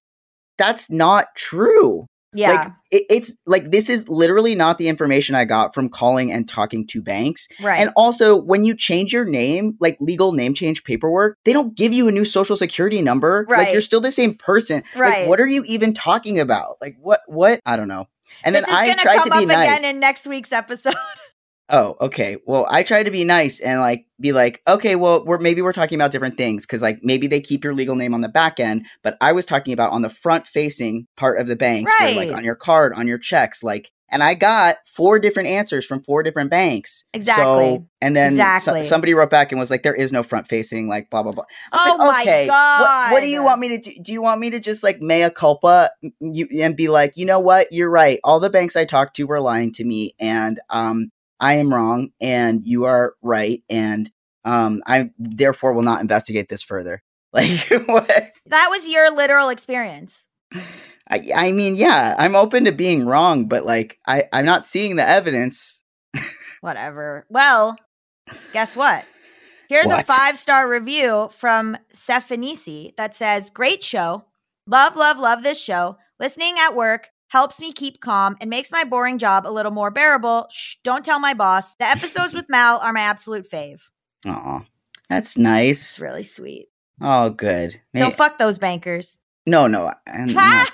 that's 0.57 0.89
not 0.89 1.27
true. 1.35 2.05
Yeah. 2.33 2.51
like 2.51 2.67
it, 2.91 3.03
it's 3.09 3.37
like 3.45 3.71
this 3.71 3.89
is 3.89 4.09
literally 4.09 4.53
not 4.53 4.77
the 4.77 4.89
information 4.89 5.33
i 5.33 5.45
got 5.45 5.73
from 5.73 5.87
calling 5.89 6.31
and 6.31 6.47
talking 6.47 6.85
to 6.87 7.01
banks. 7.01 7.47
Right. 7.61 7.79
and 7.79 7.91
also 7.95 8.35
when 8.35 8.65
you 8.65 8.75
change 8.75 9.13
your 9.13 9.23
name 9.23 9.77
like 9.79 9.97
legal 10.01 10.33
name 10.33 10.53
change 10.53 10.83
paperwork 10.83 11.37
they 11.45 11.53
don't 11.53 11.75
give 11.75 11.93
you 11.93 12.09
a 12.09 12.11
new 12.11 12.25
social 12.25 12.57
security 12.57 13.01
number. 13.01 13.45
Right. 13.49 13.59
like 13.59 13.71
you're 13.71 13.81
still 13.81 14.01
the 14.01 14.11
same 14.11 14.35
person. 14.35 14.83
Right. 14.95 15.19
like 15.19 15.29
what 15.29 15.39
are 15.39 15.47
you 15.47 15.63
even 15.65 15.93
talking 15.93 16.39
about? 16.39 16.75
Like 16.81 16.97
what 16.99 17.21
what? 17.27 17.61
I 17.65 17.77
don't 17.77 17.87
know 17.87 18.07
and 18.43 18.55
this 18.55 18.65
then 18.65 18.73
is 18.73 18.99
I 18.99 19.03
tried 19.03 19.17
come 19.17 19.23
to 19.25 19.29
be 19.29 19.43
up 19.43 19.47
nice. 19.47 19.79
again 19.79 19.95
in 19.95 19.99
next 19.99 20.27
week's 20.27 20.51
episode. 20.51 20.95
oh, 21.69 21.95
okay. 22.01 22.37
Well, 22.45 22.67
I 22.69 22.83
tried 22.83 23.03
to 23.03 23.11
be 23.11 23.23
nice 23.23 23.59
and 23.59 23.79
like 23.79 24.05
be 24.19 24.31
like, 24.31 24.61
okay, 24.67 24.95
well, 24.95 25.25
we're 25.25 25.39
maybe 25.39 25.61
we're 25.61 25.73
talking 25.73 25.97
about 25.97 26.11
different 26.11 26.37
things 26.37 26.65
because 26.65 26.81
like 26.81 26.99
maybe 27.03 27.27
they 27.27 27.39
keep 27.39 27.63
your 27.63 27.73
legal 27.73 27.95
name 27.95 28.13
on 28.13 28.21
the 28.21 28.29
back 28.29 28.59
end, 28.59 28.85
but 29.03 29.17
I 29.21 29.31
was 29.31 29.45
talking 29.45 29.73
about 29.73 29.91
on 29.91 30.01
the 30.01 30.09
front 30.09 30.47
facing 30.47 31.07
part 31.15 31.39
of 31.39 31.47
the 31.47 31.55
banks, 31.55 31.91
where, 31.99 32.15
like 32.15 32.31
on 32.31 32.43
your 32.43 32.55
card, 32.55 32.93
on 32.93 33.07
your 33.07 33.19
checks, 33.19 33.63
like. 33.63 33.91
And 34.09 34.23
I 34.23 34.35
got 34.35 34.77
four 34.85 35.19
different 35.19 35.49
answers 35.49 35.85
from 35.85 36.01
four 36.01 36.23
different 36.23 36.49
banks. 36.49 37.05
Exactly. 37.13 37.43
So, 37.45 37.87
and 38.01 38.15
then 38.15 38.59
so- 38.61 38.81
somebody 38.81 39.13
wrote 39.13 39.29
back 39.29 39.51
and 39.51 39.59
was 39.59 39.69
like, 39.69 39.83
"There 39.83 39.93
is 39.95 40.11
no 40.11 40.23
front 40.23 40.47
facing, 40.47 40.87
like 40.87 41.09
blah 41.09 41.23
blah 41.23 41.33
blah." 41.33 41.43
I 41.71 41.75
was 41.89 41.99
Oh 41.99 42.05
like, 42.05 42.13
my 42.13 42.21
okay, 42.21 42.47
What, 42.47 43.11
what 43.11 43.19
do 43.21 43.27
you 43.27 43.43
want 43.43 43.59
me 43.59 43.77
to 43.77 43.77
do? 43.77 43.91
Do 44.01 44.13
you 44.13 44.21
want 44.21 44.39
me 44.39 44.49
to 44.51 44.59
just 44.59 44.83
like 44.83 45.01
mea 45.01 45.29
culpa 45.29 45.89
you, 46.21 46.47
and 46.61 46.75
be 46.75 46.87
like, 46.87 47.17
you 47.17 47.25
know 47.25 47.39
what? 47.39 47.67
You're 47.71 47.89
right. 47.89 48.19
All 48.23 48.39
the 48.39 48.49
banks 48.49 48.75
I 48.75 48.85
talked 48.85 49.15
to 49.17 49.23
were 49.25 49.41
lying 49.41 49.73
to 49.73 49.83
me, 49.83 50.13
and 50.19 50.59
um, 50.69 51.11
I 51.39 51.55
am 51.55 51.73
wrong, 51.73 52.09
and 52.21 52.65
you 52.65 52.85
are 52.85 53.15
right, 53.21 53.61
and 53.69 54.09
um, 54.45 54.81
I 54.87 55.11
therefore 55.19 55.73
will 55.73 55.81
not 55.81 56.01
investigate 56.01 56.49
this 56.49 56.63
further. 56.63 57.03
Like, 57.33 57.69
what? 57.87 58.31
that 58.47 58.67
was 58.71 58.87
your 58.87 59.11
literal 59.11 59.49
experience. 59.49 60.25
I, 61.09 61.21
I 61.35 61.51
mean, 61.51 61.75
yeah, 61.75 62.15
I'm 62.17 62.35
open 62.35 62.65
to 62.65 62.71
being 62.71 63.05
wrong, 63.05 63.45
but 63.45 63.65
like, 63.65 63.97
I, 64.07 64.25
I'm 64.33 64.45
not 64.45 64.65
seeing 64.65 64.95
the 64.97 65.07
evidence. 65.07 65.81
Whatever. 66.61 67.25
Well, 67.29 67.77
guess 68.53 68.75
what? 68.75 69.05
Here's 69.69 69.89
a 69.91 70.01
five 70.03 70.37
star 70.37 70.69
review 70.69 71.29
from 71.37 71.77
Sephanisi 71.93 72.95
that 72.97 73.15
says, 73.15 73.49
Great 73.49 73.83
show. 73.83 74.25
Love, 74.65 74.95
love, 74.95 75.17
love 75.19 75.43
this 75.43 75.61
show. 75.61 75.97
Listening 76.19 76.55
at 76.59 76.75
work 76.75 77.09
helps 77.29 77.59
me 77.59 77.71
keep 77.73 77.99
calm 78.01 78.35
and 78.41 78.49
makes 78.49 78.71
my 78.71 78.83
boring 78.83 79.17
job 79.17 79.45
a 79.45 79.51
little 79.51 79.71
more 79.71 79.91
bearable. 79.91 80.47
Shh, 80.51 80.75
don't 80.83 81.05
tell 81.05 81.19
my 81.19 81.33
boss. 81.33 81.75
The 81.75 81.87
episodes 81.87 82.33
with 82.33 82.45
Mal 82.49 82.79
are 82.81 82.93
my 82.93 83.01
absolute 83.01 83.49
fave. 83.49 83.81
Aw, 84.25 84.63
that's 85.09 85.37
nice. 85.37 85.93
It's 85.93 85.99
really 86.01 86.23
sweet. 86.23 86.67
Oh, 87.01 87.29
good. 87.29 87.73
So 87.95 88.05
May- 88.05 88.11
fuck 88.11 88.39
those 88.39 88.57
bankers. 88.57 89.17
no, 89.45 89.67
no, 89.67 89.91
Ha! 90.07 90.23
no, 90.25 90.65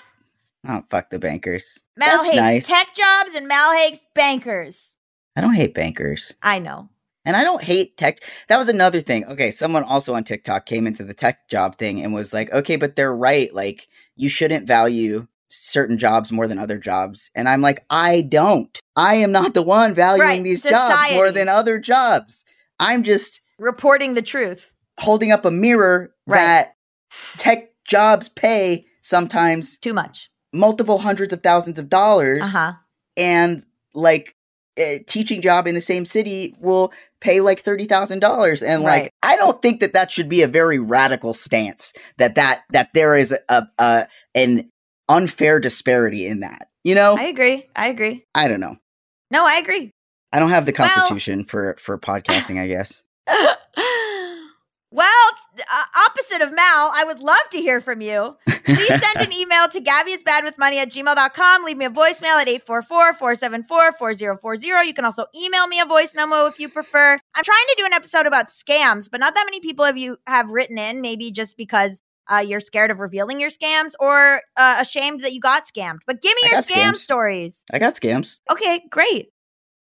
oh, 0.68 0.84
fuck 0.90 1.10
the 1.10 1.20
bankers. 1.20 1.84
Mal 1.98 2.08
that's 2.10 2.30
hates 2.30 2.38
nice. 2.42 2.68
tech 2.68 2.88
jobs 2.96 3.36
and 3.36 3.48
Mal 3.48 3.74
hates 3.78 4.00
bankers. 4.16 4.94
I 5.36 5.42
don't 5.42 5.54
hate 5.56 5.74
bankers. 5.74 6.34
I 6.42 6.60
know. 6.60 6.90
And 7.26 7.36
I 7.38 7.44
don't 7.44 7.64
hate 7.64 7.96
tech. 7.98 8.20
That 8.50 8.58
was 8.58 8.68
another 8.70 9.00
thing. 9.00 9.26
Okay, 9.26 9.50
someone 9.50 9.84
also 9.84 10.14
on 10.14 10.24
TikTok 10.26 10.66
came 10.66 10.86
into 10.86 11.04
the 11.06 11.14
tech 11.14 11.48
job 11.50 11.78
thing 11.78 12.04
and 12.04 12.14
was 12.14 12.34
like, 12.34 12.52
okay, 12.52 12.76
but 12.76 12.96
they're 12.98 13.16
right. 13.16 13.54
Like, 13.54 13.88
you 14.18 14.28
shouldn't 14.28 14.68
value 14.68 15.28
certain 15.50 15.98
jobs 15.98 16.32
more 16.34 16.48
than 16.48 16.60
other 16.60 16.78
jobs. 16.78 17.32
And 17.36 17.48
I'm 17.48 17.62
like, 17.62 17.86
I 17.90 18.22
don't. 18.22 18.78
I 18.96 19.16
am 19.16 19.32
not 19.32 19.54
the 19.54 19.62
one 19.62 19.94
valuing 19.94 20.28
Right, 20.28 20.44
these 20.44 20.64
jobs 20.64 21.14
more 21.14 21.32
than 21.32 21.48
other 21.48 21.80
jobs. 21.80 22.44
I'm 22.80 23.04
just 23.04 23.42
Reporting 23.58 24.16
the 24.16 24.22
truth. 24.22 24.72
holding 25.00 25.32
up 25.32 25.46
a 25.46 25.52
mirror 25.52 26.14
Right. 26.28 26.38
that 26.40 26.76
tech 27.38 27.70
jobs 27.86 28.28
pay 28.30 28.86
sometimes 29.02 29.78
Too 29.78 29.94
much. 29.94 30.30
Multiple 30.54 31.00
hundreds 31.00 31.34
of 31.34 31.42
thousands 31.44 31.80
of 31.80 31.90
dollars. 31.90 32.42
Uh 32.42 32.46
huh. 32.48 32.74
and 33.18 33.64
like 33.94 34.36
a 34.78 35.04
teaching 35.08 35.40
job 35.42 35.68
in 35.68 35.76
the 35.76 35.82
same 35.82 36.04
city 36.04 36.56
will 36.60 36.92
pay 37.22 37.42
like 37.42 37.64
$30,000 37.64 38.64
and 38.68 38.84
Right. 38.84 39.04
like 39.04 39.12
I 39.22 39.36
don't 39.36 39.62
think 39.62 39.82
that 39.82 39.94
that 39.94 40.10
should 40.10 40.28
be 40.28 40.42
a 40.42 40.48
very 40.48 40.80
radical 40.80 41.36
stance 41.36 41.94
that 42.18 42.34
that 42.36 42.62
that 42.72 42.90
there 42.96 43.16
is 43.16 43.36
a, 43.50 43.68
a 43.78 44.08
an 44.34 44.70
unfair 45.10 45.60
disparity 45.60 46.26
in 46.26 46.40
that. 46.40 46.70
You 46.84 46.96
know? 46.96 47.16
I 47.16 47.26
agree. 47.26 47.70
I 47.76 47.88
agree. 47.90 48.26
I 48.34 48.48
don't 48.48 48.60
know. 48.60 48.78
No, 49.30 49.46
I 49.46 49.58
agree. 49.58 49.92
I 50.32 50.40
don't 50.40 50.50
have 50.50 50.66
the 50.66 50.74
Well- 50.78 50.90
constitution 50.90 51.46
for 51.46 51.76
for 51.80 52.00
podcasting. 52.10 52.60
I 52.60 52.66
guess. 52.68 53.04
opposite 56.10 56.42
of 56.42 56.52
Mal, 56.54 56.92
I 56.94 57.04
would 57.06 57.20
love 57.20 57.38
to 57.52 57.58
hear 57.60 57.82
from 57.82 58.02
you. 58.02 58.36
Please 58.48 58.88
send 58.88 59.18
an 59.28 59.34
email 59.38 59.68
to 59.68 59.80
gabbyisbadwithmoney 59.82 60.78
at 60.78 60.90
gmail.com. 60.90 61.64
Leave 61.66 61.78
me 61.78 61.86
a 61.86 61.90
voicemail 61.90 62.42
at 62.42 62.48
844-474-4040. 63.68 64.86
You 64.86 64.94
can 64.94 65.06
also 65.06 65.26
email 65.36 65.68
me 65.68 65.80
a 65.80 65.86
voice 65.86 66.14
memo 66.16 66.46
if 66.46 66.60
you 66.60 66.70
prefer. 66.70 67.18
I'm 67.36 67.44
trying 67.44 67.66
to 67.70 67.76
do 67.78 67.86
an 67.86 67.94
episode 67.94 68.26
about 68.26 68.48
scams, 68.48 69.10
but 69.12 69.20
not 69.20 69.36
that 69.36 69.46
many 69.46 69.60
people 69.60 69.86
have 69.86 69.98
you 69.98 70.18
have 70.28 70.50
written 70.50 70.78
in, 70.78 71.02
maybe 71.02 71.32
just 71.32 71.58
because 71.58 72.00
uh, 72.32 72.38
you're 72.46 72.60
scared 72.62 72.90
of 72.92 73.00
revealing 73.00 73.40
your 73.40 73.50
scams 73.50 73.92
or 74.00 74.42
uh, 74.56 74.78
ashamed 74.80 75.22
that 75.22 75.34
you 75.34 75.40
got 75.42 75.64
scammed. 75.66 76.00
But 76.08 76.22
give 76.22 76.34
me 76.42 76.50
your 76.52 76.62
scam 76.62 76.92
scams. 76.92 76.98
stories. 76.98 77.64
I 77.74 77.80
got 77.80 77.96
scams 77.96 78.40
Okay, 78.52 78.84
great. 78.90 79.30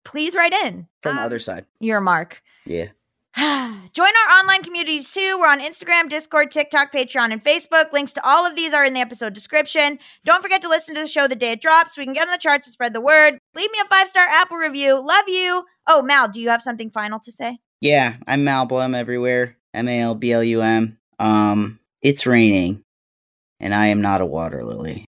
Please 0.05 0.35
write 0.35 0.53
in. 0.53 0.87
from 1.03 1.15
the 1.17 1.21
Um, 1.23 1.27
other 1.27 1.39
side. 1.39 1.65
You're 1.81 2.01
Mark. 2.01 2.43
Yeah. 2.67 2.89
Join 3.37 4.07
our 4.07 4.39
online 4.39 4.63
communities 4.63 5.11
too. 5.13 5.37
We're 5.41 5.49
on 5.49 5.61
Instagram, 5.61 6.09
Discord, 6.09 6.53
TikTok, 6.53 6.93
Patreon, 6.93 7.33
and 7.33 7.43
Facebook. 7.43 7.93
Links 7.93 8.13
to 8.13 8.21
all 8.25 8.47
of 8.47 8.55
these 8.55 8.73
are 8.73 8.85
in 8.85 8.95
the 8.95 9.01
episode 9.01 9.35
description. 9.35 9.99
Don't 10.25 10.41
forget 10.41 10.63
to 10.63 10.69
listen 10.69 10.95
to 10.95 11.01
the 11.01 11.09
show 11.09 11.27
the 11.27 11.35
day 11.35 11.51
it 11.53 11.61
drops 11.61 11.95
so 11.95 12.01
we 12.01 12.07
can 12.07 12.15
get 12.15 12.29
on 12.29 12.33
the 12.33 12.39
charts 12.39 12.69
and 12.69 12.73
spread 12.73 12.95
the 12.95 13.01
word. 13.01 13.39
Leave 13.57 13.71
me 13.73 13.79
a 13.85 13.89
five 13.89 14.09
star 14.09 14.25
Apple 14.25 14.57
review. 14.57 15.05
Love 15.05 15.25
you. 15.27 15.65
Oh, 15.89 16.01
Mal, 16.01 16.29
do 16.29 16.41
you 16.41 16.49
have 16.49 16.63
something 16.63 16.91
final 16.91 17.19
to 17.21 17.33
say? 17.33 17.59
Yeah, 17.81 18.15
I'm 18.29 18.45
Malblum 18.45 18.97
everywhere. 18.97 19.57
M 19.73 19.89
A 19.89 20.01
L 20.01 20.15
B 20.15 20.33
L 20.33 20.45
U 20.45 20.63
M. 20.63 20.99
Um, 21.19 21.81
it's 22.03 22.27
raining, 22.27 22.85
and 23.59 23.75
I 23.75 23.87
am 23.87 24.01
not 24.01 24.21
a 24.21 24.27
water 24.27 24.65
lily. 24.65 25.07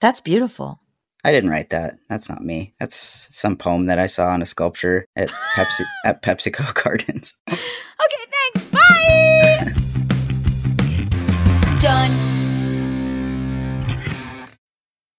That's 0.00 0.22
beautiful. 0.22 0.80
I 1.26 1.32
didn't 1.32 1.50
write 1.50 1.70
that. 1.70 1.98
That's 2.08 2.28
not 2.28 2.44
me. 2.44 2.72
That's 2.78 2.94
some 3.36 3.56
poem 3.56 3.86
that 3.86 3.98
I 3.98 4.06
saw 4.06 4.28
on 4.28 4.42
a 4.42 4.46
sculpture 4.46 5.08
at 5.16 5.28
Pepsi 5.56 5.84
at 6.04 6.22
PepsiCo 6.22 6.72
Gardens. 6.84 7.34
Okay, 7.48 7.58
thanks. 8.54 8.70
Bye. 8.70 9.72
Done. 11.80 12.22